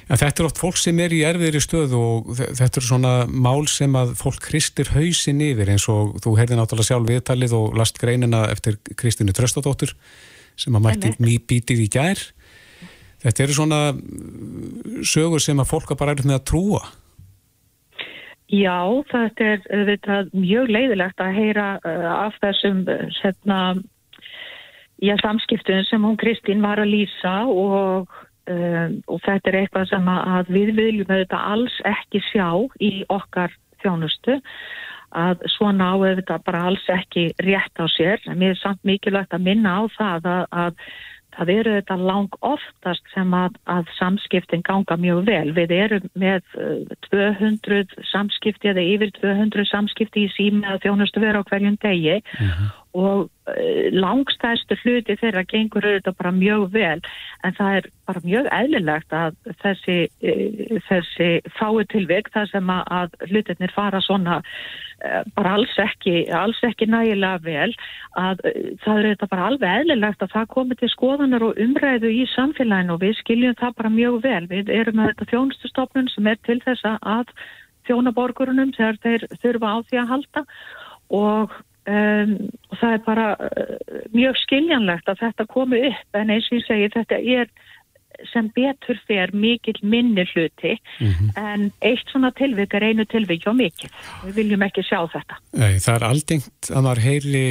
Ja, 0.10 0.18
þetta 0.18 0.44
er 0.44 0.48
oft 0.50 0.62
fólk 0.62 0.80
sem 0.80 1.00
er 1.04 1.16
í 1.16 1.24
erfiðri 1.28 1.62
stöð 1.64 1.96
og 2.00 2.34
þetta 2.40 2.82
er 2.82 2.88
svona 2.88 3.14
mál 3.28 3.66
sem 3.72 3.96
að 4.00 4.16
fólk 4.20 4.42
kristir 4.44 4.92
hausin 4.96 5.42
yfir 5.46 5.74
eins 5.74 5.88
og 5.92 6.18
þú 6.24 6.38
heyrði 6.40 6.60
náttúrulega 6.60 6.92
sjálf 6.92 7.10
viðtalið 7.10 7.58
og 7.60 7.78
last 7.80 8.00
greinina 8.02 8.46
eftir 8.52 8.80
Kristínu 9.00 9.36
Tröstadóttur 9.36 9.96
sem 10.60 10.76
að 10.76 10.86
mætti 10.88 11.14
nýbítið 11.18 11.86
í 11.86 11.92
gær. 11.94 12.20
Þetta 13.24 13.46
eru 13.46 13.56
svona 13.56 13.80
sögur 15.08 15.42
sem 15.42 15.60
að 15.62 15.72
fólk 15.72 15.96
bara 15.98 16.14
er 16.14 16.26
með 16.28 16.42
að 16.42 16.46
trúa. 16.52 16.84
Já, 18.54 18.86
þetta 19.10 19.46
er 19.48 19.88
þetta, 19.88 20.18
mjög 20.36 20.70
leiðilegt 20.76 21.22
að 21.24 21.38
heyra 21.40 21.68
uh, 21.80 22.10
af 22.28 22.36
þessum 22.44 22.84
uh, 22.86 23.08
setna, 23.18 23.60
já, 25.02 25.16
samskiptun 25.24 25.88
sem 25.88 26.04
hún 26.06 26.20
Kristín 26.22 26.62
var 26.62 26.82
að 26.84 26.92
lýsa 26.92 27.34
og 27.50 28.12
um, 28.52 28.98
og 29.08 29.22
þetta 29.26 29.52
er 29.52 29.60
eitthvað 29.62 29.90
sem 29.92 30.10
að 30.14 30.52
við 30.56 30.74
viljum 30.80 31.14
auðvitað 31.14 31.52
alls 31.54 31.78
ekki 31.88 32.24
sjá 32.32 32.50
í 32.82 32.92
okkar 33.14 33.56
þjónustu 33.84 34.40
að 35.14 35.44
svona 35.54 35.94
á 35.94 35.96
auðvitað 35.96 36.46
bara 36.48 36.68
alls 36.72 36.86
ekki 36.90 37.32
rétt 37.46 37.78
á 37.78 37.86
sér. 37.94 38.22
Mér 38.34 38.56
er 38.56 38.62
samt 38.62 38.82
mikilvægt 38.88 39.36
að 39.36 39.46
minna 39.46 39.76
á 39.78 39.82
það 39.94 40.30
að, 40.32 40.46
að 40.50 40.86
það 41.34 41.52
eru 41.54 41.76
þetta 41.78 41.98
lang 42.10 42.38
oftast 42.46 43.14
sem 43.14 43.36
að, 43.38 43.60
að 43.70 43.92
samskiptin 44.00 44.66
ganga 44.66 44.98
mjög 44.98 45.24
vel. 45.30 45.54
Við 45.54 45.74
erum 45.78 46.08
með 46.18 46.42
200 47.10 47.80
uh, 47.84 47.98
samskipti 48.10 48.74
eða 48.74 48.86
yfir 48.96 49.14
200 49.20 49.70
samskipti 49.70 50.28
í 50.28 50.34
sími 50.34 50.66
að 50.70 50.88
þjónustu 50.88 51.22
vera 51.24 51.42
á 51.42 51.48
hverjum 51.50 51.78
degi 51.82 52.18
uh 52.18 52.42
mhm. 52.42 52.54
-huh 52.54 52.80
og 52.94 53.30
eh, 53.50 53.90
langstæðstu 53.94 54.78
hluti 54.84 55.16
þeirra 55.18 55.44
gengur 55.50 55.86
auðvitað 55.86 56.18
bara 56.20 56.32
mjög 56.36 56.68
vel 56.76 57.00
en 57.44 57.56
það 57.58 57.78
er 57.80 57.88
bara 58.08 58.22
mjög 58.24 58.50
eðlilegt 58.54 59.16
að 59.18 59.38
þessi, 59.64 59.98
eh, 60.22 60.78
þessi 60.90 61.30
fái 61.58 61.86
tilvik 61.94 62.30
þar 62.36 62.52
sem 62.52 62.70
að 62.74 63.18
hlutinir 63.32 63.74
fara 63.74 64.02
svona 64.06 64.38
eh, 65.02 65.24
bara 65.34 65.56
alls 65.58 65.74
ekki, 65.82 66.28
alls 66.38 66.62
ekki 66.70 66.90
nægilega 66.94 67.42
vel 67.48 67.74
að 68.22 68.46
það 68.86 68.94
er 68.94 69.10
auðvitað 69.10 69.34
bara 69.34 69.50
alveg 69.50 69.82
eðlilegt 69.82 70.24
að 70.24 70.34
það 70.38 70.48
komi 70.54 70.80
til 70.80 70.94
skoðanar 70.94 71.50
og 71.50 71.66
umræðu 71.66 72.14
í 72.14 72.24
samfélaginu 72.36 72.94
og 72.94 73.04
við 73.08 73.18
skiljum 73.24 73.58
það 73.58 73.76
bara 73.82 73.96
mjög 73.98 74.22
vel. 74.24 74.46
Við 74.54 74.70
erum 74.70 75.02
með 75.02 75.14
þetta 75.14 75.32
þjónustustofnun 75.34 76.14
sem 76.14 76.30
er 76.30 76.42
til 76.46 76.62
þess 76.62 76.86
að 76.94 77.34
þjónaborgurunum 77.88 78.72
þegar 78.78 79.00
þeir 79.04 79.30
þurfa 79.42 79.72
á 79.74 79.78
því 79.90 80.00
að 80.00 80.12
halda 80.14 80.44
og 81.14 81.62
Um, 81.84 82.38
og 82.72 82.80
það 82.80 82.94
er 82.96 83.02
bara 83.06 83.28
uh, 83.36 84.02
mjög 84.16 84.38
skiljanlegt 84.46 85.10
að 85.12 85.24
þetta 85.26 85.48
komi 85.52 85.82
upp. 85.90 86.10
En 86.20 86.32
eins 86.32 86.48
og 86.52 86.60
ég 86.60 86.68
segi 86.68 86.92
þetta 86.94 87.20
er 87.20 87.52
sem 88.30 88.48
betur 88.56 89.00
fer 89.08 89.34
mikil 89.36 89.76
minni 89.82 90.24
hluti. 90.32 90.78
Mm 91.00 91.12
-hmm. 91.12 91.30
en 91.36 91.72
eitt 91.82 92.08
svona 92.12 92.32
tilvik 92.32 92.74
er 92.74 92.84
einu 92.84 93.06
tilvik 93.06 93.48
og 93.48 93.56
mikil 93.56 93.90
við 94.24 94.34
viljum 94.36 94.62
ekki 94.62 94.84
sjá 94.84 95.02
þetta. 95.12 95.40
Nei, 95.54 95.80
Það 95.80 95.96
er 95.96 96.04
aldingt 96.04 96.72
að 96.72 96.84
maður 96.84 97.04
heyri 97.04 97.46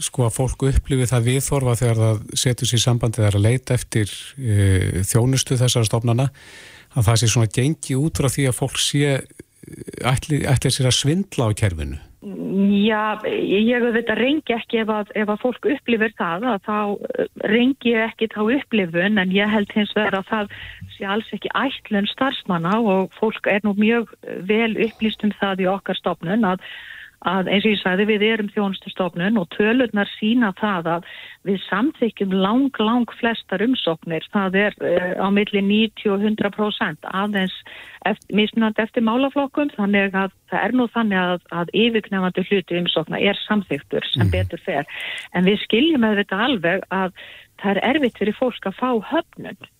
sko 0.00 0.24
að 0.26 0.36
fólk 0.36 0.64
upplifi 0.70 1.08
það 1.08 1.26
viðþorfa 1.28 1.76
þegar 1.80 2.00
það 2.02 2.20
setur 2.42 2.70
sér 2.70 2.82
sambandi 2.82 3.20
þegar 3.20 3.36
að 3.38 3.46
leita 3.46 3.76
eftir 3.76 4.12
e, 4.38 5.02
þjónustu 5.04 5.58
þessara 5.60 5.88
stofnana 5.88 6.28
að 6.96 7.08
það 7.08 7.20
sé 7.20 7.28
svona 7.32 7.52
gengi 7.52 7.98
út 7.98 8.20
frá 8.20 8.30
því 8.32 8.46
að 8.48 8.58
fólk 8.58 8.80
sé 8.80 9.18
ætli, 10.06 10.44
ætli 10.48 10.72
sér 10.72 10.90
að 10.90 10.98
svindla 10.98 11.50
á 11.50 11.58
kerfinu? 11.58 11.98
Já, 12.18 13.22
ég 13.30 13.78
auðvitað 13.78 14.18
reyngi 14.18 14.54
ekki 14.56 14.80
ef 14.82 14.88
að, 14.90 15.12
ef 15.14 15.28
að 15.30 15.42
fólk 15.44 15.68
upplifir 15.70 16.14
það 16.18 16.46
að 16.50 16.64
þá 16.66 16.78
eh, 17.14 17.28
reyngi 17.52 17.92
ég 17.92 18.06
ekki 18.08 18.28
þá 18.32 18.40
upplifun 18.56 19.22
en 19.22 19.34
ég 19.36 19.52
held 19.52 19.70
hins 19.76 19.94
vegar 19.94 20.18
að 20.18 20.32
það 20.32 20.56
sé 20.96 21.06
alls 21.14 21.30
ekki 21.36 21.52
ætlun 21.54 22.10
starfsmanna 22.10 22.74
og 22.82 23.14
fólk 23.20 23.46
er 23.46 23.62
nú 23.62 23.76
mjög 23.78 24.10
vel 24.50 24.72
upplýst 24.88 25.22
um 25.22 25.34
það 25.38 25.62
í 25.62 25.70
okkar 25.70 26.00
stofnun 26.00 26.48
að 26.48 26.66
að 27.26 27.48
eins 27.50 27.64
og 27.66 27.72
ég 27.72 27.80
sagði 27.80 28.04
við 28.12 28.24
erum 28.28 28.50
þjónustustofnun 28.54 29.40
og 29.40 29.48
tölurnar 29.56 30.10
sína 30.14 30.52
það 30.58 30.90
að 30.92 31.06
við 31.48 31.56
samþykjum 31.64 32.36
lang, 32.44 32.78
lang 32.78 33.14
flestar 33.18 33.64
umsóknir, 33.64 34.26
það 34.34 34.58
er 34.60 34.76
uh, 34.78 35.16
á 35.18 35.26
milli 35.34 35.62
90 35.66 36.12
og 36.14 36.22
100% 36.22 37.08
aðeins 37.10 37.56
eftir, 38.06 38.36
mismunandi 38.38 38.84
eftir 38.84 39.06
málaflokkum, 39.08 39.72
þannig 39.74 40.14
að 40.14 40.36
það 40.52 40.62
er 40.62 40.76
nú 40.78 40.86
þannig 40.94 41.18
að, 41.24 41.42
að 41.62 41.74
yfirknefandi 41.82 42.46
hluti 42.52 42.78
umsókna 42.84 43.18
er 43.18 43.42
samþyktur 43.46 44.06
sem 44.12 44.28
mm. 44.28 44.32
betur 44.36 44.62
fer, 44.62 45.02
en 45.34 45.48
við 45.48 45.58
skiljum 45.64 46.06
með 46.06 46.22
þetta 46.22 46.40
alveg 46.46 46.86
að 46.94 47.18
það 47.58 47.74
er 47.74 47.84
erfitt 47.90 48.22
fyrir 48.22 48.38
fólk 48.38 48.70
að 48.70 48.78
fá 48.78 48.90
höfnun. 49.10 49.70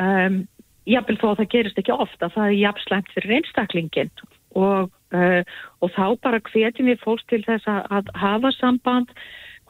Um, 0.00 0.40
jáfnvel 0.88 1.18
þó 1.18 1.26
að 1.32 1.42
það 1.42 1.52
gerist 1.56 1.82
ekki 1.82 1.98
ofta, 1.98 2.30
það 2.30 2.46
er 2.46 2.58
jafnslæmt 2.60 3.12
fyrir 3.16 3.36
einstaklingin 3.40 4.14
og 4.58 4.94
Uh, 5.10 5.42
og 5.82 5.90
þá 5.96 6.04
bara 6.22 6.38
hvetjum 6.52 6.86
við 6.86 7.00
fólk 7.02 7.24
til 7.26 7.40
þess 7.42 7.66
að, 7.66 7.86
að 7.90 8.10
hafa 8.14 8.52
samband 8.54 9.10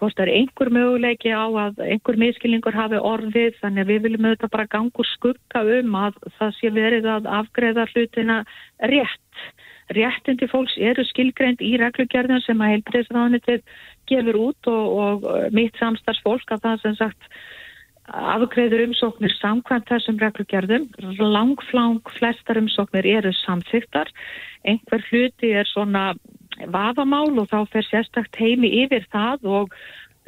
hvort 0.01 0.17
það 0.17 0.27
er 0.27 0.35
einhver 0.39 0.71
möguleiki 0.73 1.33
á 1.33 1.45
að 1.49 1.81
einhver 1.85 2.19
miskilningur 2.21 2.77
hafi 2.77 3.01
orðið 3.01 3.59
þannig 3.61 3.85
að 3.85 3.91
við 3.93 4.03
viljum 4.07 4.29
auðvitað 4.29 4.53
bara 4.55 4.71
gangur 4.75 5.09
skugga 5.09 5.63
um 5.79 5.97
að 6.01 6.21
það 6.39 6.55
sé 6.57 6.73
verið 6.77 7.09
að 7.15 7.29
afgreða 7.41 7.87
hlutina 7.93 8.39
rétt. 8.93 9.45
Réttindi 9.91 10.47
fólks 10.47 10.77
eru 10.79 11.03
skilgreynd 11.09 11.63
í 11.67 11.73
reglugjörðin 11.81 12.45
sem 12.45 12.61
að 12.63 12.77
heilbreyðsraðanitið 12.77 13.65
gefur 14.11 14.39
út 14.39 14.71
og, 14.71 15.01
og 15.05 15.27
mitt 15.57 15.81
samstarfsfólk 15.83 16.55
að 16.55 16.63
það 16.69 16.85
sem 16.85 17.01
sagt 17.01 17.41
afgreður 18.11 18.87
umsóknir 18.89 19.33
samkvæmt 19.39 19.89
þessum 19.91 20.19
reglugjörðum. 20.21 20.89
Lang, 21.21 21.63
lang 21.73 22.13
flestar 22.19 22.61
umsóknir 22.61 23.07
eru 23.07 23.33
samþygtar. 23.45 24.11
Einhver 24.67 25.05
hluti 25.11 25.53
er 25.57 25.69
svona 25.71 26.13
vafamál 26.69 27.39
og 27.41 27.49
þá 27.49 27.59
fer 27.73 27.87
sérstakt 27.89 28.37
heimi 28.41 28.73
yfir 28.85 29.07
það 29.13 29.47
og 29.49 29.77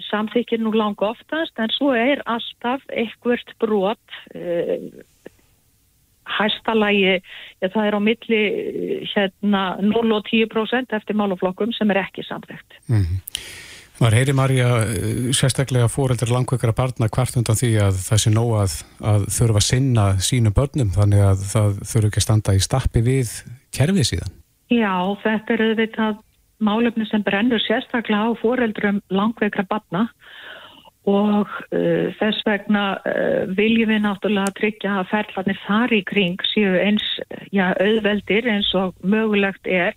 samþykir 0.08 0.62
nú 0.62 0.72
lang 0.74 1.00
oftast 1.04 1.58
en 1.60 1.72
svo 1.74 1.92
er 1.96 2.22
alltaf 2.30 2.84
einhvert 2.88 3.52
brot 3.60 4.20
eh, 4.34 4.88
hæstalagi, 6.32 7.18
ja, 7.60 7.68
það 7.68 7.88
er 7.88 7.96
á 7.98 8.00
milli 8.00 8.42
hérna 9.10 9.62
0 9.82 10.14
og 10.16 10.30
10% 10.30 10.96
eftir 10.96 11.18
máluflokkum 11.18 11.74
sem 11.76 11.90
er 11.90 12.04
ekki 12.06 12.24
samþygt. 12.24 12.78
Mm 12.88 13.02
-hmm. 13.02 13.71
Var 14.02 14.16
heyri 14.16 14.32
Marja 14.34 14.68
eh, 14.82 15.28
sérstaklega 15.30 15.86
fóreldur 15.86 16.32
langveikara 16.34 16.74
barna 16.74 17.06
hvart 17.06 17.36
undan 17.38 17.54
því 17.54 17.68
að 17.84 18.00
það 18.02 18.20
sé 18.22 18.30
nóg 18.34 18.52
að, 18.58 18.72
að 19.12 19.26
þurfa 19.36 19.60
að 19.60 19.66
sinna 19.68 20.06
sínu 20.26 20.50
börnum 20.56 20.90
þannig 20.96 21.22
að 21.22 21.44
það 21.52 21.76
þurfu 21.92 22.08
ekki 22.08 22.18
að 22.18 22.26
standa 22.26 22.54
í 22.58 22.62
stappi 22.66 23.02
við 23.06 23.30
kerfið 23.76 24.08
síðan? 24.08 24.32
Já, 24.74 24.94
þetta 25.22 25.54
er 25.54 25.62
auðvitað 25.68 26.18
málefni 26.66 27.06
sem 27.12 27.22
brennur 27.22 27.62
sérstaklega 27.62 28.34
á 28.34 28.40
fóreldurum 28.42 28.98
langveikara 29.14 29.68
barna 29.70 30.02
og 31.06 31.46
uh, 31.46 32.10
þess 32.18 32.42
vegna 32.46 32.84
uh, 33.06 33.46
viljum 33.54 33.90
við 33.90 34.02
náttúrulega 34.02 34.54
tryggja 34.58 34.98
að 34.98 35.08
ferðlarnir 35.14 35.62
þar 35.62 35.94
í 35.94 36.02
kring 36.10 36.42
séu 36.50 36.74
eins 36.78 37.06
já, 37.54 37.70
auðveldir 37.78 38.50
eins 38.50 38.74
og 38.78 38.98
mögulegt 39.02 39.66
er 39.66 39.94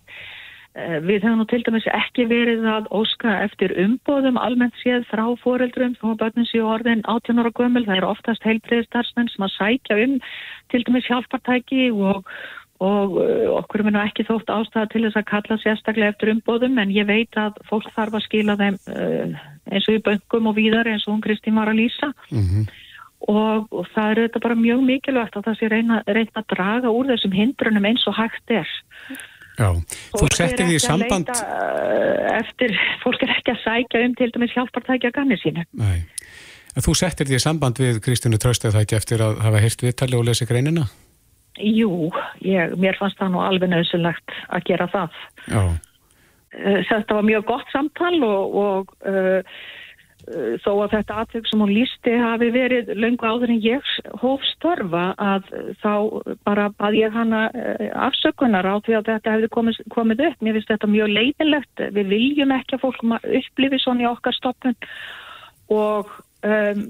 við 0.76 1.24
hefum 1.24 1.40
nú 1.40 1.46
til 1.48 1.62
dæmis 1.64 1.86
ekki 1.88 2.26
verið 2.28 2.66
að 2.68 2.90
óska 2.92 3.38
eftir 3.46 3.72
umbóðum 3.80 4.36
almennt 4.36 4.76
séð 4.82 5.06
frá 5.08 5.24
foreldrum 5.40 5.94
þó 5.96 6.10
að 6.10 6.20
börnum 6.20 6.48
séu 6.50 6.66
orðin 6.68 7.04
18 7.08 7.40
ára 7.40 7.52
gömul. 7.56 7.86
Það 7.86 7.96
er 7.96 8.08
oftast 8.10 8.44
heilbreyðstarfsmenn 8.44 9.30
sem 9.32 9.46
að 9.46 9.54
sækja 9.56 9.98
um 10.04 10.14
til 10.72 10.82
dæmis 10.84 11.08
hjálpartæki 11.08 11.88
og, 11.94 12.28
og 12.84 13.16
eh, 13.24 13.46
okkur 13.56 13.86
er 13.86 13.94
nú 13.94 14.02
ekki 14.02 14.26
þótt 14.28 14.52
ástæða 14.52 14.90
til 14.92 15.04
þess 15.06 15.20
að 15.22 15.30
kalla 15.30 15.58
sérstaklega 15.62 16.12
eftir 16.12 16.32
umbóðum 16.34 16.76
en 16.82 16.92
ég 16.92 17.08
veit 17.08 17.38
að 17.40 17.56
fólk 17.70 17.88
þarf 17.96 18.18
að 18.18 18.26
skila 18.26 18.58
þeim 18.60 18.76
uh, 18.92 19.46
eins 19.72 19.88
og 19.88 19.96
í 19.96 20.02
böngum 20.10 20.50
og 20.50 20.58
víðar 20.58 20.90
eins 20.90 21.06
og 21.06 21.14
hún 21.14 21.24
Kristín 21.24 21.56
var 21.56 21.72
að 21.72 21.80
lýsa. 21.80 22.10
Mm 22.28 22.44
-hmm. 22.44 22.66
Og, 23.32 23.72
og 23.72 23.88
það 23.94 24.10
er 24.10 24.20
þetta 24.26 24.44
bara 24.44 24.54
mjög 24.60 24.82
mikilvægt 24.84 25.36
að 25.36 25.46
það 25.48 25.56
sé 25.58 25.68
reyna, 25.72 26.02
reyna 26.06 26.36
að 26.36 26.50
draga 26.52 26.92
úr 26.92 27.08
þessum 27.08 27.32
hindrunum 27.32 27.88
eins 27.88 28.04
og 28.06 28.14
hægt 28.14 28.50
er. 28.52 28.68
Já, 29.56 29.70
þú 30.12 30.28
settir 30.36 30.68
því 30.68 30.76
samband... 30.84 31.30
Eh, 31.32 32.26
eftir, 32.36 32.74
fólk 33.00 33.24
er 33.24 33.32
ekki 33.38 33.54
að 33.54 33.62
sækja 33.62 34.02
um 34.04 34.14
til 34.18 34.28
dæmis 34.34 34.54
hjálpartækja 34.56 35.12
ganni 35.16 35.38
sínu. 35.40 35.64
Nei, 35.80 36.04
en 36.76 36.84
þú 36.84 36.96
settir 37.00 37.30
því 37.30 37.40
samband 37.42 37.80
við 37.80 38.02
Kristínu 38.04 38.40
Tröstað 38.42 38.76
það 38.76 38.86
ekki 38.86 38.98
eftir 38.98 39.24
að 39.24 39.40
hafa 39.46 39.62
heyrt 39.64 39.84
viðtali 39.86 40.18
og 40.18 40.26
lesi 40.28 40.48
greinina? 40.48 40.84
Jú, 41.56 42.10
ég, 42.44 42.76
mér 42.76 42.98
fannst 43.00 43.16
það 43.20 43.32
nú 43.32 43.40
alveg 43.46 43.72
nöðsynlegt 43.72 44.36
að 44.52 44.68
gera 44.68 44.90
það. 44.92 45.16
Já. 45.48 45.62
Eh, 46.56 46.82
þetta 46.90 47.16
var 47.16 47.26
mjög 47.32 47.48
gott 47.54 47.72
samtal 47.72 48.14
og... 48.28 48.60
og 48.66 48.94
uh, 49.08 49.58
þó 50.64 50.70
að 50.82 50.94
þetta 50.96 51.16
aðtök 51.20 51.48
sem 51.48 51.60
hún 51.62 51.72
lísti 51.74 52.14
hafi 52.18 52.48
verið 52.54 52.88
löngu 52.98 53.28
áður 53.28 53.52
en 53.54 53.60
ég 53.62 53.90
hóf 54.22 54.44
störfa 54.50 55.04
að 55.22 55.50
þá 55.82 55.92
bara 56.46 56.66
að 56.82 56.96
ég 56.98 57.14
hana 57.14 57.44
eh, 57.54 57.90
afsökunar 58.06 58.66
á 58.66 58.74
því 58.82 58.96
að 58.98 59.10
þetta 59.12 59.34
hefði 59.36 59.50
komið, 59.54 59.78
komið 59.94 60.24
upp. 60.30 60.40
Mér 60.42 60.58
finnst 60.58 60.72
þetta 60.72 60.90
mjög 60.90 61.12
leiðilegt. 61.14 61.84
Við 61.98 62.10
viljum 62.14 62.54
ekki 62.56 62.76
að 62.76 62.86
fólk 62.86 63.04
upplifi 63.40 63.82
svona 63.82 64.06
í 64.06 64.08
okkar 64.10 64.36
stoppun 64.36 64.74
og, 65.72 66.10
um, 66.46 66.82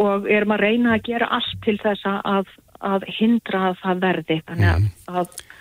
og 0.00 0.28
erum 0.28 0.54
að 0.56 0.66
reyna 0.66 0.96
að 0.96 1.08
gera 1.08 1.30
allt 1.38 1.56
til 1.64 1.78
þess 1.80 2.04
að, 2.12 2.52
að 2.84 3.08
hindra 3.16 3.70
að 3.70 3.80
það 3.86 4.04
verði. 4.04 4.38
Þannig 4.50 4.70
að, 4.74 4.84
mhm. 4.84 5.16
að 5.22 5.51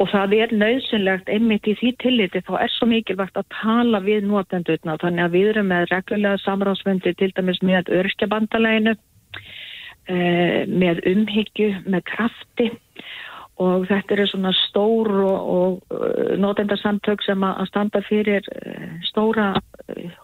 og 0.00 0.08
það 0.08 0.34
er 0.38 0.52
nöðsynlegt 0.56 1.28
einmitt 1.28 1.68
í 1.68 1.76
því 1.76 1.92
tilliti 2.00 2.40
þá 2.46 2.54
er 2.62 2.72
svo 2.72 2.88
mikilvægt 2.88 3.36
að 3.36 3.48
tala 3.52 4.00
við 4.04 4.28
notendurna. 4.30 4.96
Þannig 5.02 5.26
að 5.26 5.34
við 5.36 5.48
erum 5.52 5.70
með 5.72 5.88
reglulega 5.92 6.40
samráðsfundi 6.44 7.12
til 7.20 7.30
dæmis 7.36 7.60
með 7.60 7.92
örkjabandaleginu 8.00 8.94
eh, 8.96 10.62
með 10.70 11.02
umhyggju, 11.12 11.68
með 11.92 12.06
krafti 12.14 12.70
og 13.60 13.84
þetta 13.88 14.16
eru 14.16 14.26
svona 14.30 14.52
stór 14.56 15.10
og, 15.20 15.50
og 15.54 15.96
uh, 15.96 16.32
notendarsamtök 16.40 17.22
sem 17.26 17.44
að 17.44 17.66
standa 17.68 18.02
fyrir 18.06 18.46
uh, 18.54 18.88
stóra 19.08 19.52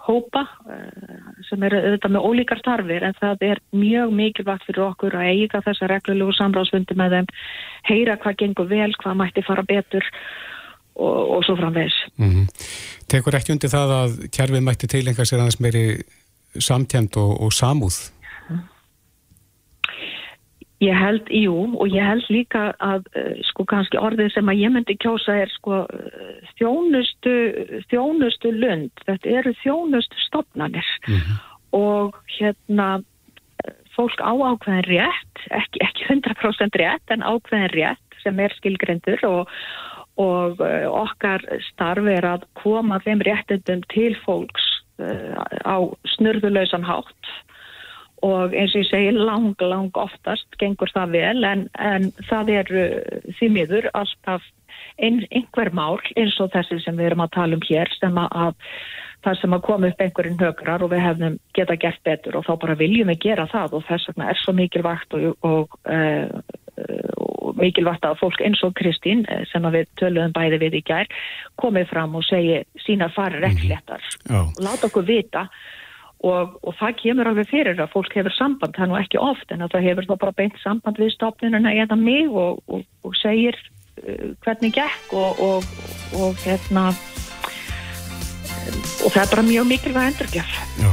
hópa 0.06 0.44
uh, 0.46 1.20
sem 1.48 1.62
eru 1.68 1.82
auðvitað 1.82 2.16
með 2.16 2.28
ólíkar 2.30 2.64
tarfir 2.64 3.06
en 3.06 3.16
það 3.20 3.46
er 3.50 3.62
mjög 3.76 4.16
mikilvægt 4.20 4.66
fyrir 4.68 4.86
okkur 4.88 5.18
að 5.20 5.30
eiga 5.34 5.62
þessa 5.66 5.90
reglulegu 5.92 6.36
samráðsfundi 6.38 6.98
með 6.98 7.18
þeim, 7.18 7.30
heyra 7.90 8.18
hvað 8.22 8.38
gengur 8.42 8.70
vel, 8.72 8.90
hvað 9.02 9.18
mætti 9.20 9.46
fara 9.46 9.66
betur 9.68 10.06
og, 10.96 11.36
og 11.36 11.44
svo 11.44 11.56
framvegs. 11.60 11.96
Mm 12.16 12.30
-hmm. 12.30 12.68
Tekur 13.08 13.36
ekki 13.36 13.52
undir 13.52 13.72
það 13.72 13.96
að 14.00 14.20
kjærfið 14.32 14.62
mætti 14.64 14.86
tilenga 14.88 15.24
sér 15.24 15.42
aðeins 15.44 15.60
meiri 15.60 15.86
samtjæmt 16.56 17.16
og, 17.16 17.40
og 17.42 17.52
samúð? 17.52 18.15
Ég 20.84 20.92
held, 20.92 21.30
jú, 21.32 21.54
og 21.80 21.88
ég 21.88 22.04
held 22.04 22.26
líka 22.28 22.68
að 22.84 23.06
uh, 23.16 23.32
sko 23.48 23.64
kannski 23.68 23.96
orðið 23.96 24.34
sem 24.34 24.50
að 24.52 24.60
ég 24.60 24.72
myndi 24.74 24.96
kjósa 25.00 25.38
er 25.44 25.52
sko 25.54 25.84
þjónustu, 26.58 27.34
þjónustu 27.88 28.52
lund, 28.52 28.92
þetta 29.08 29.32
eru 29.40 29.54
þjónustu 29.62 30.20
stopnarnir 30.26 30.90
mm 31.08 31.14
-hmm. 31.16 31.38
og 31.80 32.18
hérna 32.38 32.88
fólk 33.96 34.20
á 34.20 34.36
ákveðin 34.36 34.88
rétt, 34.90 35.44
ekki, 35.48 35.80
ekki 35.80 36.04
100% 36.12 36.76
rétt 36.76 37.14
en 37.14 37.24
ákveðin 37.24 37.72
rétt 37.72 38.20
sem 38.22 38.38
er 38.38 38.52
skilgrendur 38.60 39.24
og, 39.24 39.48
og 40.20 40.60
uh, 40.60 40.88
okkar 40.92 41.40
starf 41.72 42.04
er 42.04 42.28
að 42.36 42.44
koma 42.60 43.00
þeim 43.00 43.24
réttundum 43.24 43.80
til 43.88 44.12
fólks 44.28 44.76
á 45.64 45.76
snurðulöysan 46.16 46.84
hátt 46.84 47.32
og 48.26 48.54
eins 48.56 48.74
og 48.74 48.82
ég 48.82 48.90
segi 48.90 49.14
lang, 49.16 49.54
lang 49.62 50.02
oftast 50.02 50.58
gengur 50.60 50.90
það 50.94 51.16
vel 51.16 51.48
en, 51.48 51.66
en 51.78 52.10
það 52.28 52.52
er 52.58 52.74
því 53.38 53.50
miður 53.54 53.90
alltaf 53.94 54.44
ein, 54.98 55.22
einhver 55.30 55.72
mál 55.76 55.98
eins 56.16 56.38
og 56.42 56.52
þessi 56.54 56.80
sem 56.84 56.96
við 56.98 57.12
erum 57.12 57.26
að 57.26 57.34
tala 57.38 57.58
um 57.58 57.66
hér 57.66 57.90
sem 58.00 58.22
að 58.22 58.62
það 59.26 59.40
sem 59.40 59.56
að 59.56 59.64
koma 59.66 59.90
upp 59.90 60.02
einhverjum 60.04 60.38
högrar 60.40 60.84
og 60.84 60.92
við 60.92 61.02
hefðum 61.02 61.38
geta 61.56 61.76
gert 61.82 62.02
betur 62.06 62.38
og 62.38 62.46
þá 62.46 62.52
bara 62.62 62.78
viljum 62.78 63.10
við 63.10 63.22
gera 63.24 63.48
það 63.50 63.78
og 63.78 63.86
þess 63.88 64.10
vegna 64.10 64.28
er 64.30 64.40
svo 64.42 64.54
mikilvægt 64.56 65.16
og, 65.18 65.24
og, 65.46 65.78
uh, 65.90 66.28
og 67.16 67.56
mikilvægt 67.58 68.06
að 68.06 68.20
fólk 68.20 68.44
eins 68.46 68.62
og 68.66 68.76
Kristín 68.78 69.24
eh, 69.32 69.42
sem 69.50 69.64
að 69.64 69.80
við 69.80 69.90
töluðum 70.00 70.36
bæði 70.36 70.60
við 70.62 70.78
í 70.78 70.84
gær 70.86 71.10
komið 71.62 71.90
fram 71.90 72.14
og 72.18 72.26
segi 72.26 72.60
sína 72.84 73.08
farir 73.14 73.42
reksléttar 73.46 74.04
Já. 74.26 74.42
og 74.44 74.60
láta 74.62 74.90
okkur 74.90 75.06
vita 75.08 75.46
Og, 76.24 76.54
og 76.64 76.72
það 76.78 76.94
kemur 77.02 77.28
alveg 77.28 77.50
fyrir 77.50 77.76
að 77.76 77.90
fólk 77.92 78.14
hefur 78.16 78.32
samband, 78.32 78.72
það 78.72 78.86
er 78.86 78.88
nú 78.88 78.96
ekki 78.96 79.18
oft 79.20 79.50
en 79.52 79.66
það 79.68 79.84
hefur 79.84 80.06
þá 80.08 80.14
bara 80.22 80.36
beint 80.38 80.56
samband 80.62 80.96
við 80.96 81.12
stopnununa 81.12 81.74
eða 81.76 81.98
mig 82.00 82.30
og, 82.32 82.62
og, 82.72 82.86
og 83.04 83.18
segir 83.20 83.58
uh, 84.00 84.32
hvernig 84.46 84.72
gekk 84.78 85.12
og 85.12 86.40
hérna 86.40 86.88
og 89.04 89.12
það 89.12 89.22
er 89.22 89.30
bara 89.34 89.44
mjög 89.46 89.68
mikilvæg 89.70 90.10
endurgjörf. 90.12 90.56
Já, 90.80 90.90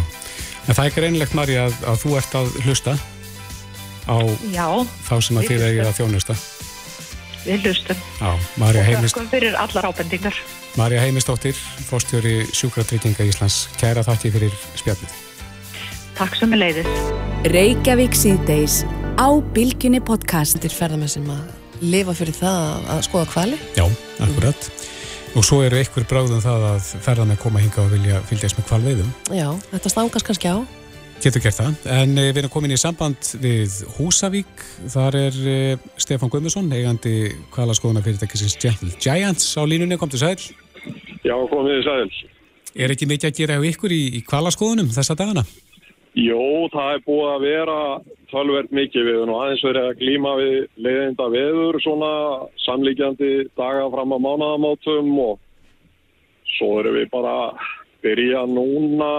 en 0.67 0.77
það 0.77 0.85
er 0.85 0.95
greinlegt 0.97 1.37
Marja 1.37 1.65
að, 1.67 1.79
að 1.91 2.01
þú 2.03 2.15
ert 2.19 2.37
að 2.39 2.51
hlusta 2.65 2.97
á 4.03 4.17
Já, 4.53 4.67
þá 5.07 5.15
sem 5.23 5.39
að 5.39 5.49
þið 5.49 5.65
eigið 5.69 5.87
að 5.87 5.97
þjónusta. 6.01 6.37
Við 7.43 7.67
hlustum. 7.67 7.99
Já, 8.19 8.31
Marja 8.61 8.83
Heimist. 8.87 9.17
Og 9.19 9.27
fyrir 9.31 9.55
allar 9.59 9.89
ábendingar. 9.89 10.37
Marja 10.79 11.01
Heimistóttir, 11.03 11.57
fórstjóri 11.89 12.47
Sjúkratrygginga 12.55 13.27
Íslands. 13.27 13.67
Kæra 13.81 14.03
þakki 14.05 14.31
fyrir 14.33 14.55
spjallið. 14.79 15.17
Takk 16.17 16.37
sem 16.39 16.55
er 16.55 16.61
leiðis. 16.61 17.03
Reykjavík 17.51 18.15
síðdeis 18.17 18.83
á 19.19 19.27
Bilginni 19.53 19.99
podcast. 20.03 20.55
Þetta 20.55 20.69
er 20.69 20.77
ferðarmenn 20.77 21.11
sem 21.11 21.27
að 21.33 21.83
lifa 21.83 22.15
fyrir 22.15 22.37
það 22.37 22.87
að 22.95 23.03
skoða 23.09 23.29
kvali. 23.33 23.59
Já, 23.75 23.85
akkurat. 24.23 24.69
Og 25.33 25.45
svo 25.45 25.63
eru 25.65 25.79
einhver 25.81 26.05
bráðum 26.07 26.41
það 26.43 26.67
að 26.69 26.89
ferðarmenn 27.03 27.41
koma 27.41 27.61
hinga 27.63 27.83
og 27.83 27.91
vilja 27.91 28.21
fylgjast 28.29 28.59
með 28.59 28.69
kvalveiðum. 28.69 29.11
Já, 29.33 29.49
þetta 29.73 29.91
stangast 29.91 30.29
kannski 30.29 30.53
á. 30.53 30.57
Getur 31.21 31.43
gert 31.43 31.59
það, 31.59 31.75
en 31.93 32.15
við 32.17 32.39
erum 32.41 32.51
komin 32.51 32.73
í 32.73 32.79
samband 32.79 33.29
við 33.39 33.75
Húsavík, 33.97 34.63
þar 34.91 35.17
er 35.21 35.37
uh, 35.43 35.83
Stefán 36.01 36.31
Guðmusson, 36.33 36.71
eigandi 36.73 37.33
kvalaskoðuna 37.53 38.03
fyrirtækisins 38.03 38.57
Gentle 38.59 38.91
Giants 38.97 39.53
á 39.55 39.63
línunni, 39.67 39.99
kom 40.01 40.11
til 40.11 40.23
sæl. 40.23 40.35
Já, 41.23 41.35
komið 41.51 41.77
í 41.77 41.85
sæl. 41.85 42.33
Er 42.73 42.91
ekki 42.91 43.07
mikið 43.07 43.29
að 43.29 43.37
gera 43.37 43.59
á 43.59 43.67
ykkur 43.69 43.93
í, 43.93 44.01
í 44.17 44.23
kvalaskoðunum 44.25 44.89
þessa 44.95 45.15
dagana? 45.19 45.45
Jó, 46.13 46.69
það 46.73 46.89
er 46.95 47.05
búið 47.07 47.29
að 47.31 47.45
vera 47.47 47.77
tölvert 48.29 48.73
mikið 48.73 49.07
við 49.07 49.21
og 49.23 49.31
aðeins 49.37 49.63
verið 49.65 49.87
að 49.87 50.01
glíma 50.01 50.33
við 50.37 50.57
leiðinda 50.85 51.29
veður, 51.33 51.79
svona 51.81 52.11
samlíkjandi 52.65 53.31
daga 53.57 53.87
fram 53.93 54.13
á 54.13 54.17
mánaðamótum 54.21 55.09
og 55.23 55.39
svo 56.53 56.75
erum 56.81 56.99
við 56.99 57.07
bara 57.13 57.33
byrja 58.03 58.45
núna 58.51 59.11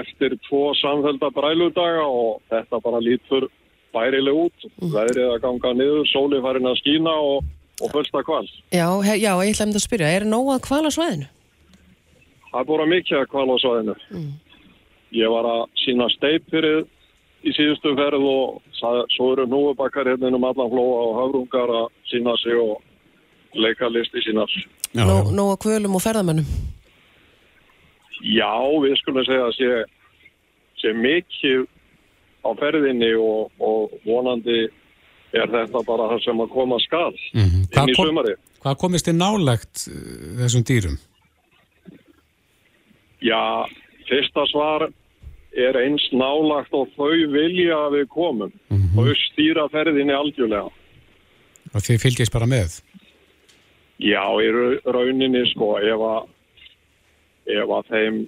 eftir 0.00 0.36
tvo 0.46 0.70
samfélda 0.76 1.30
bræludaga 1.34 2.04
og 2.04 2.42
þetta 2.50 2.80
bara 2.84 3.00
lítur 3.02 3.48
bærileg 3.96 4.40
út. 4.46 4.66
Veðrið 4.80 5.30
að 5.32 5.38
ganga 5.44 5.72
niður, 5.76 6.08
sóli 6.10 6.40
farin 6.44 6.68
að 6.68 6.80
skína 6.82 7.14
og, 7.30 7.46
og 7.80 7.94
fullsta 7.94 8.22
kval. 8.26 8.44
Já, 8.74 8.88
já, 9.16 9.32
ég 9.32 9.54
ætla 9.54 9.70
að 9.72 9.86
spyrja, 9.86 10.12
er 10.18 10.28
nóg 10.28 10.52
að 10.54 10.64
kvala 10.68 10.92
svæðinu? 10.92 11.30
Það 12.50 12.60
er 12.60 12.68
búin 12.68 12.92
mikið 12.92 13.22
að 13.22 13.30
kvala 13.32 13.56
svæðinu. 13.62 13.96
Mm. 14.12 14.28
Ég 15.16 15.32
var 15.32 15.48
að 15.48 15.64
sína 15.84 16.10
steip 16.12 16.46
fyrir 16.52 16.84
í 17.46 17.52
síðustu 17.54 17.94
ferð 17.98 18.24
og 18.26 18.62
svo 19.14 19.32
eru 19.34 19.46
núubakkar 19.48 20.08
hérna 20.10 20.32
um 20.34 20.46
allan 20.48 20.72
flóa 20.72 21.02
og 21.06 21.18
hafrungar 21.20 21.74
að 21.82 21.90
sína 22.10 22.34
sig 22.42 22.56
og 22.60 22.80
leika 23.56 23.88
listi 23.88 24.24
sínar. 24.24 24.50
Nóg 24.96 25.32
nó 25.36 25.52
að 25.52 25.60
kvölum 25.66 25.96
og 25.96 26.04
ferðamennum? 26.04 26.48
Já, 28.22 28.54
við 28.82 28.96
skulum 29.00 29.24
segja 29.26 29.46
að 29.48 29.56
sé, 29.58 29.70
sé 30.80 30.92
mikið 30.96 31.66
á 32.46 32.50
ferðinni 32.60 33.12
og, 33.20 33.50
og 33.60 33.96
vonandi 34.06 34.66
er 35.36 35.50
þetta 35.50 35.82
bara 35.86 36.10
það 36.12 36.22
sem 36.24 36.42
að 36.44 36.52
koma 36.54 36.78
skall 36.84 37.16
mm 37.34 37.42
-hmm. 37.42 37.64
inn 37.64 37.90
í 37.90 37.96
kom, 37.96 38.10
sumari. 38.10 38.36
Hvað 38.62 38.78
komist 38.82 39.08
þið 39.08 39.18
nálagt 39.18 39.88
uh, 39.88 39.96
þessum 40.42 40.64
dýrum? 40.64 40.96
Já, 43.20 43.66
fyrsta 44.08 44.46
svar 44.52 44.88
er 45.56 45.78
eins 45.80 46.04
nálagt 46.12 46.72
og 46.76 46.88
þau 46.96 47.16
vilja 47.32 47.76
að 47.86 47.98
við 47.98 48.06
komum. 48.08 48.52
Mm 48.68 48.82
-hmm. 48.82 48.94
Þau 48.94 49.14
stýra 49.30 49.68
ferðinni 49.68 50.12
algjörlega. 50.12 50.70
Og 51.74 51.80
þið 51.82 52.00
fylgjast 52.00 52.32
bara 52.32 52.46
með? 52.46 52.80
Já, 53.98 54.24
í 54.44 54.48
rauninni 54.84 55.46
sko, 55.52 55.78
ef 55.80 56.00
að 56.00 56.35
ef 57.46 57.72
að 57.78 57.90
þeim 57.92 58.20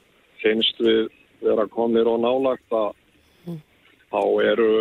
finnst 0.42 0.82
við 0.82 1.08
vera 1.42 1.66
komnir 1.70 2.08
og 2.10 2.20
nálagt 2.22 2.74
að 2.74 2.90
mm. 3.46 3.60
þá 4.10 4.22
eru 4.46 4.72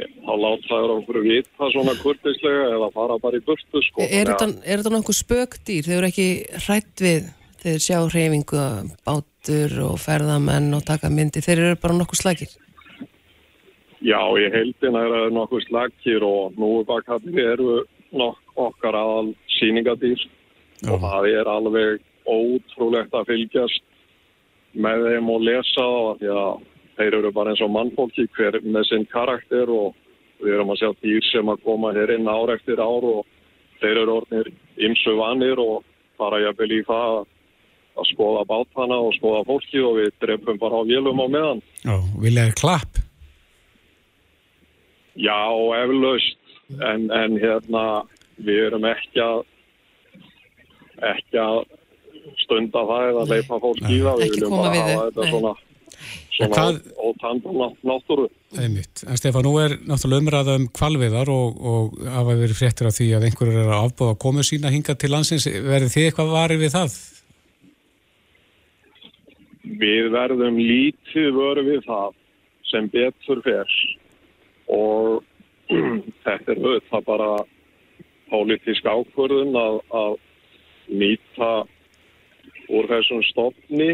þá 0.00 0.32
látaður 0.40 0.94
okkur 0.98 1.20
vita 1.24 1.68
svona 1.74 1.96
kurtislega 2.00 2.70
eða 2.76 2.88
fara 2.94 3.18
bara 3.20 3.40
í 3.40 3.44
burtu 3.44 3.82
sko. 3.84 4.06
Er 4.06 4.32
þetta, 4.32 4.48
er 4.64 4.80
þetta 4.80 4.94
nokkuð 4.94 5.18
spökdýr? 5.18 5.84
Þeir 5.86 5.98
eru 5.98 6.08
ekki 6.08 6.28
hrætt 6.64 7.04
við 7.04 7.28
þeir 7.60 7.84
sjá 7.84 7.98
hreyfingu 8.06 8.64
bátur 9.04 9.76
og 9.84 10.00
ferðamenn 10.00 10.72
og 10.76 10.84
taka 10.88 11.12
myndi 11.12 11.44
þeir 11.44 11.64
eru 11.66 11.80
bara 11.82 11.98
nokkuð 11.98 12.22
slagir? 12.22 12.52
Já, 14.00 14.20
ég 14.40 14.54
heldin 14.56 14.96
að 14.96 15.10
það 15.12 15.16
eru 15.20 15.32
nokkuð 15.36 15.64
slagir 15.66 16.24
og 16.24 16.60
nú 16.60 16.70
bakkattir 16.88 17.40
eru 17.52 17.82
nok 18.16 18.60
okkar 18.60 18.96
aðal 18.96 19.34
síningadýr 19.58 20.22
og 20.88 21.02
það 21.02 21.28
er 21.34 21.50
alveg 21.52 22.06
ótrúlegt 22.28 23.14
að 23.14 23.32
fylgjast 23.32 23.86
með 24.72 25.06
þeim 25.08 25.32
og 25.34 25.42
lesa 25.46 25.86
það 25.86 26.20
því 26.20 26.30
að 26.36 26.68
þeir 27.00 27.16
eru 27.18 27.32
bara 27.34 27.52
eins 27.52 27.64
og 27.64 27.72
mannfólki 27.74 28.26
hver 28.36 28.60
með 28.62 28.86
sinn 28.90 29.06
karakter 29.10 29.72
og 29.72 29.96
við 30.40 30.54
erum 30.54 30.72
að 30.72 30.80
sjá 30.82 30.90
dýr 31.02 31.26
sem 31.30 31.52
að 31.52 31.62
koma 31.66 31.92
hér 31.96 32.14
inn 32.16 32.28
ár 32.28 32.52
eftir 32.54 32.80
ár 32.80 33.06
og 33.08 33.26
þeir 33.80 34.02
eru 34.02 34.16
orðinir 34.20 34.50
ymsu 34.88 35.16
vanir 35.18 35.60
og 35.60 35.84
fara 36.20 36.40
jafnvel 36.44 36.72
í 36.76 36.80
það 36.88 37.22
að 38.00 38.08
skoða 38.12 38.44
bátana 38.48 38.98
og 39.02 39.14
skoða 39.16 39.44
fólki 39.48 39.82
og 39.84 39.98
við 39.98 40.12
drefum 40.22 40.60
bara 40.60 40.80
á 40.80 40.82
vélum 40.88 41.20
á 41.20 41.26
meðan. 41.32 41.62
Já, 41.84 41.96
viljaði 42.22 42.56
klapp? 42.60 43.00
Já, 45.20 45.40
eflaust 45.82 46.38
en, 46.78 47.08
en 47.10 47.36
hérna 47.40 47.84
við 48.40 48.68
erum 48.68 48.86
ekki 48.88 49.24
að 49.24 49.42
ekki 51.10 51.40
að 51.40 51.64
stunda 52.44 52.84
það 52.88 53.08
eða 53.10 53.26
leipa 53.34 53.58
fólk 53.62 53.82
í 53.86 53.98
það. 54.04 54.24
Ekki 54.26 54.46
koma 54.46 54.72
við 54.74 54.88
þau. 54.90 55.10
Svona, 55.30 55.52
svona 56.36 56.66
ótanda 56.96 57.70
náttúru. 57.84 58.26
Einmitt. 58.56 59.04
En 59.06 59.18
Stefán, 59.20 59.44
nú 59.46 59.54
er 59.60 59.76
náttúrulega 59.84 60.24
umræða 60.24 60.56
um 60.58 60.66
kvalviðar 60.74 61.30
og, 61.30 61.58
og 61.60 61.98
hafa 62.08 62.36
verið 62.40 62.58
fréttir 62.58 62.88
af 62.88 62.96
því 62.96 63.08
að 63.18 63.26
einhverjur 63.28 63.60
er 63.60 63.70
að 63.70 63.88
afbúða 63.88 64.14
að 64.14 64.20
koma 64.24 64.44
sína 64.46 64.72
hinga 64.72 64.96
til 64.96 65.12
landsins. 65.12 65.46
Verður 65.46 65.92
þið 65.94 66.08
eitthvað 66.08 66.32
varið 66.34 66.64
við 66.64 66.74
það? 66.76 66.96
Við 69.80 70.10
verðum 70.16 70.58
lítið 70.58 71.30
vörð 71.36 71.68
við 71.68 71.84
það 71.86 72.16
sem 72.70 72.88
betur 72.90 73.42
fyrr 73.44 73.76
og 74.70 75.20
þetta 76.24 76.54
er 76.54 76.62
auðvitað 76.62 77.06
bara 77.06 77.30
pólitísk 78.30 78.86
ákvörðun 78.86 79.56
að, 79.58 79.78
að 79.94 80.16
nýta 80.90 81.50
úr 82.70 82.88
þessum 82.90 83.22
stopni 83.30 83.90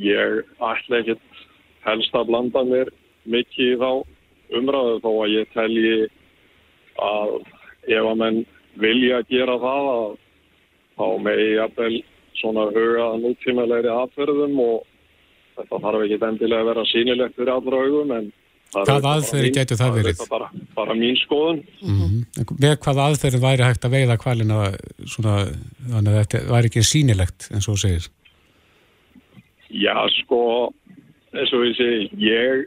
ég 0.00 0.40
ætla 0.58 1.00
ekkert 1.00 1.42
helst 1.84 2.16
að 2.16 2.28
blanda 2.30 2.64
mér 2.68 2.90
mikið 3.30 3.74
í 3.74 3.78
þá 3.80 3.90
umræðu 4.58 4.96
þó 5.04 5.10
að 5.12 5.34
ég 5.34 5.52
telji 5.54 5.94
að 7.04 7.36
ef 7.90 8.08
að 8.10 8.18
menn 8.22 8.40
vilja 8.80 9.22
gera 9.30 9.58
það 9.62 9.90
að 9.92 10.16
þá 10.98 11.06
megi 11.26 11.48
jafnvel 11.54 11.94
svona 12.40 12.66
huga 12.74 13.08
nútímalegri 13.22 13.92
aðferðum 13.92 14.58
og 14.64 14.88
þetta 15.58 15.82
þarf 15.84 16.06
ekki 16.06 16.20
endilega 16.28 16.64
að 16.64 16.70
vera 16.72 16.86
sínilegt 16.90 17.36
fyrir 17.38 17.54
allra 17.54 17.84
augum 17.86 18.14
en 18.18 18.32
Hvað 18.74 19.08
aðferði 19.10 19.50
getur 19.54 19.78
það 19.80 19.96
verið? 19.98 20.16
Það 20.18 20.24
er 20.26 20.32
bara, 20.34 20.48
bara 20.74 20.96
mín 20.98 21.18
skoðun. 21.22 21.60
Mm 21.82 21.98
-hmm. 22.00 22.54
Með 22.64 22.76
hvað 22.84 23.02
aðferði 23.06 23.40
væri 23.44 23.66
hægt 23.68 23.84
að 23.86 23.94
veiða 23.96 24.20
kvalina 24.24 24.60
svona, 25.06 25.34
þannig 25.90 26.12
að 26.12 26.20
þetta 26.20 26.44
væri 26.50 26.70
ekki 26.70 26.86
sínilegt 26.90 27.48
og 27.54 27.66
þú 27.66 27.76
segir? 27.84 28.08
Já, 29.70 29.96
sko, 30.20 30.40
eins 31.34 31.52
og 31.52 31.66
ég 31.66 31.76
segi, 31.78 32.10
ég 32.18 32.66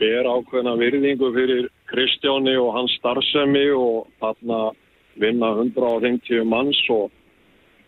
ber 0.00 0.26
ákveðna 0.26 0.76
virðingu 0.80 1.32
fyrir 1.34 1.68
Kristjáni 1.90 2.56
og 2.56 2.74
hans 2.74 2.94
starfsemi 2.98 3.68
og 3.76 4.06
þarna 4.22 4.70
vinna 5.20 5.50
150 5.58 6.46
manns 6.48 6.80
og 6.88 7.10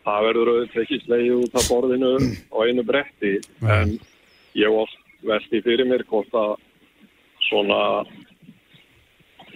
það 0.03 0.27
verður 0.27 0.51
auðvitað 0.53 0.83
ekki 0.83 0.99
slegið 1.05 1.39
út 1.39 1.57
af 1.59 1.69
borðinu 1.71 2.13
á 2.51 2.57
einu 2.67 2.85
bretti 2.87 3.33
en 3.63 3.95
ég 4.59 4.75
oft 4.83 4.99
veldi 5.23 5.63
fyrir 5.63 5.89
mér 5.89 6.05
hvort 6.11 6.35
að 6.35 6.57
svona 7.49 7.81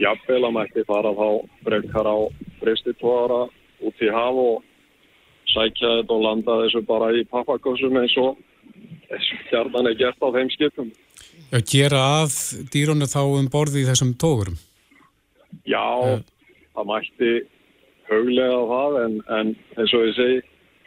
jafnvel 0.01 0.43
að 0.49 0.57
mætti 0.59 0.85
fara 0.89 1.13
þá 1.17 1.29
brekar 1.67 2.09
á 2.09 2.19
fristitóra 2.61 3.47
út 3.87 4.03
í 4.05 4.13
haf 4.13 4.41
og 4.43 4.65
sækja 5.53 5.93
þetta 6.01 6.17
og 6.17 6.25
landa 6.25 6.61
þessu 6.65 6.83
bara 6.87 7.13
í 7.17 7.25
pappakosum 7.31 7.97
eins 8.01 8.17
og 8.21 8.39
hjarnan 9.51 9.91
er 9.91 9.99
gert 9.99 10.21
á 10.21 10.29
þeim 10.35 10.51
skipum. 10.53 10.93
Já, 11.53 11.61
gera 11.71 12.01
að 12.23 12.37
dýrunu 12.73 13.09
þá 13.09 13.21
um 13.25 13.51
borði 13.53 13.85
í 13.85 13.89
þessum 13.89 14.15
tókurum? 14.19 14.57
Já, 15.67 15.83
uh. 15.83 16.23
það 16.75 16.89
mætti 16.91 17.33
höglega 18.11 18.63
það 18.71 18.99
en, 19.05 19.19
en 19.39 19.53
eins 19.77 19.95
og 19.95 20.07
ég 20.09 20.17
segi, 20.19 20.41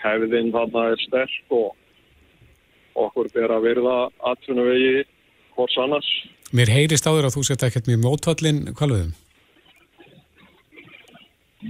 hefðin 0.03 0.51
þarna 0.55 0.85
er 0.93 1.05
sterk 1.05 1.55
og 1.55 2.99
okkur 2.99 3.31
ber 3.35 3.55
að 3.55 3.65
virða 3.67 3.95
atvinnu 4.31 4.65
vegi 4.67 5.07
hvors 5.55 5.77
annars. 5.83 6.09
Mér 6.49 6.71
heyrist 6.73 7.05
á 7.05 7.13
þér 7.13 7.27
að 7.27 7.35
þú 7.35 7.41
setja 7.45 7.67
ekkert 7.69 7.87
mjög 7.89 7.99
mótfallin 8.01 8.59
kvalviðum. 8.73 9.11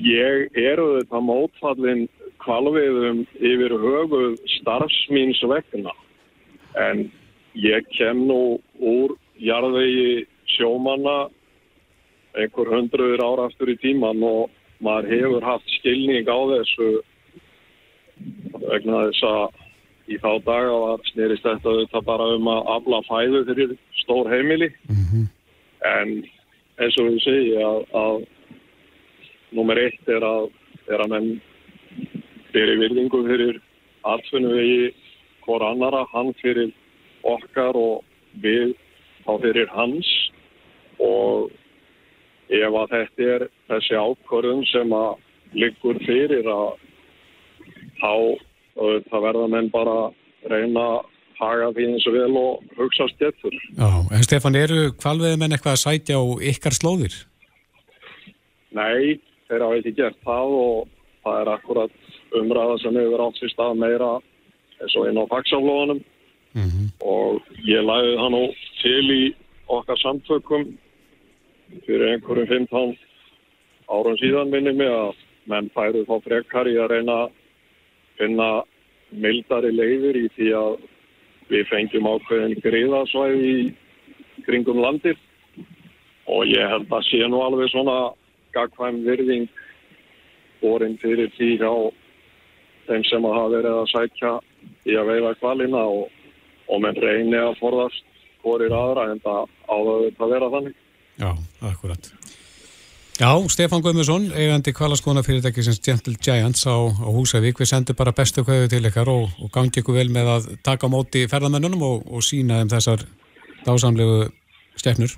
Ég 0.06 0.56
er 0.56 0.80
auðvitað 0.80 1.26
mótfallin 1.28 2.04
kvalviðum 2.40 3.26
yfir 3.36 3.76
höfuð 3.82 4.38
starfsmýns 4.56 5.42
vegna 5.52 5.92
en 6.80 7.10
ég 7.60 7.90
kem 7.98 8.24
nú 8.30 8.60
úr 8.80 9.18
jarðvegi 9.44 10.24
sjómanna 10.56 11.18
einhver 12.40 12.72
hundruður 12.72 13.26
ára 13.26 13.50
aftur 13.50 13.74
í 13.74 13.80
tíman 13.84 14.24
og 14.24 14.48
maður 14.80 15.12
hefur 15.12 15.48
haft 15.50 15.76
skilning 15.80 16.30
á 16.32 16.40
þessu 16.54 16.90
vegna 18.64 19.10
þess 19.10 19.28
að 19.28 19.66
í 20.10 20.18
þá 20.18 20.32
daga 20.46 20.76
var 20.84 21.06
snerist 21.12 21.46
þetta 21.46 21.76
þetta 21.84 22.02
bara 22.08 22.28
um 22.36 22.50
að 22.50 22.72
afla 22.76 23.02
fæðu 23.08 23.44
fyrir 23.50 23.76
stór 24.02 24.30
heimili 24.32 24.70
mm 24.90 25.04
-hmm. 25.10 25.26
en 25.94 26.14
eins 26.80 26.98
og 26.98 27.10
við 27.10 27.22
segjum 27.24 27.64
að, 27.70 27.80
að 28.04 28.26
nummer 29.52 29.78
eitt 29.78 30.10
er 30.10 30.26
að, 30.26 30.50
er 30.90 31.04
að 31.04 31.12
menn 31.14 31.30
fyrir 32.54 32.80
virðingu 32.82 33.24
fyrir 33.28 33.62
allfunnu 34.08 34.54
vegi 34.56 34.92
hvort 35.46 35.66
annara, 35.66 36.06
hann 36.14 36.34
fyrir 36.42 36.72
okkar 37.24 37.76
og 37.76 38.04
við 38.42 38.76
þá 39.26 39.34
fyrir 39.42 39.72
hans 39.74 40.10
og 41.00 41.52
ef 42.50 42.76
að 42.82 42.94
þetta 42.94 43.32
er 43.36 43.48
þessi 43.70 43.96
ákvörðum 43.96 44.64
sem 44.72 44.94
að 44.94 45.18
liggur 45.54 46.00
fyrir 46.06 46.48
að 46.50 46.78
þá 48.00 48.14
og 48.80 49.08
það 49.12 49.26
verða 49.28 49.48
menn 49.54 49.72
bara 49.74 49.98
reyna 50.50 50.86
að 50.96 51.00
haga 51.40 51.72
því 51.76 51.88
eins 51.88 52.08
og 52.10 52.16
vel 52.16 52.38
og 52.40 52.78
hugsa 52.78 53.08
stjættur. 53.14 53.56
Já, 53.80 53.90
en 54.16 54.26
Stefan, 54.28 54.60
eru 54.60 54.90
kvalveði 55.00 55.40
menn 55.40 55.56
eitthvað 55.56 55.78
að 55.78 55.84
sætja 55.86 56.20
á 56.20 56.24
ykkar 56.52 56.76
slóðir? 56.76 57.16
Nei, 58.76 59.20
þeir 59.48 59.66
hafa 59.66 59.78
eitthvað 59.80 60.00
gert 60.02 60.20
það 60.28 60.56
og 60.60 60.90
það 61.24 61.42
er 61.42 61.52
akkurat 61.56 61.96
umræða 62.40 62.76
sem 62.84 63.00
hefur 63.00 63.26
átt 63.26 63.40
sér 63.40 63.54
stað 63.54 63.80
meira 63.82 64.12
eins 64.80 64.96
og 65.00 65.10
inn 65.10 65.20
á 65.20 65.32
fagsaflóðanum 65.32 66.02
mm 66.54 66.68
-hmm. 66.68 66.88
og 67.00 67.42
ég 67.66 67.82
læði 67.90 68.16
það 68.22 68.30
nú 68.36 68.44
til 68.82 69.06
í 69.12 69.24
okkar 69.68 69.98
samtökum 70.04 70.68
fyrir 71.86 72.14
einhverjum 72.14 72.48
15 72.48 72.98
árum 73.90 74.18
síðan 74.22 74.52
minni 74.54 74.74
mig 74.74 74.88
að 74.88 75.16
menn 75.46 75.70
færu 75.74 76.06
þá 76.06 76.16
frekar 76.24 76.68
í 76.68 76.78
að 76.78 76.92
reyna 76.94 77.14
að 77.24 77.32
finna 78.20 78.50
mildari 79.10 79.72
leiðir 79.74 80.20
í 80.20 80.26
því 80.36 80.50
að 80.60 80.76
við 81.50 81.66
fengjum 81.72 82.10
ákveðin 82.12 82.60
greiðasvæði 82.62 83.54
í 83.54 84.44
kringum 84.46 84.82
landir 84.84 85.18
og 86.30 86.46
ég 86.50 86.70
held 86.70 86.92
að 86.94 87.08
sé 87.08 87.24
nú 87.26 87.42
alveg 87.42 87.72
svona 87.74 87.98
gagkvæm 88.54 89.02
virðing 89.08 89.50
borin 90.62 90.98
fyrir 91.02 91.32
því 91.38 91.50
hjá 91.62 91.72
þeim 92.90 93.04
sem 93.10 93.26
að 93.26 93.38
hafa 93.38 93.54
verið 93.56 93.80
að 93.80 93.92
sækja 93.94 94.34
í 94.90 94.98
að 95.00 95.12
veiða 95.14 95.34
kvalina 95.42 95.84
og, 95.90 96.06
og 96.70 96.84
menn 96.84 97.02
reyni 97.02 97.38
að 97.40 97.58
forðast 97.62 98.06
hvorir 98.44 98.74
aðra 98.74 99.10
en 99.14 99.22
það 99.24 99.50
áður 99.70 100.06
að 100.10 100.34
vera 100.36 100.52
þannig. 100.56 100.78
Já, 101.20 101.32
akkurat. 101.70 102.12
Já, 103.20 103.36
Stefán 103.52 103.82
Guðmusson, 103.84 104.30
eigandi 104.32 104.72
kvalaskona 104.72 105.20
fyrirtæki 105.28 105.60
sem 105.60 105.76
Gentle 105.84 106.14
Giants 106.24 106.62
á, 106.64 106.80
á 106.88 107.08
Húsavík, 107.12 107.58
við 107.60 107.68
sendum 107.68 107.98
bara 108.00 108.14
bestu 108.16 108.46
kvæðu 108.48 108.70
til 108.72 108.88
ykkar 108.88 109.12
og, 109.12 109.34
og 109.44 109.52
gangi 109.52 109.82
ykkur 109.82 109.98
vel 109.98 110.06
með 110.16 110.30
að 110.38 110.48
taka 110.64 110.88
á 110.88 110.94
móti 110.94 111.26
ferðamennunum 111.28 111.84
og, 111.84 112.08
og 112.08 112.24
sína 112.24 112.62
þeim 112.62 112.72
þessar 112.72 113.04
dásamlegu 113.66 114.32
stefnur. 114.80 115.18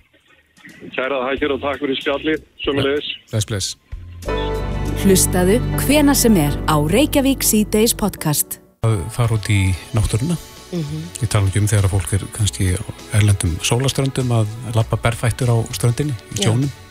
Kærað 0.97 1.27
hækir 1.27 1.53
og 1.53 1.61
takk 1.61 1.85
fyrir 1.85 2.01
spjalli, 2.01 2.37
sömulegis. 2.65 3.13
Þess 3.35 3.51
bless. 3.53 3.77
Hlustaðu 5.05 5.61
hvena 5.85 6.17
sem 6.17 6.41
er 6.41 6.57
á 6.65 6.81
Reykjavík 6.81 7.45
C-Days 7.45 7.93
podcast. 7.93 8.63
Það 8.81 9.01
fara 9.13 9.37
út 9.37 9.53
í 9.53 9.61
náttúruna. 9.93 10.41
Mm 10.73 10.81
-hmm. 10.81 11.09
Ég 11.21 11.29
tala 11.29 11.45
ekki 11.45 11.59
um 11.59 11.69
þegar 11.69 11.85
að 11.85 11.93
fólk 11.93 12.13
er 12.13 12.29
kannski 12.33 12.75
erlendum 13.13 13.59
sólaströndum 13.61 14.31
að 14.33 14.47
lappa 14.73 14.97
berfættur 14.97 15.53
á 15.53 15.57
ströndinni 15.69 16.17
í 16.33 16.41
sjónum. 16.41 16.65
Já 16.65 16.90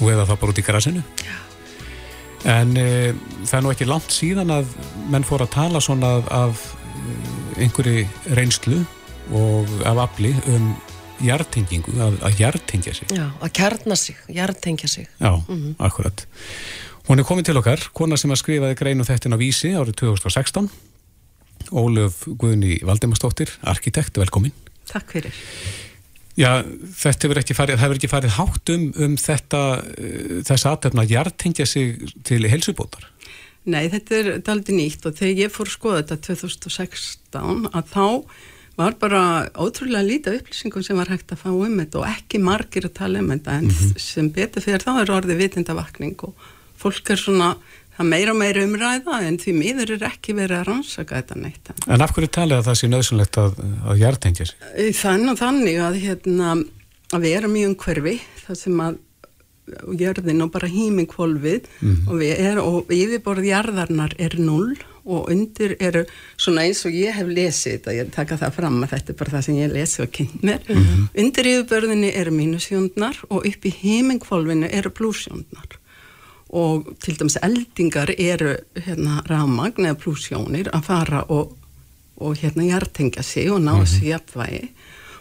og 0.00 0.08
eða 0.12 0.26
það 0.28 0.40
bara 0.40 0.54
út 0.54 0.62
í 0.62 0.66
grasinu. 0.66 1.02
Já. 1.24 1.36
en 2.46 2.76
e, 2.78 3.14
það 3.48 3.56
er 3.58 3.62
nú 3.64 3.70
ekki 3.72 3.86
langt 3.88 4.12
síðan 4.14 4.52
að 4.54 4.74
menn 5.10 5.24
fór 5.26 5.42
að 5.42 5.54
tala 5.56 5.80
svona 5.82 6.12
af, 6.18 6.28
af 6.30 6.60
e, 6.94 7.14
einhverju 7.64 8.04
reynslu 8.38 8.82
og 9.34 9.72
af 9.88 10.04
afli 10.04 10.30
um 10.52 10.74
hjartengingu, 11.24 11.94
að, 12.02 12.18
að 12.28 12.42
hjartengja 12.42 12.92
sig. 12.94 13.08
Já, 13.16 13.30
að 13.40 13.52
kjarna 13.56 13.96
sig, 13.96 14.18
hjartengja 14.28 14.88
sig. 14.88 15.08
Já, 15.18 15.32
mm 15.32 15.56
-hmm. 15.56 15.74
akkurat. 15.78 16.26
Hún 17.08 17.18
er 17.18 17.24
komið 17.24 17.44
til 17.44 17.56
okkar, 17.56 17.88
kona 17.94 18.16
sem 18.16 18.30
að 18.30 18.42
skrifaði 18.42 18.74
greinu 18.74 19.04
þettin 19.04 19.34
á 19.34 19.38
vísi 19.38 19.72
árið 19.72 19.94
2016 20.02 20.70
Ólöf 21.70 22.26
Guðni 22.38 22.80
Valdimarsdóttir, 22.82 23.50
arkitekt, 23.62 24.18
velkomin. 24.18 24.52
Takk 24.86 25.10
fyrir 25.10 25.32
Já, 26.36 26.50
þetta 27.00 27.26
hefur 27.26 27.40
ekki 27.40 27.56
farið, 27.56 27.78
hefur 27.80 27.98
ekki 28.00 28.12
farið 28.12 28.34
hátt 28.36 28.72
um, 28.74 28.88
um 29.06 29.14
þetta, 29.20 29.62
uh, 29.80 30.40
þess 30.44 30.68
aðtefna 30.68 31.06
að 31.06 31.14
hjartengja 31.14 31.66
sig 31.68 32.10
til 32.28 32.42
helsubótar? 32.44 33.08
Nei, 33.66 33.86
þetta 33.90 34.18
er 34.18 34.28
daldi 34.46 34.76
nýtt 34.76 35.08
og 35.08 35.16
þegar 35.18 35.40
ég 35.46 35.54
fór 35.54 35.66
að 35.66 35.74
skoða 35.74 36.02
þetta 36.02 36.18
2016 36.28 37.70
að 37.72 37.88
þá 37.94 38.04
var 38.76 38.98
bara 39.00 39.22
ótrúlega 39.56 40.04
lítið 40.04 40.36
upplýsingum 40.42 40.84
sem 40.84 40.98
var 41.00 41.10
hægt 41.10 41.32
að 41.32 41.40
fá 41.46 41.48
um 41.50 41.78
þetta 41.80 42.02
og 42.02 42.10
ekki 42.10 42.42
margir 42.44 42.86
að 42.86 42.98
tala 42.98 43.22
um 43.24 43.32
þetta 43.32 43.56
en 43.56 43.64
mm 43.70 43.72
-hmm. 43.72 43.98
sem 44.04 44.28
betur 44.30 44.62
fyrir 44.62 44.84
þá 44.84 44.92
er 45.00 45.14
orðið 45.16 45.40
vitindavakning 45.40 46.16
og 46.28 46.34
fólk 46.76 47.10
er 47.10 47.16
svona 47.16 47.56
það 47.96 48.10
meira 48.12 48.34
og 48.34 48.40
meira 48.40 48.64
umræða 48.66 49.20
en 49.26 49.38
því 49.40 49.56
miður 49.56 49.94
er 49.96 50.06
ekki 50.10 50.36
verið 50.36 50.60
að 50.60 50.68
rannsaka 50.70 51.20
þetta 51.20 51.40
neitt. 51.40 51.72
En 51.86 52.04
af 52.04 52.14
hverju 52.16 52.32
talið 52.36 52.60
að 52.60 52.68
það 52.68 52.78
sé 52.80 52.92
nöðsynlegt 52.92 53.40
að, 53.42 53.58
að 53.86 54.02
hjartengja 54.02 54.48
sig? 54.50 54.68
Þannig 55.00 55.32
og 55.32 55.40
þannig 55.40 55.82
að, 55.86 55.98
hérna, 56.04 56.54
að 57.12 57.26
við 57.26 57.36
erum 57.40 57.56
í 57.56 57.66
umhverfi 57.70 58.16
það 58.46 58.62
sem 58.62 58.84
að 58.86 59.02
jörðin 59.98 60.44
og 60.44 60.52
bara 60.54 60.68
hímingkvolvið 60.70 61.64
mm 61.80 61.94
-hmm. 61.94 62.10
og, 62.12 62.22
er, 62.22 62.58
og 62.62 62.92
yfirborð 62.92 63.48
jarðarnar 63.48 64.14
er 64.18 64.38
null 64.38 64.76
og 65.06 65.30
undir 65.30 65.76
eru 65.80 66.04
svona 66.36 66.66
eins 66.66 66.84
og 66.86 66.94
ég 66.94 67.14
hef 67.14 67.26
lesið 67.26 67.72
þetta, 67.72 67.94
ég 67.94 68.10
taka 68.14 68.36
það 68.36 68.54
fram 68.58 68.82
að 68.82 68.90
þetta 68.90 69.12
er 69.12 69.18
bara 69.18 69.30
það 69.30 69.44
sem 69.46 69.58
ég 69.58 69.72
lesi 69.72 70.02
og 70.02 70.10
kynnt 70.10 70.42
mér 70.42 70.60
mm 70.68 70.76
-hmm. 70.76 71.08
undir 71.22 71.46
yfirbörðinni 71.46 72.10
eru 72.14 72.30
mínusjóndnar 72.30 73.16
og 73.28 73.46
upp 73.46 73.66
í 73.66 73.74
hímingkvolvinu 73.82 74.68
eru 74.70 74.90
blúsjóndnar 74.90 75.78
og 76.50 76.92
til 77.02 77.18
dæmis 77.18 77.38
eldingar 77.42 78.12
eru 78.18 78.54
hérna 78.74 79.22
rafmagn 79.26 79.88
eða 79.88 80.00
plussjónir 80.02 80.70
að 80.72 80.84
fara 80.86 81.24
og 81.28 81.56
og 82.16 82.36
hérna 82.40 82.64
hjartengja 82.64 83.22
sig 83.22 83.50
og 83.52 83.60
ná 83.60 83.76
þessu 83.76 83.96
mm 83.96 84.02
-hmm. 84.02 84.08
jafnvægi. 84.08 84.70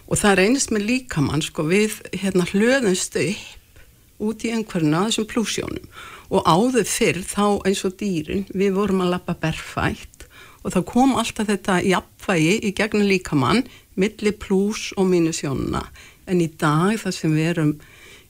Og 0.07 0.17
það 0.17 0.35
reynist 0.35 0.71
með 0.71 0.85
líkamann 0.85 1.41
sko 1.41 1.63
við 1.63 1.91
hérna 2.13 2.45
hlöðumst 2.45 3.15
upp 3.15 3.79
út 4.19 4.45
í 4.45 4.51
einhverjuna 4.51 4.99
að 4.99 5.07
þessum 5.07 5.25
plúsjónum 5.25 5.87
og 6.29 6.45
áður 6.45 6.87
fyrr 6.87 7.19
þá 7.23 7.61
eins 7.67 7.85
og 7.85 7.93
dýrin 7.99 8.45
við 8.53 8.71
vorum 8.73 9.01
að 9.01 9.09
lappa 9.09 9.33
berfætt 9.33 10.27
og 10.63 10.71
þá 10.73 10.81
kom 10.85 11.15
alltaf 11.15 11.47
þetta 11.47 11.83
jafnvægi 11.83 12.59
í 12.63 12.71
gegnum 12.71 13.07
líkamann 13.07 13.63
milli 13.95 14.31
plús 14.31 14.93
og 14.97 15.05
mínusjónuna 15.07 15.83
en 16.27 16.41
í 16.41 16.49
dag 16.57 16.99
þar 16.99 17.11
sem 17.11 17.35
við 17.35 17.49
erum 17.49 17.79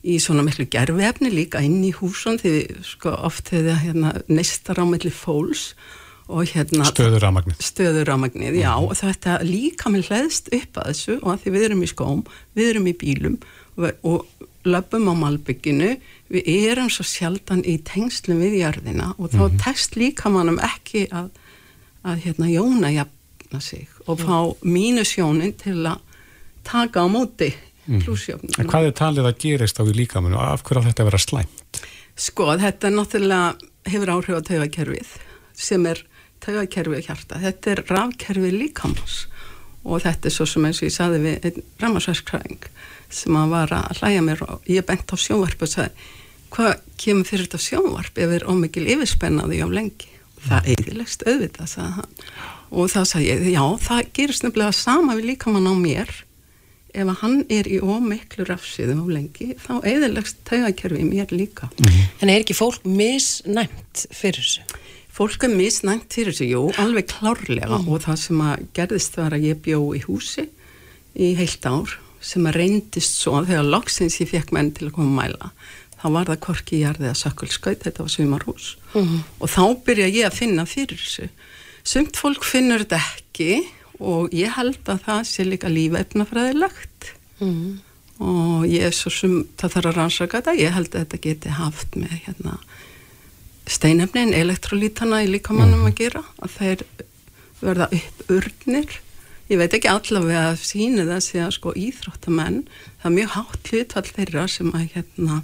í 0.05 0.17
svona 0.21 0.45
miklu 0.45 0.67
gerfefni 0.71 1.31
líka 1.33 1.61
inn 1.65 1.81
í 1.85 1.91
húsun 1.95 2.37
því 2.41 2.55
sko 2.85 3.13
oft 3.25 3.51
hefur 3.53 3.79
hérna 3.81 4.13
neistar 4.29 4.81
á 4.81 4.85
milli 4.85 5.11
fólks 5.13 5.71
og 6.25 6.49
hérna 6.49 6.87
stöðuramagnið 6.89 7.61
stöðuramagnið, 7.61 8.57
já 8.57 8.71
mm. 8.73 8.87
og 8.89 8.97
þetta 8.97 9.37
líka 9.45 9.91
með 9.93 10.09
hlæðst 10.09 10.49
upp 10.57 10.79
að 10.81 10.89
þessu 10.91 11.17
og 11.19 11.31
að 11.33 11.43
því 11.43 11.53
við 11.55 11.65
erum 11.67 11.83
í 11.85 11.89
skóm 11.91 12.23
við 12.57 12.69
erum 12.71 12.89
í 12.89 12.95
bílum 13.01 13.37
og, 13.77 13.91
og 14.01 14.45
löpum 14.65 15.09
á 15.09 15.13
malbygginu 15.21 15.91
við 16.33 16.49
erum 16.71 16.89
svo 16.93 17.05
sjaldan 17.05 17.61
í 17.65 17.77
tengslum 17.85 18.41
við 18.41 18.59
jörðina 18.63 19.11
og 19.19 19.33
þá 19.35 19.43
mm. 19.45 19.59
tekst 19.61 19.99
líka 19.99 20.33
mannum 20.33 20.57
ekki 20.65 21.05
að, 21.13 21.29
að 22.05 22.25
hérna 22.25 22.49
jóna 22.49 22.93
jafna 22.95 23.61
sig 23.61 23.85
og 24.05 24.21
fá 24.25 24.37
mínusjónin 24.65 25.53
til 25.61 25.81
að 25.85 26.01
taka 26.65 27.05
á 27.05 27.07
móti 27.09 27.53
mm. 27.85 28.01
plussjónin 28.03 28.59
En 28.59 28.69
hvað 28.71 28.89
er 28.89 28.97
talið 28.97 29.29
að 29.29 29.39
gerist 29.45 29.79
á 29.79 29.83
því 29.83 29.95
líka 29.99 30.23
mann 30.23 30.37
og 30.37 30.43
af 30.45 30.65
hverju 30.65 30.87
þetta 30.87 31.05
að 31.05 31.11
vera 31.11 31.21
slæmt? 31.23 31.81
Sko 32.15 32.49
þetta 32.61 32.91
náttúrulega 32.93 33.55
hefur 33.91 34.13
áhrif 34.15 34.39
á 34.39 34.47
taugakerfið 34.49 35.15
sem 35.55 35.87
er 35.89 36.01
taugakerfi 36.43 36.99
og 36.99 37.07
hjarta. 37.07 37.39
Þetta 37.41 37.71
er 37.71 37.81
rafkerfi 37.89 38.51
líkamans 38.53 39.25
og 39.85 40.01
þetta 40.03 40.29
er 40.29 40.33
svo 40.33 40.47
sem 40.49 40.65
eins 40.65 40.81
og 40.81 40.89
ég 40.89 40.95
saði 40.95 41.21
við 41.23 41.47
einn 41.49 41.65
ramarsverskræðing 41.81 42.67
sem 43.13 43.37
að 43.37 43.53
var 43.53 43.73
að 43.75 44.01
hlæja 44.01 44.23
mér 44.25 44.43
og 44.47 44.69
ég 44.69 44.85
bent 44.87 45.13
á 45.13 45.15
sjónvarp 45.19 45.61
og 45.61 45.71
sagði 45.71 46.09
hvað 46.55 46.73
kemur 47.01 47.27
fyrir 47.29 47.45
þetta 47.45 47.61
sjónvarp 47.61 48.21
ef 48.25 48.35
er 48.37 48.47
ómikil 48.49 48.85
yfirspennaði 48.95 49.61
á 49.61 49.67
lengi 49.69 50.09
það 50.45 50.71
eidilegst 50.73 51.25
auðvitað 51.27 51.69
sagði 51.69 51.91
hann 51.99 52.15
og 52.75 52.89
þá 52.91 52.99
sagði 53.03 53.27
ég 53.29 53.45
já 53.53 53.63
það 53.85 54.11
gerist 54.17 54.45
nefnilega 54.45 54.77
sama 54.79 55.17
við 55.19 55.29
líkamann 55.33 55.69
á 55.69 55.73
mér 55.77 56.15
ef 56.95 57.11
að 57.11 57.19
hann 57.21 57.37
er 57.51 57.67
í 57.69 57.79
ómiklu 57.83 58.47
rafsiðum 58.47 59.03
á 59.03 59.07
lengi 59.17 59.51
þá 59.61 59.73
eidilegst 59.83 60.41
taugakerfi 60.47 61.05
mér 61.07 61.31
líka 61.35 61.69
mm 61.69 61.85
-hmm. 61.85 62.07
En 62.21 62.29
er 62.29 62.41
ekki 62.41 62.57
fólk 62.57 62.85
misnæmt 62.85 64.07
fyrir 64.11 64.41
þessu? 64.41 64.61
Fólk 65.15 65.43
er 65.43 65.53
misnægt 65.55 66.13
fyrir 66.13 66.33
þessu, 66.33 66.49
jú, 66.49 66.63
alveg 66.77 67.07
klárlega 67.07 67.77
mm. 67.77 67.87
og 67.87 68.01
það 68.03 68.17
sem 68.19 68.41
að 68.41 68.65
gerðist 68.73 69.17
var 69.17 69.31
að 69.33 69.45
ég 69.47 69.61
bjó 69.61 69.95
í 69.95 70.01
húsi 70.07 70.49
í 71.15 71.35
heilt 71.35 71.65
ár 71.65 71.99
sem 72.21 72.45
að 72.45 72.55
reyndist 72.55 73.19
svo 73.21 73.37
að 73.39 73.47
þegar 73.47 73.71
loksins 73.71 74.19
ég 74.19 74.29
fekk 74.29 74.51
menn 74.51 74.71
til 74.71 74.87
að 74.87 74.95
koma 74.97 75.09
að 75.11 75.19
mæla 75.21 75.51
þá 76.05 76.11
var 76.13 76.29
það 76.29 76.43
korki 76.45 76.77
í 76.77 76.83
jarðið 76.83 77.09
að 77.09 77.21
sökkulskaut, 77.21 77.81
þetta 77.81 78.03
var 78.03 78.13
sumarhús 78.13 78.67
mm. 78.93 79.19
og 79.39 79.49
þá 79.49 79.63
byrja 79.87 80.09
ég 80.11 80.27
að 80.27 80.37
finna 80.37 80.65
fyrir 80.69 80.99
þessu. 81.01 81.29
Sumt 81.85 82.19
fólk 82.19 82.45
finnur 82.45 82.83
þetta 82.83 82.99
ekki 83.01 83.49
og 83.99 84.33
ég 84.35 84.53
held 84.55 84.81
að 84.91 85.03
það 85.07 85.21
sé 85.29 85.45
líka 85.47 85.71
lífefnafræðilegt. 85.71 87.13
Mm. 87.43 87.81
og 88.23 88.61
ég 88.71 88.85
er 88.87 88.93
svo 88.95 89.11
sem 89.11 89.41
það 89.59 89.73
þarf 89.73 89.89
að 89.89 89.95
rannsaka 89.97 90.39
þetta, 90.39 90.51
ég 90.55 90.71
held 90.71 90.93
að 90.93 91.01
þetta 91.01 91.17
geti 91.25 91.55
haft 91.57 91.97
með 91.99 92.13
hérna 92.23 92.53
steinefnin, 93.67 94.31
elektrolítana 94.37 95.19
í 95.25 95.27
líkamannum 95.33 95.83
að 95.89 95.97
gera. 95.99 96.21
Að 96.39 96.53
þeir 96.55 96.85
verða 97.59 97.89
upp 97.97 98.31
urnir 98.31 99.01
ég 99.51 99.59
veit 99.61 99.73
ekki 99.77 99.89
allavega 99.91 100.51
að 100.51 100.61
sína 100.65 101.05
það 101.05 101.21
sé 101.25 101.41
að 101.43 101.53
sko 101.57 101.73
íþróttamenn 101.77 102.63
það 103.01 103.09
er 103.09 103.15
mjög 103.17 103.33
hátt 103.35 103.69
hlutvall 103.71 104.07
þeirra 104.15 104.45
sem 104.49 104.71
að 104.73 104.87
hérna 104.95 105.41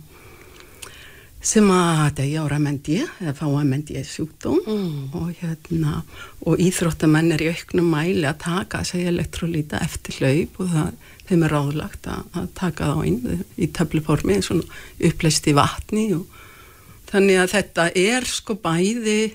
sem 1.41 1.69
að 1.73 2.03
degja 2.19 2.43
ára 2.45 2.59
mendi 2.61 2.99
eða 3.01 3.33
fá 3.37 3.45
að 3.47 3.69
mendi 3.69 4.03
sjúkdóm 4.05 4.59
mm. 4.61 5.15
og 5.17 5.31
hérna 5.41 6.01
og 6.45 6.61
íþróttamenn 6.61 7.33
er 7.33 7.45
í 7.45 7.49
auknum 7.53 7.89
mæli 7.93 8.27
að 8.29 8.43
taka 8.43 8.83
þessi 8.83 9.07
elektrolíta 9.09 9.81
eftir 9.81 10.19
hlaup 10.19 10.59
og 10.61 10.69
það, 10.75 10.91
þeim 11.29 11.47
er 11.47 11.55
ráðlagt 11.55 12.11
að, 12.13 12.27
að 12.37 12.51
taka 12.61 12.91
þá 12.91 13.09
inn 13.09 13.43
í 13.57 13.71
töfluformi 13.73 14.37
eins 14.37 14.51
og 14.53 14.61
uppleist 15.09 15.49
í 15.49 15.57
vatni 15.57 16.11
og 16.19 16.39
Þannig 17.11 17.41
að 17.41 17.49
þetta 17.51 17.85
er 17.99 18.25
sko 18.29 18.55
bæði 18.63 19.33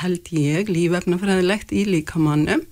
held 0.00 0.30
ég 0.34 0.70
lífefnafræðilegt 0.72 1.74
í 1.76 1.84
líkamannum 1.86 2.64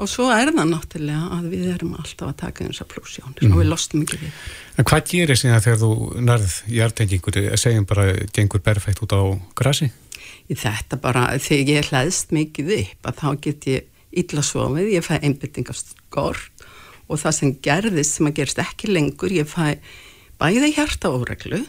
og 0.00 0.08
svo 0.08 0.30
er 0.32 0.52
það 0.54 0.70
náttúrulega 0.72 1.36
að 1.36 1.48
við 1.52 1.66
erum 1.74 1.96
alltaf 2.00 2.30
að 2.30 2.38
taka 2.40 2.66
eins 2.66 2.80
að 2.82 2.90
plussjónir 2.94 3.44
mm. 3.44 3.52
og 3.52 3.60
við 3.60 3.66
mhm. 3.66 3.72
lostum 3.74 4.04
ekki 4.04 4.20
við. 4.22 4.42
En 4.80 4.88
hvað 4.88 5.06
gerir 5.12 5.40
síðan 5.40 5.64
þegar 5.64 5.80
þú 5.82 5.92
nærð 6.24 6.54
hjartengingur, 6.70 7.40
segjum 7.60 7.88
bara 7.90 8.06
gengur 8.34 8.64
berfætt 8.64 9.02
út 9.04 9.14
á 9.16 9.22
grassi? 9.60 9.90
Í 10.50 10.56
þetta 10.58 10.98
bara, 11.02 11.26
þegar 11.38 11.74
ég 11.76 11.90
hlæðst 11.90 12.32
mikið 12.34 12.72
upp 12.78 13.10
að 13.10 13.20
þá 13.20 13.28
get 13.46 13.68
ég 13.70 13.88
illa 14.22 14.42
sofið, 14.42 14.92
ég 14.96 15.06
fæ 15.06 15.14
einbyttingast 15.20 15.92
skort 15.94 16.64
og 17.10 17.18
það 17.20 17.36
sem 17.36 17.52
gerðist 17.62 18.16
sem 18.16 18.30
að 18.30 18.38
gerist 18.40 18.62
ekki 18.62 18.90
lengur, 18.90 19.34
ég 19.34 19.46
fæ 19.50 19.76
bæði 20.40 20.72
hjarta 20.74 21.12
óreglu 21.12 21.60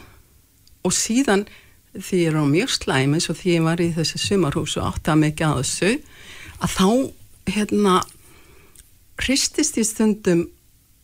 og 0.82 0.94
síðan 0.96 1.44
því 1.92 2.22
ég 2.22 2.32
er 2.32 2.38
á 2.40 2.44
mjög 2.48 2.72
slæm 2.72 3.16
eins 3.16 3.28
og 3.28 3.38
því 3.38 3.56
ég 3.58 3.66
var 3.66 3.82
í 3.82 3.90
þessi 3.92 4.20
sumarhús 4.22 4.78
og 4.80 4.88
átti 4.88 5.12
að 5.12 5.22
mikið 5.26 5.48
að 5.48 5.58
þessu 5.60 5.90
að 6.62 6.76
þá 6.78 6.88
hérna 7.52 7.96
hristist 9.20 9.78
í 9.78 9.84
stundum 9.86 10.46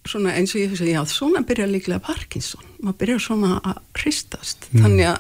svona 0.09 0.33
eins 0.39 0.55
og 0.55 0.63
ég 0.63 0.71
finnst 0.71 0.87
að 0.87 0.95
já 0.95 1.03
svona 1.11 1.43
byrja 1.47 1.67
líklega 1.69 2.01
Parkinson, 2.05 2.65
maður 2.81 3.01
byrja 3.03 3.19
svona 3.27 3.59
að 3.61 3.83
hristast, 4.01 4.71
mm. 4.71 4.85
þannig 4.85 5.11
að 5.11 5.19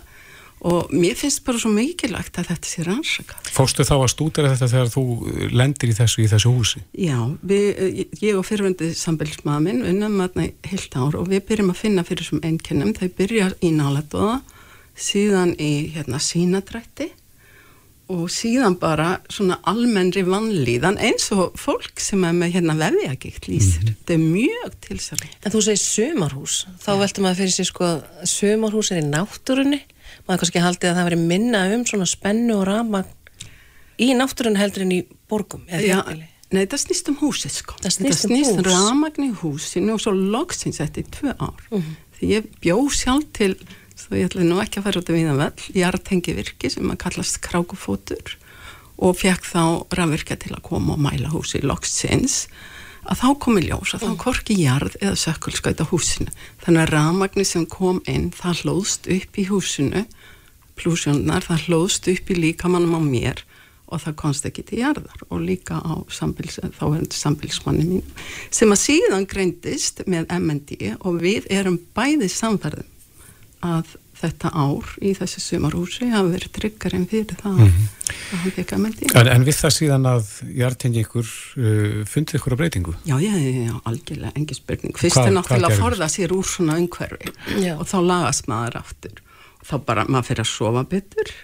og 0.67 0.91
mér 0.91 1.15
finnst 1.15 1.45
bara 1.47 1.61
svo 1.61 1.71
mikilvægt 1.71 2.39
að 2.41 2.49
þetta 2.51 2.67
sé 2.67 2.85
rannsakað. 2.87 3.51
Fórstu 3.55 3.85
þá 3.87 3.95
að 3.95 4.09
stúdera 4.11 4.51
þetta 4.51 4.69
þegar 4.73 4.89
þú 4.91 5.05
lendir 5.55 5.93
í 5.93 5.95
þessu 5.95 6.25
í 6.25 6.31
þessu 6.33 6.51
húsi? 6.51 6.83
Já, 6.99 7.19
við, 7.47 8.09
ég 8.19 8.39
og 8.39 8.47
fyrirvöndi 8.49 8.91
sambilsmaðminn 8.99 9.85
unnum 9.87 10.19
aðna 10.25 10.49
heilt 10.67 10.99
ár 10.99 11.15
og 11.21 11.31
við 11.31 11.45
byrjum 11.51 11.71
að 11.71 11.83
finna 11.85 12.07
fyrir 12.07 12.25
þessum 12.25 12.43
einkennum, 12.49 12.91
þau 12.97 13.07
byrja 13.21 13.53
í 13.63 13.71
nálatóða 13.77 14.41
síðan 14.99 15.55
í 15.63 15.73
hérna 15.95 16.19
sínadrætti 16.23 17.13
og 18.09 18.31
síðan 18.33 18.79
bara 18.81 19.19
svona 19.29 19.59
almennri 19.69 20.23
vannlíðan 20.25 20.97
eins 20.99 21.29
og 21.33 21.59
fólk 21.61 22.01
sem 22.01 22.25
er 22.25 22.33
með 22.33 22.55
hérna 22.57 22.77
vefjagikt 22.79 23.49
lýsir. 23.49 23.83
Mm 23.83 23.89
-hmm. 23.89 23.99
Þetta 23.99 24.15
er 24.15 24.19
mjög 24.19 24.73
tilsarlega. 24.81 25.35
En 25.45 25.53
þú 25.53 25.61
segir 25.61 25.83
sömarhús, 25.85 26.67
þá 26.85 26.91
ja. 26.93 26.99
veltum 26.99 27.25
að 27.25 27.37
fyrir 27.37 27.53
sig 27.53 27.67
sko 27.67 27.85
að 27.85 28.03
sömarhús 28.25 28.91
er 28.91 29.03
í 29.03 29.11
náttúrunni 29.11 29.81
maður 30.29 30.43
kannski 30.45 30.63
haldið 30.63 30.91
að 30.91 30.99
það 30.99 31.09
veri 31.09 31.21
minna 31.31 31.63
um 31.75 31.85
svona 31.89 32.09
spennu 32.09 32.59
og 32.59 32.67
ramagn 32.69 33.15
í 33.99 34.11
náttúrun 34.17 34.59
heldur 34.61 34.85
en 34.87 34.95
í 34.99 35.01
borgum 35.31 35.65
Já, 35.69 36.03
Nei, 36.49 36.63
það 36.65 36.81
snýst 36.81 37.11
um 37.13 37.19
húsið 37.21 37.57
sko 37.59 37.77
Það 37.83 37.95
snýst 37.99 38.29
um, 38.29 38.37
um 38.55 38.63
ramagn 38.65 39.27
í 39.27 39.33
húsinu 39.43 39.97
og 39.97 40.01
svo 40.05 40.15
loksins 40.17 40.81
þetta 40.81 41.03
í 41.03 41.09
tvö 41.19 41.35
ár 41.37 41.65
mhm. 41.69 41.83
-huh. 41.83 41.95
því 42.19 42.33
ég 42.33 42.49
bjó 42.63 42.79
sjálf 42.89 43.29
til 43.37 43.55
þá 44.09 44.17
ég 44.17 44.29
ætla 44.31 44.49
nú 44.49 44.59
ekki 44.63 44.81
að 44.81 44.89
fara 44.89 45.03
út 45.03 45.11
af 45.13 45.17
viðan 45.19 45.43
að 45.45 46.03
tengja 46.09 46.37
virki 46.39 46.71
sem 46.73 46.91
að 46.93 47.01
kallast 47.05 47.41
krákufótur 47.45 48.37
og 48.99 49.15
fekk 49.21 49.47
þá 49.47 49.63
rafvirkja 49.95 50.39
til 50.43 50.55
að 50.57 50.65
koma 50.67 50.97
og 50.97 51.03
mæla 51.05 51.31
húsi 51.33 51.61
loksins 51.63 52.47
að 53.09 53.21
þá 53.23 53.29
komi 53.45 53.65
ljós 53.65 53.95
að 53.95 54.05
þá 54.05 54.09
mm. 54.09 54.19
korki 54.25 54.57
jarð 54.59 54.97
eða 55.01 55.19
sökkulskaut 55.23 55.81
á 55.81 55.87
húsinu. 55.89 56.33
Þannig 56.65 56.83
að 56.83 56.91
rafmagni 56.93 57.45
sem 57.47 57.69
kom 57.71 58.01
inn 58.11 58.31
það 58.37 58.65
hlóðst 58.65 59.09
upp 59.15 59.39
í 59.39 59.45
húsinu. 59.49 60.03
Plúsjónar, 60.79 61.47
það 61.47 61.69
hlóðst 61.69 62.11
upp 62.13 62.33
í 62.33 62.37
líkamannum 62.37 62.99
á 62.99 63.03
mér 63.03 63.45
og 63.89 64.03
það 64.03 64.19
konst 64.21 64.45
ekki 64.51 64.67
til 64.69 64.83
jarðar. 64.83 65.25
Og 65.33 65.41
líka 65.41 65.81
á 65.81 66.05
sambils, 66.13 66.59
þá 66.61 66.85
er 66.91 67.01
þetta 67.07 67.23
sambilsmanni 67.23 67.89
mín 67.89 68.13
sem 68.53 68.75
að 68.75 68.83
síðan 68.83 69.27
greindist 69.31 70.05
með 70.05 70.29
MND 70.37 70.95
og 70.99 71.23
við 71.23 71.49
erum 71.55 71.81
bæði 71.97 72.29
samferðum 72.35 72.98
að 73.65 73.97
þetta 74.19 74.51
ár 74.51 74.89
í 75.05 75.13
þessi 75.15 75.43
sumarhúsi 75.43 76.09
hafa 76.11 76.33
verið 76.33 76.53
tryggarinn 76.57 77.07
fyrir 77.11 77.39
það 77.39 77.55
mm 77.55 77.69
-hmm. 77.69 77.89
að 78.11 78.41
hann 78.43 78.55
fekk 78.57 78.73
að 78.75 78.83
meldi. 78.85 79.11
En, 79.15 79.31
en 79.35 79.47
við 79.47 79.59
það 79.61 79.75
síðan 79.77 80.09
að 80.11 80.31
hjartengi 80.59 81.05
ykkur 81.05 81.29
uh, 81.29 81.99
fundið 82.09 82.41
ykkur 82.41 82.57
á 82.59 82.61
breytingu? 82.61 82.95
Já, 83.07 83.17
já, 83.23 83.35
já, 83.39 83.51
já 83.69 83.75
algjörlega, 83.85 84.33
engi 84.35 84.59
spurning. 84.59 84.97
Fyrst 84.99 85.23
er 85.23 85.35
náttúrulega 85.35 85.75
að 85.75 85.83
forða 85.85 86.09
sér 86.11 86.35
úr 86.35 86.47
svona 86.47 86.79
umhverfi 86.83 87.31
já. 87.63 87.75
og 87.79 87.87
þá 87.87 87.99
lagast 88.03 88.51
maður 88.51 88.81
aftur. 88.83 89.23
Þá 89.63 89.77
bara 89.87 90.07
maður 90.09 90.31
fyrir 90.33 90.47
að 90.47 90.51
sofa 90.51 90.85
betur 90.85 91.35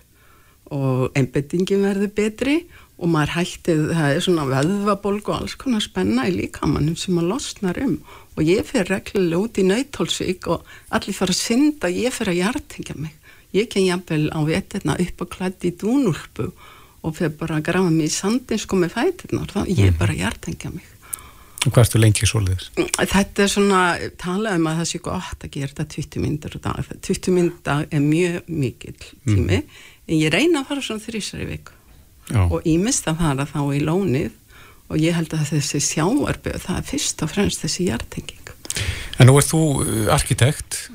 og 0.75 1.13
einbettingin 1.15 1.85
verður 1.85 2.11
betri 2.17 2.57
og 2.99 3.11
maður 3.11 3.35
hættið, 3.39 3.81
það 3.91 4.17
er 4.17 4.23
svona 4.25 4.45
veðvabolg 4.49 5.29
og 5.29 5.41
alls 5.41 5.57
konar 5.59 5.83
spenna 5.83 6.29
í 6.31 6.35
líkamannum 6.37 6.97
sem 6.97 7.15
maður 7.15 7.35
losnar 7.35 7.79
um 7.83 7.99
og 7.99 8.24
ég 8.43 8.67
fyrir 8.67 8.91
reglulega 8.91 9.39
út 9.39 9.61
í 9.63 9.67
nautólsvík 9.69 10.49
og 10.51 10.65
allir 10.91 11.15
fara 11.15 11.31
að 11.31 11.39
synda, 11.39 11.93
ég 11.93 12.11
fyrir 12.11 12.35
að 12.35 12.41
hjartingja 12.43 12.97
mig 12.99 13.15
ég 13.55 13.71
ken 13.71 13.87
jafnvel 13.87 14.31
á 14.35 14.41
veturna 14.47 14.97
upp 15.01 15.23
og 15.23 15.31
klætt 15.31 15.67
í 15.67 15.75
dúnulpu 15.79 16.49
og 17.05 17.15
fyrir 17.15 17.37
bara 17.39 17.61
að 17.61 17.69
grafa 17.69 17.93
mig 17.93 18.11
í 18.11 18.15
sandin 18.15 18.61
sko 18.61 18.79
með 18.81 18.97
fætirnar, 18.97 19.53
þá 19.53 19.61
ég 19.69 19.91
er 19.91 19.97
bara 19.99 20.15
að 20.15 20.23
hjartengja 20.23 20.73
mig. 20.73 20.91
Og 21.65 21.73
hvað 21.73 21.85
ertu 21.87 22.01
lengi 22.01 22.29
svoleiðis? 22.29 22.71
Þetta 22.99 23.45
er 23.45 23.51
svona, 23.53 23.83
talað 24.21 24.59
um 24.59 24.67
að 24.69 24.81
það 24.81 24.89
sé 24.91 25.01
gott 25.05 25.47
að 25.47 25.53
gera 25.55 25.71
þetta 25.71 25.87
20 25.95 26.25
myndir 26.25 26.57
og 26.59 26.65
dag. 26.65 26.91
20 27.09 27.37
myndir 27.37 27.87
er 27.89 28.05
mjög 28.05 28.51
mikill 28.53 29.07
tími, 29.25 29.61
en 30.09 30.19
ég 30.19 30.35
reyna 30.35 30.61
að 30.61 30.73
fara 30.73 30.85
svona 30.85 31.05
þrýsar 31.05 31.45
í 31.45 31.51
viku 31.55 31.79
Já. 32.33 32.41
og 32.49 32.69
mista 32.81 33.13
að 33.13 33.21
fara 33.21 33.47
þá 33.49 33.61
í 33.77 33.81
lónið 33.85 34.33
og 34.95 35.03
ég 35.03 35.17
held 35.17 35.35
að 35.35 35.51
þessi 35.53 35.83
sjáarböð, 35.91 36.63
það 36.65 36.81
er 36.81 36.89
fyrst 36.93 37.25
og 37.27 37.35
fremst 37.35 37.65
þessi 37.67 37.91
hjartenging. 37.91 38.41
En 39.23 39.29
nú 39.29 39.37
ert 39.39 39.47
þú 39.47 39.63
uh, 39.85 40.07
arkitekt, 40.15 40.89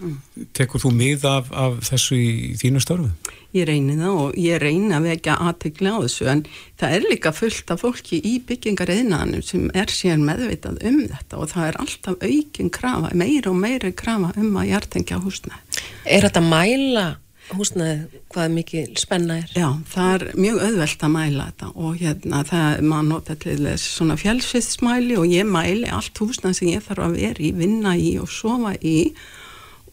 tekur 0.57 0.81
þú 0.83 0.91
mið 0.95 1.27
af, 1.29 1.51
af 1.55 1.77
þessu 1.87 2.17
í 2.19 2.31
þínu 2.59 2.81
störfu? 2.83 3.11
Ég 3.55 3.65
reyni 3.65 3.95
það 3.97 4.17
og 4.21 4.35
ég 4.37 4.59
reyni 4.61 4.91
að 4.93 5.07
vekja 5.07 5.37
aðtegla 5.41 5.93
á 5.95 5.97
þessu 6.03 6.27
en 6.29 6.41
það 6.77 6.95
er 6.97 7.07
líka 7.09 7.31
fullt 7.33 7.71
af 7.73 7.81
fólki 7.81 8.19
í 8.19 8.35
byggingar 8.45 8.91
eðnaðanum 8.93 9.45
sem 9.45 9.63
er 9.73 9.89
síðan 9.89 10.27
meðvitað 10.27 10.83
um 10.85 10.99
þetta 11.07 11.39
og 11.39 11.49
það 11.53 11.69
er 11.69 11.79
alltaf 11.85 12.27
aukin 12.27 12.69
krafa, 12.75 13.13
meira 13.17 13.49
og 13.49 13.57
meira 13.63 13.93
krafa 14.03 14.35
um 14.37 14.59
að 14.59 14.69
hjartengja 14.73 15.23
húsnæði. 15.23 15.81
Er 16.05 16.27
þetta 16.27 16.45
mæla 16.45 17.07
húsnaðið 17.55 18.17
hvað 18.31 18.53
mikið 18.55 18.99
spenna 19.01 19.37
er? 19.41 19.53
Já, 19.57 19.67
það 19.89 20.13
er 20.15 20.25
mjög 20.43 20.59
auðvelt 20.67 21.05
að 21.05 21.13
mæla 21.15 21.47
þetta 21.49 21.69
og 21.75 21.95
hérna 21.99 22.41
það, 22.49 22.81
maður 22.91 23.07
nota 23.09 23.35
til 23.43 23.57
þess 23.63 23.93
svona 23.95 24.17
fjálsviðsmæli 24.19 25.17
og 25.19 25.33
ég 25.33 25.49
mæli 25.49 25.93
allt 25.93 26.21
húsnæði 26.21 26.59
sem 26.59 26.71
ég 26.73 26.85
þarf 26.85 27.05
að 27.07 27.17
vera 27.19 27.45
í, 27.45 27.53
vinna 27.57 27.95
í 27.97 28.11
og 28.21 28.29
sofa 28.33 28.75
í 28.79 28.97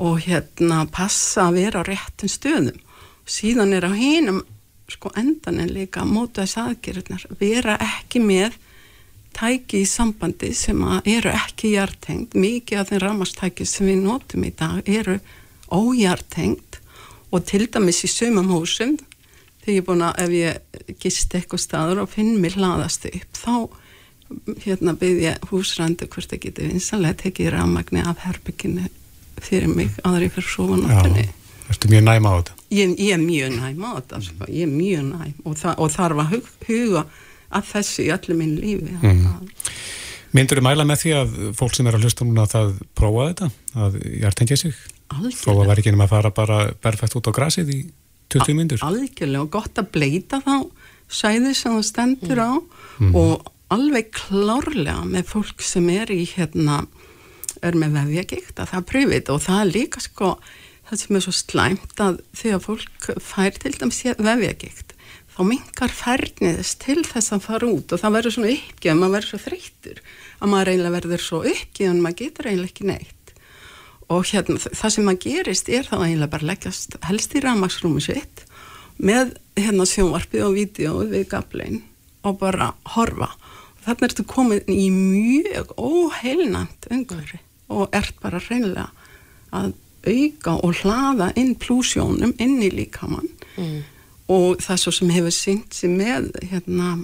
og 0.03 0.21
hérna 0.27 0.83
passa 0.93 1.47
að 1.49 1.59
vera 1.63 1.81
á 1.81 1.89
réttum 1.89 2.31
stöðum. 2.31 2.79
Síðan 3.27 3.75
er 3.75 3.89
á 3.89 3.93
hinum 3.97 4.43
sko 4.93 5.11
endan 5.19 5.59
en 5.63 5.73
líka 5.75 6.05
móta 6.07 6.45
þess 6.45 6.61
aðgerðnar, 6.63 7.27
vera 7.41 7.79
ekki 7.83 8.21
með 8.23 8.55
tæki 9.37 9.83
í 9.83 9.89
sambandi 9.89 10.53
sem 10.57 10.79
eru 11.05 11.33
ekki 11.33 11.75
hjartengt, 11.75 12.37
mikið 12.39 12.81
af 12.81 12.93
þeim 12.93 13.03
ramastæki 13.03 13.67
sem 13.69 13.91
við 13.91 14.05
notum 14.05 14.47
í 14.47 14.53
dag 14.57 14.87
eru 14.89 15.19
óhjartengt 15.73 16.81
og 17.37 17.45
til 17.49 17.67
dæmis 17.69 18.03
í 18.07 18.11
sömum 18.11 18.49
húsum 18.55 18.97
þegar 19.63 19.75
ég 19.75 19.83
er 19.83 19.87
búin 19.87 20.05
að 20.07 20.21
ef 20.25 20.37
ég 20.37 20.95
gist 21.03 21.35
eitthvað 21.35 21.63
staður 21.65 22.05
og 22.05 22.13
finn 22.13 22.37
mér 22.43 22.57
hlaðast 22.57 23.09
upp 23.11 23.41
þá 23.41 23.57
hérna 24.65 24.95
byrð 24.99 25.25
ég 25.27 25.51
húsrandu 25.51 26.09
hvort 26.11 26.31
það 26.31 26.45
getur 26.47 26.71
vinsanlega 26.73 27.21
tekið 27.25 27.53
rafmagni 27.55 28.03
af 28.03 28.23
herbygginu 28.25 28.87
fyrir 29.43 29.71
mig 29.71 29.93
aðri 30.07 30.31
fyrir 30.33 30.55
svo 30.55 30.71
náttúrulega 30.79 31.35
Ertu 31.67 31.89
mjög 31.91 32.05
næma 32.07 32.31
á 32.31 32.35
þetta? 32.39 32.53
Ég, 32.71 32.93
ég 33.03 33.13
er 33.17 33.23
mjög 33.23 33.55
næm 33.57 33.81
á 33.83 33.91
þetta 33.99 34.21
sko. 34.23 34.47
ég 34.47 34.69
er 34.69 34.71
mjög 34.71 35.07
næm 35.09 35.33
og, 35.43 35.63
og 35.75 35.89
þarf 35.91 36.23
að 36.23 36.35
hug, 36.35 36.51
huga 36.69 37.03
að 37.51 37.71
þessu 37.73 38.05
í 38.07 38.11
allir 38.15 38.39
minn 38.39 38.53
lífi 38.61 38.99
mm. 39.03 39.25
Myndur 40.37 40.61
þú 40.61 40.67
mæla 40.67 40.85
með 40.87 41.01
því 41.03 41.15
að 41.17 41.35
fólk 41.59 41.75
sem 41.75 41.89
er 41.89 41.97
að 41.97 42.07
hlusta 42.07 42.27
núna 42.27 42.45
að 42.45 42.53
það 42.55 42.73
prófa 42.99 43.27
þetta, 43.31 43.49
að 43.87 43.99
hjartengja 44.21 44.59
sig? 44.61 44.79
Algjörlega. 45.15 45.43
Þó 45.43 45.73
að 45.73 45.87
nema 45.93 46.07
að 46.07 46.13
fara 46.13 46.33
bara 46.35 46.59
berfætt 46.83 47.17
út 47.19 47.31
á 47.31 47.33
grasið 47.37 47.73
í 47.75 47.81
20 48.35 48.59
myndur? 48.59 48.85
Algjörlega 48.85 49.45
og 49.45 49.53
gott 49.55 49.79
að 49.79 49.91
bleita 49.95 50.41
þá 50.45 50.57
sæði 51.07 51.53
sem 51.55 51.77
það 51.77 51.87
stendur 51.87 52.43
á 52.43 52.53
mm. 52.59 53.13
og 53.15 53.53
alveg 53.73 54.11
klárlega 54.15 55.03
með 55.07 55.29
fólk 55.31 55.63
sem 55.65 55.87
er 55.95 56.11
í 56.15 56.23
hérna, 56.29 56.85
er 57.63 57.79
með 57.79 58.01
vefjagikt 58.01 58.63
að 58.63 58.73
það 58.73 58.89
pröfið 58.93 59.33
og 59.35 59.43
það 59.47 59.63
er 59.63 59.73
líka 59.75 60.03
sko 60.03 60.33
það 60.87 61.01
sem 61.03 61.19
er 61.19 61.25
svo 61.25 61.35
slæmt 61.35 62.03
að 62.03 62.21
þegar 62.37 62.63
fólk 62.63 63.09
fær 63.23 63.59
til 63.63 63.75
dæmis 63.75 64.03
vefjagikt 64.07 64.95
þá 65.37 65.41
mingar 65.45 65.93
færniðist 65.93 66.81
til 66.85 67.03
þess 67.05 67.35
að 67.35 67.45
fara 67.45 67.69
út 67.69 67.93
og 67.93 68.01
það 68.01 68.15
verður 68.17 68.37
svona 68.37 68.53
uppgjöf, 68.55 68.97
maður 68.97 69.17
verður 69.17 69.31
svo 69.33 69.41
þreyttur 69.43 70.01
að 70.37 70.53
maður 70.53 70.71
eiginlega 70.73 70.97
verður 70.97 71.25
svo 71.27 71.43
uppgjöf 71.43 71.91
en 71.91 72.03
maður 72.05 72.21
getur 72.23 72.49
eiginlega 72.51 72.73
ekki 72.73 72.89
neitt 72.93 73.16
og 74.13 74.27
hérna 74.31 74.61
það 74.63 74.93
sem 74.95 75.07
maður 75.07 75.25
gerist 75.25 75.71
er 75.73 75.89
þá 75.89 75.97
eiginlega 75.99 76.33
bara 76.37 76.51
leggjast 76.53 76.99
helst 77.09 77.35
í 77.35 77.43
ramagsrúmi 77.43 78.03
sitt 78.05 78.45
með 78.97 79.35
hérna 79.59 79.87
sjónvarpið 79.89 80.45
og 80.47 80.55
vídeo 80.57 81.01
við 81.11 81.27
gaflein 81.33 81.81
og 82.27 82.39
bara 82.43 82.71
horfa 82.95 83.33
og 83.33 83.83
þarna 83.87 84.09
ertu 84.11 84.27
komin 84.29 84.71
í 84.71 84.87
mjög 84.95 85.75
óheilnant 85.79 86.89
umhverfi 86.91 87.43
og 87.73 87.91
ert 87.97 88.15
bara 88.23 88.41
reynilega 88.43 88.89
að 89.57 89.75
auka 90.07 90.55
og 90.63 90.81
hlaða 90.83 91.33
inn 91.39 91.57
plúsjónum 91.59 92.35
inn 92.43 92.61
í 92.63 92.71
líkamann 92.71 93.27
mm. 93.59 93.77
og 94.31 94.63
það 94.63 94.83
svo 94.83 94.95
sem 94.95 95.13
hefur 95.17 95.35
syngt 95.35 95.75
sem 95.75 95.97
með 95.99 96.31
hérna 96.47 96.95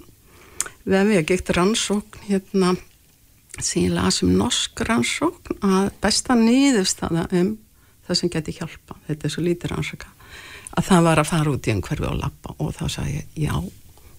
við 0.85 0.99
hefum 1.01 1.29
geitt 1.33 1.55
rannsókn 1.57 2.27
hérna 2.29 2.77
sem 3.59 3.87
ég 3.87 3.93
las 3.95 4.23
um 4.25 4.33
norsk 4.39 4.81
rannsókn 4.89 5.61
að 5.67 5.91
besta 6.03 6.37
niðurstaða 6.39 7.29
um 7.41 7.53
það 8.07 8.19
sem 8.19 8.33
geti 8.33 8.57
hjálpa, 8.57 8.97
þetta 9.07 9.29
er 9.29 9.35
svo 9.35 9.45
lítið 9.45 9.75
rannsóka 9.75 10.11
að 10.73 10.89
það 10.89 11.07
var 11.07 11.21
að 11.21 11.29
fara 11.29 11.53
út 11.53 11.69
í 11.69 11.75
einhverju 11.75 12.09
og 12.09 12.19
lappa 12.23 12.57
og 12.59 12.75
þá 12.79 12.85
sagði 12.89 13.21
ég 13.21 13.47
já 13.49 13.55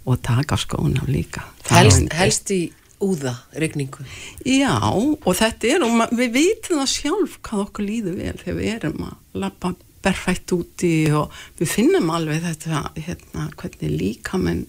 og 0.04 0.20
taka 0.20 0.58
skóna 0.60 1.06
líka. 1.08 1.46
Helst, 1.72 2.10
helst 2.12 2.52
í 2.52 2.62
úða 3.04 3.34
regningu 3.60 4.04
Já, 4.48 4.76
og 4.92 5.34
þetta 5.38 5.72
er 5.72 5.86
og 5.86 6.14
við 6.16 6.36
vitum 6.38 6.82
það 6.82 6.92
sjálf 6.92 7.40
hvað 7.44 7.64
okkur 7.66 7.88
líður 7.88 8.20
vel 8.20 8.36
þegar 8.42 8.60
við 8.60 8.72
erum 8.74 9.06
að 9.08 9.42
lappa 9.44 9.74
berfætt 10.04 10.54
úti 10.56 10.94
og 11.16 11.32
við 11.60 11.72
finnum 11.72 12.12
alveg 12.12 12.44
þetta 12.44 12.84
hérna, 12.98 13.48
hvernig 13.60 13.94
líka 13.96 14.40
menn 14.40 14.66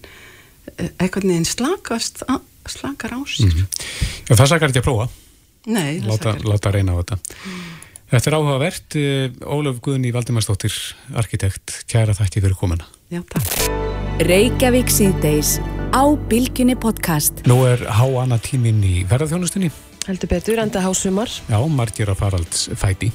eitthvað 0.75 1.27
neginn 1.29 1.47
slakast 1.47 2.23
slakar 2.71 3.15
á 3.15 3.19
sér. 3.25 3.45
Mm 3.45 3.51
-hmm. 3.51 3.67
Já, 4.29 4.33
það 4.35 4.47
sakar 4.47 4.69
ekki 4.69 4.81
að 4.81 4.87
prófa. 4.89 5.09
Nei, 5.65 5.99
það 5.99 6.07
láta, 6.07 6.17
sakar 6.17 6.35
ekki. 6.35 6.49
láta 6.49 6.71
reyna 6.71 6.91
á 6.91 6.95
þetta. 7.01 7.17
Mm. 7.45 7.61
Þetta 8.11 8.29
er 8.29 8.37
áhugavert. 8.37 8.95
Ólaf 9.45 9.79
Guðni 9.81 10.13
Valdimarsdóttir 10.13 10.75
arkitekt, 11.13 11.85
kæra 11.89 12.13
þætti 12.13 12.41
fyrir 12.41 12.55
komuna. 12.55 12.85
Já, 13.09 13.21
takk. 13.29 13.49
Reykjavík 14.19 14.89
síðdeis 14.89 15.59
á 15.91 16.03
Bilginni 16.29 16.75
podcast. 16.75 17.43
Nú 17.45 17.65
er 17.65 17.81
háana 17.89 18.37
tímin 18.39 18.83
í 18.83 19.03
verðarþjónustunni 19.09 19.71
Heldur 20.05 20.29
betur, 20.29 20.59
enda 20.61 20.81
hásumar. 20.85 21.29
Já, 21.49 21.57
margir 21.67 22.11
að 22.13 22.19
faralds 22.21 22.69
fæti 22.77 23.11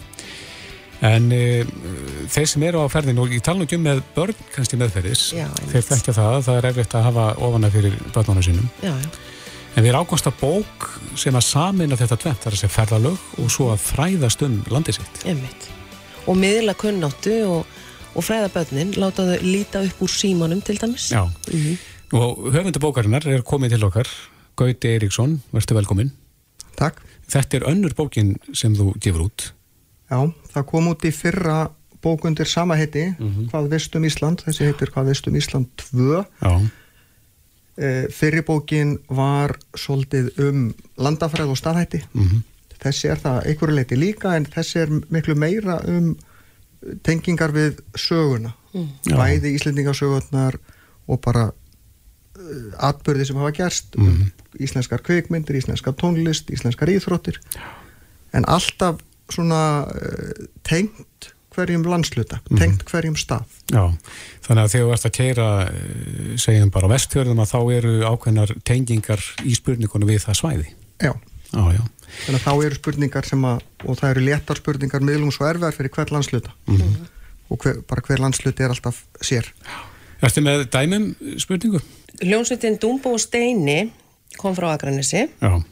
En 1.00 1.30
uh, 1.32 1.64
þeir 2.28 2.48
sem 2.50 2.64
eru 2.68 2.82
á 2.84 2.86
ferðin 2.92 3.20
og 3.22 3.32
ég 3.32 3.40
tala 3.44 3.62
nú 3.62 3.64
ekki 3.64 3.78
um 3.78 3.86
með 3.88 4.02
börn 4.12 4.36
kannski 4.52 4.76
meðferðis, 4.76 5.22
Já, 5.32 5.46
þeir 5.70 5.86
þekkja 5.86 6.16
það 6.18 6.34
það 6.44 6.58
er 6.58 6.68
efriðt 6.70 6.96
að 6.98 7.06
hafa 7.08 7.26
ofana 7.46 7.70
fyrir 7.72 7.94
börnunum 8.12 8.44
sínum. 8.44 8.66
Já, 8.84 8.92
já 8.92 9.29
En 9.76 9.84
við 9.84 9.92
erum 9.92 10.02
ágóðst 10.04 10.26
að 10.28 10.40
bók 10.40 10.86
sem 11.20 11.36
að 11.38 11.44
samina 11.46 11.96
þetta 11.98 12.16
tvent, 12.24 12.40
það 12.42 12.48
er 12.50 12.56
að 12.56 12.60
segja 12.60 12.74
ferðalög 12.74 13.28
og 13.42 13.52
svo 13.54 13.68
að 13.72 13.84
fræðast 13.84 14.42
um 14.46 14.56
landið 14.72 14.98
sitt. 14.98 15.20
Einmitt. 15.30 15.68
Og 16.28 16.36
miðla 16.38 16.74
kunnáttu 16.78 17.36
og, 17.48 17.78
og 18.14 18.26
fræða 18.26 18.50
börnin, 18.56 18.90
láta 18.98 19.24
þau 19.28 19.38
líta 19.46 19.82
upp 19.86 20.02
úr 20.04 20.12
símanum 20.12 20.60
til 20.66 20.78
dæmis. 20.80 21.10
Já, 21.14 21.22
Mm 21.22 21.60
-hmm. 21.60 21.76
og 22.12 22.52
höfundu 22.52 22.78
bókarinnar 22.78 23.26
er 23.26 23.42
komið 23.42 23.68
til 23.70 23.84
okkar, 23.84 24.08
Gauti 24.56 24.88
Eiríksson, 24.88 25.40
verður 25.52 25.74
velkomin. 25.74 26.10
Takk. 26.76 27.00
Þetta 27.30 27.56
er 27.56 27.62
önnur 27.70 27.94
bókin 27.94 28.36
sem 28.52 28.74
þú 28.74 28.98
gefur 29.00 29.20
út. 29.20 29.52
Já, 30.10 30.32
það 30.54 30.66
kom 30.66 30.88
út 30.88 31.04
í 31.04 31.10
fyrra 31.12 31.70
bók 32.02 32.24
undir 32.24 32.46
sama 32.46 32.74
heiti, 32.76 33.14
Hvað 33.50 33.68
veist 33.68 33.94
um 33.96 34.04
Ísland, 34.04 34.42
þessi 34.42 34.64
heitir 34.64 34.90
Hvað 34.90 35.04
veist 35.06 35.26
um 35.28 35.34
Ísland 35.36 35.66
2. 35.76 36.24
Já. 36.42 36.70
Fyrri 38.12 38.42
bókin 38.44 38.98
var 39.08 39.54
svolítið 39.72 40.26
um 40.44 40.64
landafræð 41.00 41.54
og 41.54 41.60
staðhætti. 41.60 42.02
Mm 42.12 42.42
Þessi 42.80 43.10
er 43.12 43.20
það 43.20 43.46
einhverju 43.50 43.76
leiti 43.76 43.96
líka 43.98 44.34
en 44.38 44.46
þessi 44.48 44.80
er 44.80 44.92
miklu 45.12 45.36
meira 45.36 45.78
um 45.90 46.14
tengingar 47.04 47.52
við 47.52 47.82
söguna. 47.98 48.54
Mm. 48.72 48.86
Bæði 49.18 49.52
Íslendingasögurnar 49.58 50.56
og 51.10 51.20
bara 51.24 51.50
uh, 51.50 52.70
atbyrði 52.88 53.28
sem 53.28 53.40
hafa 53.40 53.52
gerst 53.58 53.98
um 54.00 54.30
íslenskar 54.60 55.04
kveikmyndir, 55.04 55.58
íslenskar 55.60 55.94
tónlist, 56.00 56.48
íslenskar 56.54 56.92
íþróttir. 56.94 57.40
En 58.32 58.48
alltaf 58.48 59.02
svona 59.30 59.84
uh, 59.84 60.48
tengt 60.64 61.34
hverjum 61.54 61.84
landsluta, 61.88 62.38
tengt 62.58 62.84
hverjum 62.88 63.16
stað. 63.18 63.46
Já, 63.72 63.82
þannig 64.46 64.62
að 64.62 64.72
þegar 64.74 64.86
þú 64.86 64.92
ert 64.94 65.08
að 65.08 65.16
keira, 65.16 65.46
segjum 66.40 66.72
bara 66.74 66.90
á 66.90 66.92
vestfjörðum 66.94 67.42
að 67.42 67.52
þá 67.52 67.60
eru 67.76 67.94
ákveðnar 68.06 68.54
tengingar 68.66 69.24
í 69.42 69.56
spurningunum 69.58 70.10
við 70.10 70.22
það 70.26 70.40
svæði. 70.40 70.68
Já. 71.00 71.12
Já, 71.50 71.62
já. 71.74 71.82
Þannig 72.24 72.38
að 72.38 72.44
þá 72.44 72.64
eru 72.66 72.78
spurningar 72.78 73.26
sem 73.26 73.46
að, 73.46 73.62
og 73.86 73.98
það 73.98 74.12
eru 74.12 74.26
léttar 74.26 74.60
spurningar 74.60 75.06
miðlum 75.06 75.32
svo 75.34 75.46
erfiðar 75.48 75.76
fyrir 75.76 75.94
hver 75.94 76.12
landsluta. 76.14 76.54
Mhm. 76.70 77.08
Og 77.50 77.58
hver, 77.64 77.80
bara 77.82 78.04
hver 78.06 78.22
landsluti 78.22 78.62
er 78.62 78.70
alltaf 78.70 79.00
sér. 79.26 79.48
Ertu 80.22 80.42
með 80.44 80.68
dæmum 80.70 81.08
spurningu? 81.40 81.80
Ljónsveitin 82.22 82.78
Dumbo 82.78 83.14
og 83.16 83.22
Steini 83.22 83.90
kom 84.38 84.54
frá 84.54 84.74
Akranessi. 84.74 85.26
Já. 85.40 85.62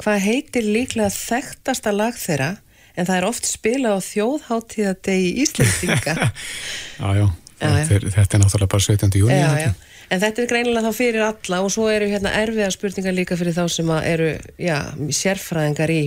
Hvað 0.00 0.18
heitir 0.24 0.66
líklega 0.66 1.12
þekktasta 1.12 1.92
lag 1.94 2.16
þeirra 2.16 2.56
en 3.00 3.08
það 3.08 3.16
er 3.16 3.26
oft 3.30 3.48
spilað 3.48 3.96
á 3.96 4.00
þjóðháttíðadegi 4.06 5.30
Íslendinga. 5.44 6.16
Já, 7.00 7.08
já. 7.16 7.28
Þetta 7.60 7.94
er, 7.96 8.04
þetta 8.14 8.36
er 8.36 8.40
náttúrulega 8.40 8.72
bara 8.72 8.84
17. 8.86 9.16
júni. 9.20 9.36
já, 9.36 9.50
já. 9.68 9.72
En 10.10 10.20
þetta 10.22 10.42
er 10.42 10.48
greinilega 10.50 10.88
þá 10.88 10.96
fyrir 10.96 11.22
alla 11.26 11.58
og 11.62 11.68
svo 11.74 11.90
eru 11.92 12.08
hérna 12.08 12.32
erfiðar 12.40 12.72
spurningar 12.74 13.14
líka 13.14 13.36
fyrir 13.38 13.54
þá 13.54 13.66
sem 13.70 13.90
að 13.92 14.06
eru, 14.10 14.30
já, 14.58 14.76
sérfræðingar 15.20 15.92
í 15.92 16.00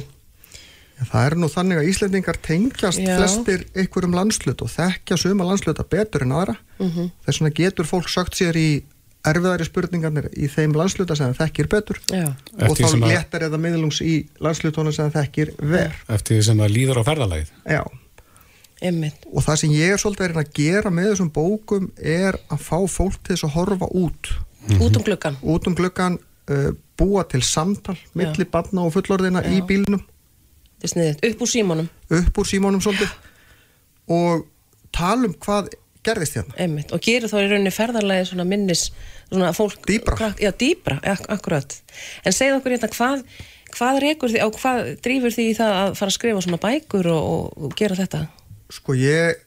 Það 1.03 1.25
er 1.27 1.35
nú 1.41 1.49
þannig 1.51 1.79
að 1.81 1.87
Íslendingar 1.89 2.37
tengjast 2.45 3.01
Já. 3.01 3.15
flestir 3.17 3.65
einhverjum 3.75 4.15
landslut 4.15 4.61
og 4.63 4.69
þekkja 4.71 5.17
suma 5.19 5.47
landsluta 5.47 5.85
betur 5.89 6.23
en 6.25 6.35
aðra. 6.37 6.55
Mhm. 6.79 7.09
Þess 7.25 7.41
vegna 7.41 7.53
getur 7.57 7.89
fólk 7.89 8.09
sagt 8.11 8.37
sér 8.39 8.55
í 8.59 8.69
erfiðari 9.29 9.67
spurningarnir 9.67 10.29
í 10.35 10.49
þeim 10.51 10.75
landsluta 10.77 11.15
sem 11.17 11.31
það 11.31 11.41
þekkir 11.41 11.69
betur 11.71 11.99
Já. 12.11 12.29
og 12.59 12.63
Eftir 12.67 12.87
þá 12.91 13.07
léttar 13.07 13.45
eða 13.47 13.59
miðlungs 13.63 13.99
í 14.03 14.15
landslutónu 14.43 14.93
sem 14.95 15.09
það 15.09 15.19
þekkir 15.19 15.51
ver. 15.73 15.99
eftir 16.11 16.37
því 16.39 16.47
sem 16.49 16.63
það 16.63 16.73
líður 16.77 16.99
á 16.99 17.03
ferðalagið 17.09 17.53
Já. 17.63 17.83
Og 18.83 19.45
það 19.45 19.59
sem 19.61 19.73
ég 19.77 19.93
er 19.93 20.01
svolítið 20.01 20.25
að 20.25 20.31
reyna 20.33 20.41
að 20.43 20.55
gera 20.57 20.89
með 20.91 21.05
þessum 21.13 21.29
bókum 21.31 21.85
er 21.97 22.35
að 22.51 22.65
fá 22.65 22.79
fólk 22.91 23.21
til 23.23 23.37
þess 23.37 23.45
að 23.47 23.53
horfa 23.53 23.87
út. 23.95 24.31
Út 24.75 24.97
um 24.99 25.05
gluggan. 25.07 25.37
Út 25.39 25.69
um 25.69 25.77
gluggan, 25.77 26.17
uh, 26.51 26.73
búa 26.99 27.23
til 27.31 27.39
samtal 27.47 27.95
milli 28.11 28.43
barna 28.43 28.83
og 28.83 28.91
fullorðina 28.97 29.45
í 29.47 29.61
Já. 29.63 30.01
er 30.83 30.91
sniðið, 30.91 31.21
upp 31.29 31.45
úr 31.45 31.51
símanum 31.51 31.87
upp 32.11 32.41
úr 32.41 32.49
símónum 32.49 32.83
svolítið 32.83 33.13
og 34.11 34.45
tala 34.93 35.29
um 35.29 35.35
hvað 35.39 35.71
gerðist 36.03 36.35
hérna 36.37 36.57
Einmitt. 36.59 36.91
og 36.95 37.01
gerir 37.05 37.29
þá 37.31 37.37
í 37.41 37.47
rauninni 37.51 37.71
ferðarlagi 37.73 38.27
svona 38.31 38.45
minnis 38.49 38.85
svona 39.29 39.53
fólk 39.55 39.85
Dýpra. 39.87 40.17
krak, 40.19 40.39
já, 40.43 40.51
dýbra, 40.51 40.99
ak 41.03 41.25
akkurat 41.33 41.75
en 42.25 42.35
segð 42.35 42.59
okkur 42.59 42.75
hérna 42.75 42.89
hvað 42.93 43.23
hvað 43.73 43.99
rekur 44.03 44.29
því, 44.29 44.39
á 44.43 44.47
hvað 44.53 44.81
drýfur 45.01 45.33
því 45.33 45.45
í 45.49 45.55
það 45.57 45.71
að 45.79 45.95
fara 45.97 46.11
að 46.11 46.17
skrifa 46.19 46.41
svona 46.45 46.61
bækur 46.61 47.07
og, 47.09 47.53
og, 47.57 47.73
gera 47.79 47.95
þetta 47.97 48.27
sko 48.69 48.93
ég 48.99 49.39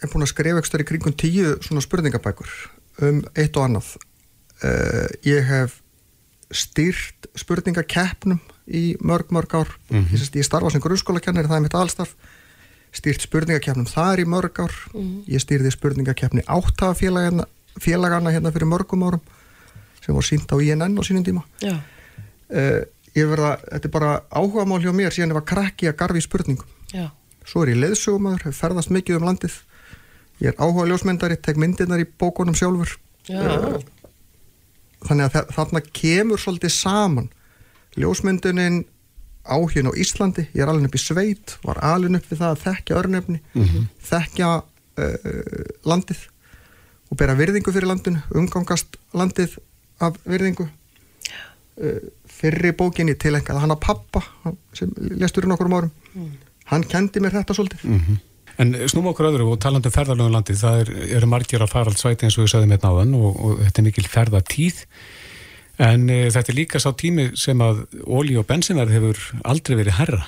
er 0.00 0.08
búin 0.12 0.24
að 0.24 0.32
skrifa 0.32 0.62
ekstra 0.62 0.80
í 0.80 0.86
kringum 0.88 1.12
tíu 1.20 1.56
svona 1.60 1.82
spurningabækur 1.84 2.48
um 3.04 3.20
eitt 3.36 3.56
og 3.60 3.66
annað 3.66 3.90
uh, 4.64 5.06
ég 5.28 5.44
hef 5.50 5.80
styrt 6.50 7.28
spurningakeppnum 7.38 8.40
í 8.70 8.96
mörg 9.02 9.30
mörg 9.34 9.52
ár 9.60 9.68
Mhm. 9.90 10.08
ég, 10.14 10.18
sést, 10.18 10.34
ég 10.38 10.44
starfa 10.46 10.70
sem 10.70 10.80
grunnskólakennari, 10.82 11.46
það 11.50 11.56
er 11.56 11.64
mitt 11.66 11.74
allstarf 11.74 12.14
styrt 12.92 13.22
spurningakeppnum 13.22 13.86
þar 13.86 14.22
í 14.22 14.26
mörg 14.26 14.60
ár. 14.64 14.74
Ég 15.30 15.40
styrði 15.42 15.70
spurningakeppni 15.74 16.42
áttafélagana 16.46 17.46
félagana 17.80 18.32
hérna 18.34 18.50
fyrir 18.52 18.66
mörgum 18.66 19.04
árum 19.06 19.20
sem 20.04 20.14
var 20.16 20.24
sínt 20.26 20.50
á 20.50 20.56
INN 20.58 20.82
á 20.98 21.02
sínum 21.06 21.22
tíma. 21.24 21.44
Uh, 22.50 22.82
ég 23.14 23.28
verða, 23.30 23.52
þetta 23.62 23.86
er 23.88 23.92
bara 23.94 24.10
áhugamál 24.34 24.80
hjá 24.82 24.90
mér 24.96 25.12
síðan 25.14 25.30
ég 25.30 25.38
var 25.38 25.46
krakki 25.46 25.86
að 25.90 25.96
garfi 26.02 26.20
spurningum. 26.24 26.66
Já, 26.90 27.10
svo 27.46 27.62
er 27.62 27.72
ég 27.74 27.78
leðsögumæður, 27.84 28.48
hef 28.48 28.58
ferðast 28.58 28.90
mikið 28.90 29.20
um 29.20 29.28
landið. 29.28 29.60
Ég 30.40 30.50
er 30.50 30.58
áhuga 30.58 30.88
ljósmyndari 30.90 31.36
tek 31.38 31.56
myndirnar 31.60 32.02
í 32.02 32.08
bókunum 32.18 32.54
sjálfur. 32.58 32.96
Já, 33.28 33.38
Eh, 33.38 33.78
þannig 35.06 35.28
að 35.28 35.34
þa- 35.36 35.54
þarna 35.56 35.80
kemur 35.92 36.38
svolítið 36.42 36.70
saman. 36.74 37.30
Ljósmyndunin 37.96 38.84
áhugin 39.44 39.88
á 39.88 39.92
Íslandi, 39.96 40.46
ég 40.52 40.64
er 40.64 40.70
alveg 40.70 40.90
upp 40.90 40.98
í 40.98 41.02
sveit 41.02 41.56
var 41.64 41.80
alveg 41.84 42.20
upp 42.20 42.28
við 42.30 42.42
það 42.42 42.50
að 42.50 42.62
þekkja 42.66 42.98
örnefni 43.00 43.40
þekkja 44.10 44.50
uh, 44.60 45.32
landið 45.88 46.26
og 47.10 47.18
bera 47.18 47.34
virðingu 47.38 47.72
fyrir 47.74 47.90
landinu, 47.90 48.20
umgangast 48.38 49.00
landið 49.16 49.56
af 50.00 50.18
virðingu. 50.24 50.68
Uh, 51.80 52.00
fyrri 52.30 52.72
bókinni 52.76 53.16
til 53.18 53.34
einhverja 53.34 53.60
hann 53.60 53.74
að 53.74 53.82
pappa 53.84 54.22
sem 54.76 54.92
lestur 55.20 55.44
í 55.44 55.50
nokkur 55.50 55.68
árum 55.68 55.90
hann 56.70 56.84
kendi 56.88 57.20
mér 57.20 57.40
þetta 57.40 57.56
svolítið. 57.56 57.86
En 58.60 58.74
snúm 58.92 59.08
okkur 59.10 59.30
öðru 59.30 59.48
og 59.54 59.60
talandi 59.62 59.88
um 59.88 59.94
ferðalögum 59.94 60.34
landið, 60.34 60.60
það 60.60 60.80
er, 60.82 60.90
eru 61.16 61.28
margir 61.30 61.62
að 61.64 61.72
fara 61.72 61.90
allt 61.90 62.00
svæti 62.00 62.26
eins 62.26 62.36
og 62.36 62.44
við 62.44 62.52
sagðum 62.52 62.74
hérna 62.74 62.92
áðan 62.92 63.14
og, 63.16 63.38
og 63.40 63.62
þetta 63.64 63.80
er 63.80 63.86
mikil 63.86 64.06
ferðatíð 64.10 64.82
en 65.80 66.10
e, 66.12 66.18
þetta 66.32 66.52
er 66.52 66.58
líka 66.58 66.82
sá 66.82 66.90
tími 66.96 67.30
sem 67.38 67.60
að 67.64 67.84
ólí 68.04 68.36
og 68.40 68.46
bensinverð 68.48 68.94
hefur 68.96 69.22
aldrei 69.48 69.78
verið 69.80 69.96
herra, 70.00 70.26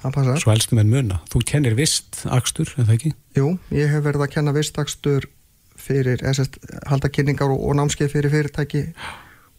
það 0.00 0.16
passar 0.18 0.42
svo 0.42 0.54
elstum 0.54 0.82
en 0.82 0.92
muna. 0.92 1.20
Þú 1.32 1.44
kennir 1.52 1.76
vist 1.78 2.24
akstur, 2.32 2.72
en 2.76 2.88
það 2.88 2.98
ekki? 2.98 3.12
Jú, 3.38 3.52
ég 3.76 3.92
hef 3.92 4.04
verið 4.06 4.26
að 4.26 4.34
kenna 4.34 4.56
vistakstur 4.56 5.28
fyrir, 5.76 6.18
eða 6.24 6.40
sérst, 6.40 6.58
halda 6.90 7.12
kynningar 7.12 7.52
og, 7.52 7.62
og 7.62 7.78
námskeið 7.78 8.12
fyrir 8.16 8.32
fyrirtæki 8.32 8.88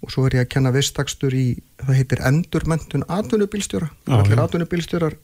og 0.04 0.14
svo 0.14 0.28
er 0.28 0.38
ég 0.38 0.46
að 0.46 0.52
kenna 0.54 0.74
vistakstur 0.76 1.34
í, 1.34 1.48
það 1.82 1.98
heitir 1.98 2.22
endurmentun 2.28 3.06
atvinnubílstjóra. 3.10 3.90
Allir 4.14 4.44
atvinnubílstjórar 4.44 5.18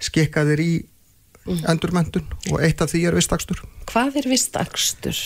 skikkaðir 0.00 0.62
í 0.64 0.70
endurmentun 1.68 2.26
og 2.52 2.60
eitt 2.64 2.80
af 2.84 2.92
því 2.92 3.06
er 3.08 3.16
vistakstur. 3.16 3.62
hvað 3.90 4.20
er 4.20 4.28
vist 4.30 4.56
akstur 4.56 5.18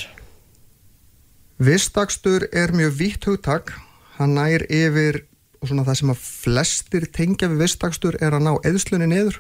Vistakstur 1.63 2.49
er 2.53 2.73
mjög 2.75 2.97
vítt 2.99 3.27
hugtak, 3.29 3.71
hann 4.19 4.35
nær 4.35 4.65
yfir 4.67 5.23
og 5.63 5.71
svona 5.71 5.85
það 5.87 5.99
sem 6.01 6.13
að 6.13 6.23
flestir 6.27 7.07
tengja 7.15 7.49
við 7.53 7.63
vistakstur 7.63 8.19
er 8.21 8.35
að 8.35 8.47
ná 8.49 8.53
eðslunni 8.67 9.07
niður. 9.11 9.39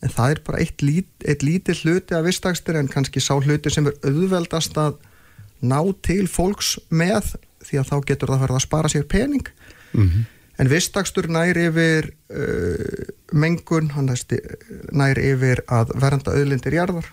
En 0.00 0.12
það 0.14 0.32
er 0.32 0.42
bara 0.46 0.60
eitt, 0.62 0.80
lít, 0.80 1.10
eitt 1.28 1.42
lítið 1.44 1.82
hluti 1.84 2.16
af 2.16 2.24
vistakstur 2.24 2.78
en 2.78 2.88
kannski 2.88 3.20
sá 3.20 3.34
hluti 3.36 3.72
sem 3.72 3.90
er 3.90 3.98
auðveldast 4.06 4.78
að 4.80 4.96
ná 5.60 5.80
til 6.06 6.24
fólks 6.30 6.78
með 6.88 7.34
því 7.66 7.82
að 7.82 7.90
þá 7.90 7.96
getur 8.08 8.32
það 8.32 8.44
farið 8.44 8.60
að 8.60 8.64
spara 8.64 8.92
sér 8.92 9.08
pening. 9.10 9.50
En 10.60 10.68
vistakstur 10.70 11.28
nær 11.28 11.58
yfir 11.58 12.12
uh, 12.30 13.10
mengun, 13.32 13.90
hann 13.96 14.08
næsti, 14.08 14.38
nær 14.92 15.18
yfir 15.18 15.64
að 15.68 15.92
vernda 16.00 16.32
auðlindir 16.36 16.78
jarðar, 16.78 17.06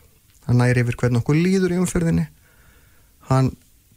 hann 0.45 0.61
nær 0.61 0.77
yfir 0.77 0.95
hvernig 0.99 1.25
okkur 1.25 1.41
líður 1.41 1.75
í 1.75 1.81
umferðinni. 1.81 2.29
Hann 3.27 3.51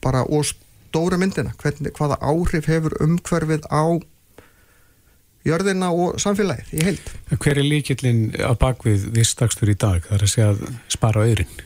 bara 0.05 0.24
og 0.26 0.46
stóra 0.48 1.18
myndina, 1.20 1.53
hvernig, 1.61 1.92
hvaða 1.96 2.18
áhrif 2.20 2.68
hefur 2.70 2.96
umhverfið 3.05 3.66
á 3.70 4.01
jörðina 5.46 5.90
og 5.94 6.20
samfélagið 6.20 6.72
í 6.76 6.86
heild. 6.88 7.12
Hver 7.32 7.61
er 7.61 7.66
líkillin 7.66 8.22
að 8.36 8.59
bakvið 8.61 9.09
vist 9.14 9.40
akstur 9.44 9.72
í 9.72 9.76
dag? 9.78 10.05
Það 10.07 10.16
er 10.16 10.24
að 10.26 10.32
segja 10.34 10.48
að 10.53 10.64
spara 10.92 11.26
auðrin. 11.26 11.61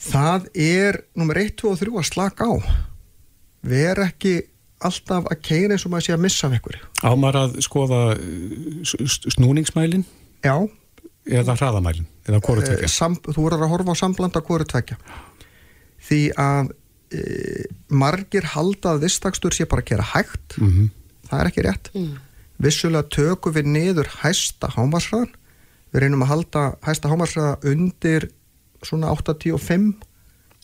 Það 0.00 0.48
er 0.56 1.02
nummer 1.18 1.38
1, 1.38 1.52
2 1.60 1.74
og 1.74 1.82
3 1.82 1.98
að 2.00 2.08
slaka 2.08 2.48
á. 2.48 2.54
Erum 3.60 4.08
ekki 4.08 4.34
alltaf 4.80 5.28
að 5.28 5.42
keira 5.44 5.76
eins 5.76 5.84
og 5.84 5.92
maður 5.92 6.06
sé 6.06 6.14
að 6.16 6.22
missa 6.24 6.48
af 6.48 6.56
einhverju. 6.56 6.86
Ámar 7.04 7.36
að 7.36 7.58
skoða 7.66 8.00
snúningsmælin 9.36 10.06
Já, 10.40 10.54
eða 11.28 11.56
hraðamælin 11.58 12.06
eða 12.24 12.40
eh, 12.78 12.86
sam, 12.88 13.18
þú 13.20 13.44
verður 13.44 13.66
að 13.66 13.72
horfa 13.74 13.96
á 13.96 14.00
samblanda 14.00 14.42
hverju 14.44 14.68
tvekja. 14.70 14.96
Því 16.08 16.20
að 16.40 16.72
e, 17.12 17.66
margir 17.88 18.46
halda 18.54 18.94
að 18.94 19.06
vistakstur 19.06 19.54
sé 19.54 19.66
bara 19.70 19.84
að 19.84 19.92
gera 19.94 20.08
hægt. 20.14 20.58
Mm 20.58 20.90
Það 21.30 21.40
er 21.40 21.46
ekki 21.46 21.62
rétt. 21.62 21.88
Vissulega 22.58 23.06
tökum 23.06 23.54
við 23.54 23.68
niður 23.70 24.08
hæsta 24.18 24.66
hámarsraðan. 24.74 25.28
Við 25.94 26.02
reynum 26.02 26.24
að 26.24 26.30
halda 26.32 26.62
hæsta 26.82 27.10
hámarsraða 27.12 27.52
undir 27.70 28.26
svona 28.82 29.12
85 29.14 29.92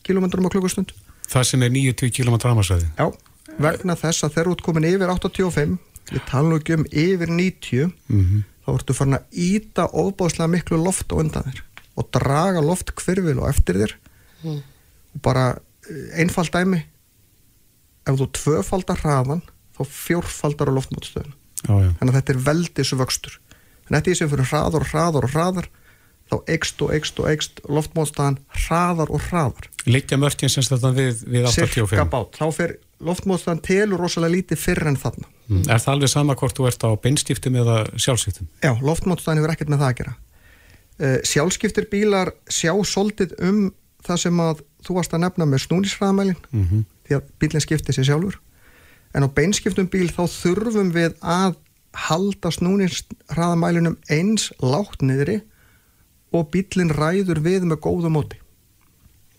km 0.03 0.27
á 0.27 0.51
klukkustund. 0.51 0.91
Það 1.31 1.47
sem 1.47 1.63
er 1.63 1.71
90 1.71 2.11
km 2.11 2.35
ramasvæði. 2.43 2.89
Já, 2.99 3.07
vegna 3.63 3.95
þess 3.95 4.27
að 4.27 4.35
þegar 4.35 4.49
þú 4.49 4.57
ert 4.57 4.65
komin 4.67 4.89
yfir 4.91 5.13
85, 5.15 5.79
við 6.11 6.27
tala 6.27 6.51
nú 6.51 6.59
ekki 6.59 6.75
um 6.75 6.85
yfir 6.91 7.31
90, 7.31 7.95
Mm 8.11 8.43
þá 8.67 8.73
ertu 8.75 8.95
farin 8.97 9.15
að 9.15 9.37
íta 9.39 9.85
ofbáðslega 9.95 10.51
miklu 10.51 10.77
loft 10.81 11.13
á 11.15 11.15
undan 11.15 11.45
þér 11.47 11.61
og 11.97 12.09
draga 12.13 12.59
loft 12.59 12.91
hverfil 12.99 13.37
og 13.39 13.47
eftir 13.47 13.79
þér 13.79 13.93
og 14.51 15.21
bara 15.23 15.45
eh, 15.89 16.21
einfalt 16.21 16.53
dæmi 16.53 16.83
ef 18.07 18.19
þú 18.19 18.29
tvöfaldar 18.39 19.01
hraðan 19.03 19.43
þá 19.77 19.81
fjórfaldar 19.93 20.71
á 20.71 20.73
já. 21.67 21.89
þannig 21.99 22.11
að 22.11 22.17
þetta 22.19 22.33
er 22.33 22.43
veldis 22.47 22.93
vöxtur 23.01 23.39
en 23.87 23.97
þetta 23.97 24.11
er 24.11 24.19
sem 24.21 24.31
fyrir 24.31 24.49
hraðar 24.51 24.85
og 24.85 24.91
hraðar 24.93 25.27
og 25.27 25.35
hraðar 25.35 25.69
þá 26.27 26.35
eikst 26.51 26.81
og 26.83 26.91
eikst 26.95 27.19
og 27.23 27.29
eikst 27.31 27.61
loftmótstaðan 27.71 28.41
hraðar 28.65 29.13
og 29.13 29.23
hraðar 29.29 29.71
Liggja 29.87 30.19
mörkin 30.19 30.51
sem 30.51 30.65
þetta 30.65 30.91
við, 30.91 31.23
við 31.23 31.47
cirka 31.53 31.85
85. 31.87 32.11
bát, 32.11 32.35
þá 32.35 32.47
fer 32.51 32.77
loftmótstaðan 32.99 33.63
telur 33.63 34.01
rosalega 34.01 34.35
lítið 34.35 34.59
fyrr 34.59 34.89
en 34.91 34.99
þarna 34.99 35.29
Mm. 35.47 35.63
Er 35.71 35.79
það 35.79 35.93
alveg 35.93 36.11
sama 36.11 36.35
hvort 36.35 36.57
þú 36.57 36.65
ert 36.67 36.83
á 36.83 36.91
beinskiptum 36.99 37.55
eða 37.61 37.77
sjálfsýttum? 37.95 38.49
Já, 38.59 38.73
loftmótstaðan 38.83 39.39
hefur 39.39 39.53
ekkert 39.53 39.69
með 39.71 39.83
það 39.83 39.91
að 39.91 39.99
gera 40.01 40.15
uh, 40.99 41.19
Sjálfskiptir 41.29 41.87
bílar 41.91 42.33
sjá 42.51 42.73
soldið 42.83 43.35
um 43.47 43.61
það 44.07 44.21
sem 44.23 44.41
að 44.43 44.63
þú 44.85 44.97
varst 44.97 45.13
að 45.15 45.23
nefna 45.25 45.45
með 45.45 45.63
snúnisfræðamælin 45.65 46.41
Mm 46.51 46.65
-hmm. 46.65 46.83
því 47.07 47.15
að 47.17 47.23
bílinn 47.39 47.65
skiptir 47.65 47.95
sér 47.95 48.09
sjálfur 48.09 48.39
en 49.15 49.23
á 49.23 49.27
beinskiptum 49.27 49.87
bíl 49.87 50.09
þá 50.09 50.23
þurfum 50.27 50.91
við 50.93 51.13
að 51.21 51.55
halda 51.93 52.51
snúnisfræðamælinum 52.51 53.97
eins 54.09 54.51
látt 54.61 55.01
niðri 55.01 55.41
og 56.31 56.51
bílinn 56.51 56.93
ræður 56.93 57.39
við 57.39 57.63
með 57.63 57.79
góðu 57.79 58.09
móti 58.09 58.37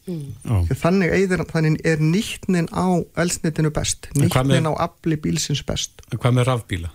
Því 0.09 0.75
þannig, 0.81 1.11
eyðir, 1.13 1.43
þannig 1.45 1.83
er 1.85 2.01
nýttnin 2.01 2.69
á 2.73 2.97
elsnitinu 3.21 3.71
best 3.71 4.09
nýttnin 4.17 4.65
á 4.65 4.73
afli 4.81 5.17
bílsins 5.21 5.61
best 5.63 6.01
En 6.11 6.19
hvað 6.19 6.33
með 6.33 6.49
rafbíla? 6.49 6.91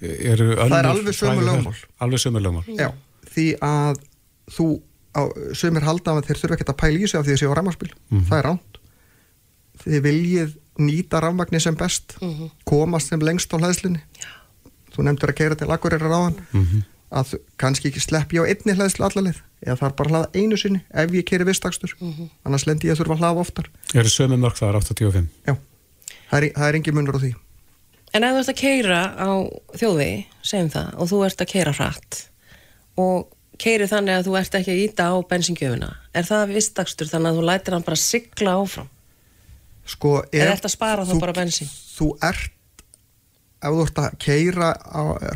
Eru 0.00 0.54
Það 0.56 0.78
er 0.78 0.88
alveg 0.88 1.16
sömu 1.16 1.44
lögmál. 1.44 1.76
Alveg 2.02 2.20
sömu 2.20 2.42
lögmál. 2.42 2.64
Því 3.34 3.46
að 3.64 4.00
þú, 4.52 4.66
á, 5.14 5.22
sömur 5.54 5.82
halda 5.86 6.12
að 6.14 6.26
þeir 6.28 6.40
þurfa 6.42 6.54
ekkert 6.58 6.72
að 6.74 6.80
pæla 6.82 6.98
í 6.98 7.08
sig 7.08 7.18
af 7.20 7.26
því 7.26 7.32
að 7.34 7.40
séu 7.42 7.52
á 7.52 7.56
ræmarsbíl 7.58 7.92
Mhm. 8.10 8.24
það 8.30 8.38
er 8.38 8.46
ránt 8.48 8.78
þið 9.84 10.00
viljið 10.06 10.54
nýta 10.78 11.20
rafmagni 11.22 11.60
sem 11.60 11.74
best 11.76 12.16
Mhm. 12.20 12.50
komast 12.66 13.08
sem 13.08 13.20
lengst 13.20 13.52
á 13.54 13.58
hlæðslunni 13.58 14.00
þú 14.94 15.02
nefndir 15.06 15.30
að 15.30 15.36
keira 15.38 15.54
til 15.58 15.68
Akureyrar 15.70 16.10
ráðan 16.10 16.36
Mhm. 16.52 16.82
að 17.12 17.38
kannski 17.58 17.90
ekki 17.90 18.00
slepp 18.00 18.32
ég 18.32 18.42
á 18.42 18.48
einni 18.48 18.74
hlæðslu 18.74 19.04
allalið 19.06 19.38
eða 19.66 19.78
það 19.78 19.86
er 19.88 19.94
bara 19.94 20.08
að 20.08 20.12
hlaða 20.12 20.34
einu 20.34 20.56
sinni 20.56 20.80
ef 20.92 21.10
ég 21.10 21.24
keiri 21.24 21.44
vistakstur. 21.46 21.94
Mhm. 22.00 22.28
annars 22.46 22.66
lendi 22.66 22.88
ég 22.88 22.92
að 22.92 23.04
þurfa 23.04 23.14
að 23.16 23.20
hlaða 23.20 23.40
oftar. 23.40 23.66
Eru 23.94 24.08
sömu 24.08 24.36
mörg 24.38 24.56
þar 24.58 24.74
85 24.76 25.28
Já, 25.46 25.56
það 26.30 26.42
er, 26.42 26.50
það 26.52 26.68
er 26.68 26.74
engin 26.74 26.94
munur 26.94 27.14
á 27.14 27.20
því. 27.22 27.34
En 28.14 28.22
ef 28.24 28.34
þú 28.34 28.38
ert 28.38 28.48
að 28.48 28.60
keira 28.60 29.16
á 29.18 29.30
þjóði, 29.76 30.26
segjum 30.42 30.70
það, 30.70 30.94
og 30.98 31.08
þú 31.08 31.24
ert 31.26 31.38
að 31.40 31.46
keira 31.50 31.72
hratt 31.72 32.28
og 32.96 33.26
keiri 33.58 33.86
þannig 33.90 34.18
að 34.18 34.26
þú 34.28 34.36
ert 34.40 34.54
ekki 34.58 34.72
að 34.74 34.82
íta 34.84 35.06
á 35.10 35.14
bensingjöfuna, 35.30 35.90
er 36.14 36.26
það 36.28 36.54
vistakstur 36.56 37.10
þannig 37.10 37.30
að 37.32 37.38
þú 37.38 37.44
lætir 37.50 37.76
hann 37.76 37.86
bara 37.86 37.96
sigla 38.00 38.56
áfram? 38.60 38.88
sko, 39.86 40.22
ef 40.32 40.48
ert 40.48 40.64
að 40.64 40.72
spara 40.72 41.04
þá 41.04 41.14
bara 41.20 41.32
bensín? 41.36 41.68
þú 41.68 42.08
ert 42.24 42.50
ef 43.64 43.72
þú 43.72 43.82
ert 43.86 43.98
að 44.02 44.16
keira 44.20 44.70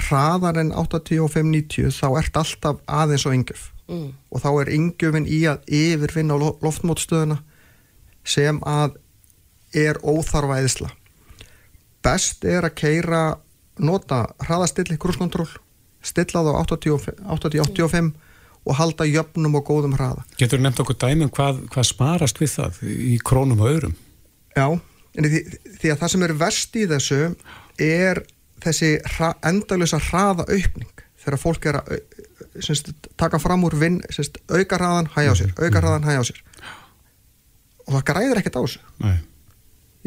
hraðar 0.08 0.58
en 0.60 0.70
85-90 0.72 1.92
þá 1.96 2.06
ert 2.20 2.36
alltaf 2.42 2.80
aðeins 2.86 3.26
á 3.28 3.30
yngjöf 3.36 3.66
Mm. 3.88 4.10
og 4.28 4.42
þá 4.44 4.48
er 4.60 4.68
yngjöfin 4.76 5.24
í 5.32 5.38
að 5.48 5.62
yfirvinna 5.72 6.36
á 6.36 6.40
lo- 6.42 6.58
loftmótstöðuna 6.60 7.38
sem 8.22 8.58
að 8.60 8.98
er 9.72 9.96
óþarfa 10.04 10.58
eðsla 10.60 10.90
best 12.04 12.44
er 12.44 12.66
að 12.68 12.74
keira 12.76 13.22
nota 13.80 14.26
hraðastilli 14.44 14.98
krúskontról 15.00 15.48
stilla 16.08 16.42
þá 16.46 16.50
80-85 16.64 18.10
og 18.68 18.76
halda 18.76 19.06
jöfnum 19.08 19.54
og 19.60 19.64
góðum 19.68 19.94
hraða. 19.96 20.24
Getur 20.40 20.60
nefnt 20.60 20.80
okkur 20.82 20.98
dæmum 21.00 21.30
hvað, 21.32 21.62
hvað 21.72 21.86
sparast 21.88 22.40
við 22.42 22.50
það 22.56 22.80
í 22.88 23.14
krónum 23.24 23.62
og 23.64 23.70
öðrum? 23.70 23.94
Já, 24.56 24.66
en 25.18 25.28
því, 25.30 25.40
því 25.80 25.92
að 25.94 26.00
það 26.02 26.12
sem 26.14 26.26
er 26.26 26.34
verst 26.42 26.76
í 26.76 26.84
þessu 26.90 27.20
er 27.88 28.22
þessi 28.64 28.90
hra, 29.14 29.30
endalösa 29.46 30.00
hraða 30.10 30.44
aukning 30.50 31.04
þegar 31.22 31.40
fólk 31.42 31.68
er 31.70 31.78
að 31.80 31.94
semst, 32.64 32.90
taka 33.20 33.38
fram 33.40 33.64
úr 33.68 33.76
vinn, 33.78 34.00
semst, 34.14 34.40
auka 34.50 34.78
hraðan, 34.80 35.08
hæja 35.14 35.32
á 35.32 35.36
sér, 35.38 35.52
auka 35.56 35.78
hraðan, 35.82 36.06
hæja 36.08 36.20
á 36.20 36.24
sér. 36.26 36.40
Og 37.86 37.94
það 37.96 38.06
græðir 38.10 38.40
ekkert 38.42 38.58
á 38.58 38.62
þessu. 38.66 38.80
Nei. 39.04 39.18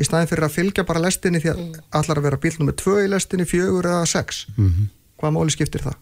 í 0.02 0.06
staðin 0.08 0.30
fyrir 0.32 0.45
að 0.47 0.54
fylgja 0.56 0.84
bara 0.88 1.02
lestinni 1.04 1.39
því 1.43 1.49
að 1.52 1.60
allar 1.99 2.20
að 2.22 2.26
vera 2.26 2.38
bíl 2.41 2.52
nummer 2.58 2.74
2 2.80 2.93
í 3.04 3.10
lestinni, 3.12 3.45
4 3.45 3.82
eða 3.91 4.06
6 4.10 4.39
Mhm. 4.58 4.86
Hvaða 5.22 5.34
máli 5.38 5.54
skiptir 5.54 5.82
það? 5.86 5.96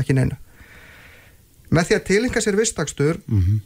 ekki 0.00 0.14
neina 0.16 0.36
með 1.70 1.88
því 1.90 1.96
að 1.98 2.04
tilinka 2.10 2.40
sér 2.44 2.56
vistakstur 2.58 3.18
Mhm. 3.26 3.60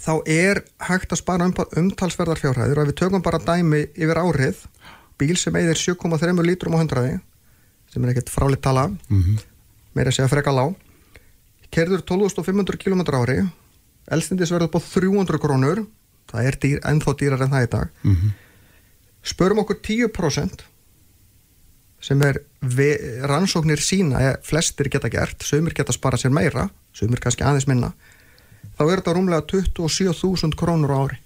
þá 0.00 0.12
er 0.26 0.62
hægt 0.88 1.12
að 1.14 1.20
spara 1.20 1.44
um, 1.46 1.52
umtalsverðar 1.54 2.40
fjárhæður 2.40 2.78
og 2.78 2.82
ef 2.86 2.90
við 2.92 2.98
tökum 3.00 3.22
bara 3.22 3.38
dæmi 3.38 3.84
yfir 3.94 4.18
árið 4.20 4.64
bíl 5.18 5.36
sem 5.38 5.54
eigðir 5.54 5.78
7,3 5.78 6.42
lítrum 6.44 6.74
á 6.74 6.82
hundraði 6.82 7.20
sem 7.92 8.04
er 8.04 8.10
ekkert 8.14 8.30
fráleitt 8.34 8.62
tala 8.62 8.88
Mhm. 9.08 9.38
meira 9.94 10.10
að 10.10 10.16
segja 10.18 10.28
freka 10.32 10.50
lág 10.52 10.74
kerður 11.70 12.02
12.500 12.02 12.76
km 12.78 13.00
ári 13.14 13.38
elstindis 14.10 14.50
verður 14.50 14.70
búið 14.74 14.90
300 14.98 15.38
krónur 15.38 15.86
það 16.28 16.44
er 16.48 16.56
dýr, 16.60 16.80
ennþá 16.82 17.14
dýrar 17.18 17.42
en 17.42 17.50
það 17.50 17.66
í 17.66 17.70
dag 17.70 17.88
Mhm. 18.04 18.32
spörum 19.22 19.58
okkur 19.62 19.80
10% 19.80 20.64
sem 22.04 22.20
er 22.26 22.38
rannsóknir 23.30 23.80
sína 23.80 24.18
eða 24.20 24.40
flestir 24.44 24.90
geta 24.92 25.08
gert, 25.12 25.40
sömur 25.46 25.72
geta 25.76 25.92
spara 25.96 26.18
sér 26.20 26.34
meira 26.36 26.66
sömur 26.96 27.20
kannski 27.22 27.44
aðeins 27.46 27.66
minna 27.70 27.92
þá 28.76 28.82
er 28.90 29.00
þetta 29.00 29.14
rúmlega 29.16 29.46
27.000 29.48 30.58
krónur 30.60 30.92
á 30.92 30.98
ári 31.06 31.18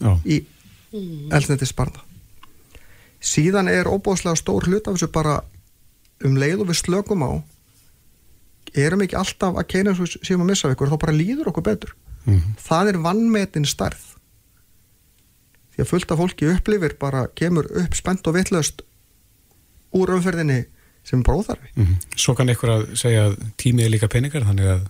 Já. 0.00 0.12
í 0.26 0.40
eldsniti 1.34 1.66
sparna 1.70 2.02
síðan 3.24 3.68
er 3.72 3.88
óbúðslega 3.88 4.36
stór 4.38 4.66
hlut 4.68 4.88
af 4.90 4.96
þessu 4.98 5.10
bara 5.14 5.36
um 6.24 6.36
leið 6.38 6.64
og 6.64 6.70
við 6.72 6.80
slökum 6.82 7.22
á 7.26 7.30
erum 8.74 9.04
ekki 9.04 9.16
alltaf 9.18 9.54
að 9.60 9.68
keina 9.70 9.92
og 9.94 10.00
við 10.02 10.16
séum 10.26 10.42
að 10.44 10.50
missa 10.50 10.70
ykkur 10.74 10.90
þá 10.92 10.98
bara 11.04 11.14
líður 11.20 11.52
okkur 11.52 11.68
betur 11.70 11.94
Mhm. 12.24 12.54
það 12.56 12.88
er 12.88 12.96
vannmetin 13.04 13.66
starð 13.68 14.00
því 15.74 15.82
að 15.84 15.88
fullt 15.90 16.12
af 16.14 16.18
fólki 16.22 16.46
upplifir 16.54 16.94
bara 16.98 17.26
kemur 17.36 17.66
upp 17.82 17.94
spennt 17.98 18.26
og 18.30 18.34
vitlaust 18.38 18.80
úr 19.94 20.12
umferðinni 20.16 20.64
sem 21.04 21.20
er 21.20 21.24
bara 21.26 21.38
óþarfi 21.42 21.70
Mhm. 21.76 21.94
Svo 22.16 22.34
kann 22.36 22.48
ykkur 22.48 22.70
að 22.74 22.84
segja 22.96 23.28
að 23.28 23.38
tími 23.60 23.84
er 23.84 23.90
líka 23.92 24.08
peningar 24.08 24.44
þannig 24.44 24.68
að 24.74 24.84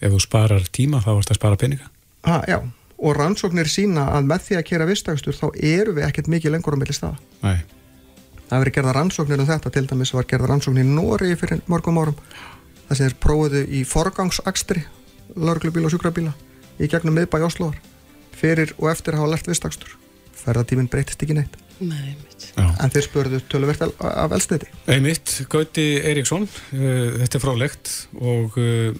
ef 0.00 0.12
þú 0.12 0.20
sparar 0.22 0.68
tíma 0.72 1.00
þá 1.02 1.10
varst 1.14 1.30
að 1.32 1.40
spara 1.40 1.56
peninga. 1.56 1.88
Ha, 2.24 2.42
já, 2.48 2.58
og 2.98 3.16
rannsóknir 3.16 3.66
sína 3.70 4.08
að 4.14 4.26
með 4.30 4.40
því 4.46 4.56
að 4.58 4.64
kera 4.70 4.86
vistagstur 4.86 5.34
þá 5.34 5.46
eru 5.62 5.92
við 5.94 6.06
ekkert 6.08 6.28
mikið 6.28 6.54
lengur 6.54 6.74
á 6.74 6.78
milli 6.78 6.94
staða. 6.94 7.18
Nei. 7.42 7.62
það 8.48 8.62
verið 8.64 8.74
gerða 8.78 8.92
rannsóknir 8.96 9.40
um 9.42 9.46
þetta 9.46 9.70
til 9.70 9.86
dæmis 9.86 10.12
var 10.14 10.24
gerða 10.24 10.46
rannsóknir 10.48 10.84
í 10.86 10.88
Nóri 10.88 11.34
fyrir 11.36 11.60
mörgum 11.68 11.98
árum. 12.00 12.14
Það 12.88 12.96
sem 12.96 13.08
þeir 13.10 13.16
prófuðu 13.20 13.60
í 13.68 13.82
forgangsakstri 13.84 14.84
lauruglubíla 15.36 15.84
og 15.84 15.92
sjúkrabíla 15.92 16.32
í 16.80 16.88
gegnum 16.88 17.14
miðbæ 17.18 17.44
Óslóðar 17.44 17.76
fyrir 18.32 18.72
og 18.78 18.88
eftir 18.88 19.12
að 19.12 19.20
hafa 19.20 19.30
lert 19.34 19.50
vistagstur 19.50 19.92
ferðatíminn 20.32 20.88
breytist 20.88 21.20
ekki 21.22 21.34
neitt. 21.36 21.56
Nei, 21.80 22.16
en 22.58 22.92
þeir 22.94 23.06
spurðu 23.06 23.40
töluvert 23.50 23.82
af 23.86 24.34
elsniti 24.36 24.68
Einmitt, 24.90 25.34
Gauti 25.50 25.88
Eriksson 25.98 26.46
uh, 26.46 27.18
þetta 27.22 27.38
er 27.38 27.44
frálegt 27.44 27.94
og 28.20 28.58
uh, 28.60 28.90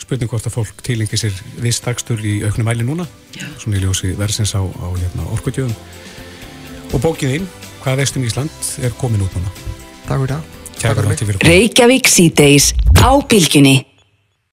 spurning 0.00 0.30
hvort 0.30 0.48
að 0.48 0.56
fólk 0.56 0.84
tilengi 0.86 1.18
sér 1.20 1.34
vistakstur 1.62 2.22
í 2.24 2.40
auknum 2.46 2.70
mæli 2.70 2.86
núna 2.86 3.06
Já. 3.36 3.46
svona 3.60 3.78
í 3.78 3.84
ljósi 3.84 4.14
verðsins 4.18 4.54
á, 4.56 4.62
á 4.64 4.86
hérna, 4.96 5.28
orkutjöfum 5.34 5.74
og 6.90 7.02
bókin 7.04 7.34
þín, 7.34 7.50
hvað 7.84 8.02
veistum 8.02 8.24
Ísland 8.26 8.72
er 8.82 8.94
komin 8.98 9.22
út 9.22 9.36
núna. 9.36 9.52
Takk 10.08 10.24
fyrir 10.24 10.34
það. 10.34 11.44
Reykjavík 11.44 12.08
síðdeis 12.08 12.72
á 12.98 13.12
bylgjunni 13.20 13.76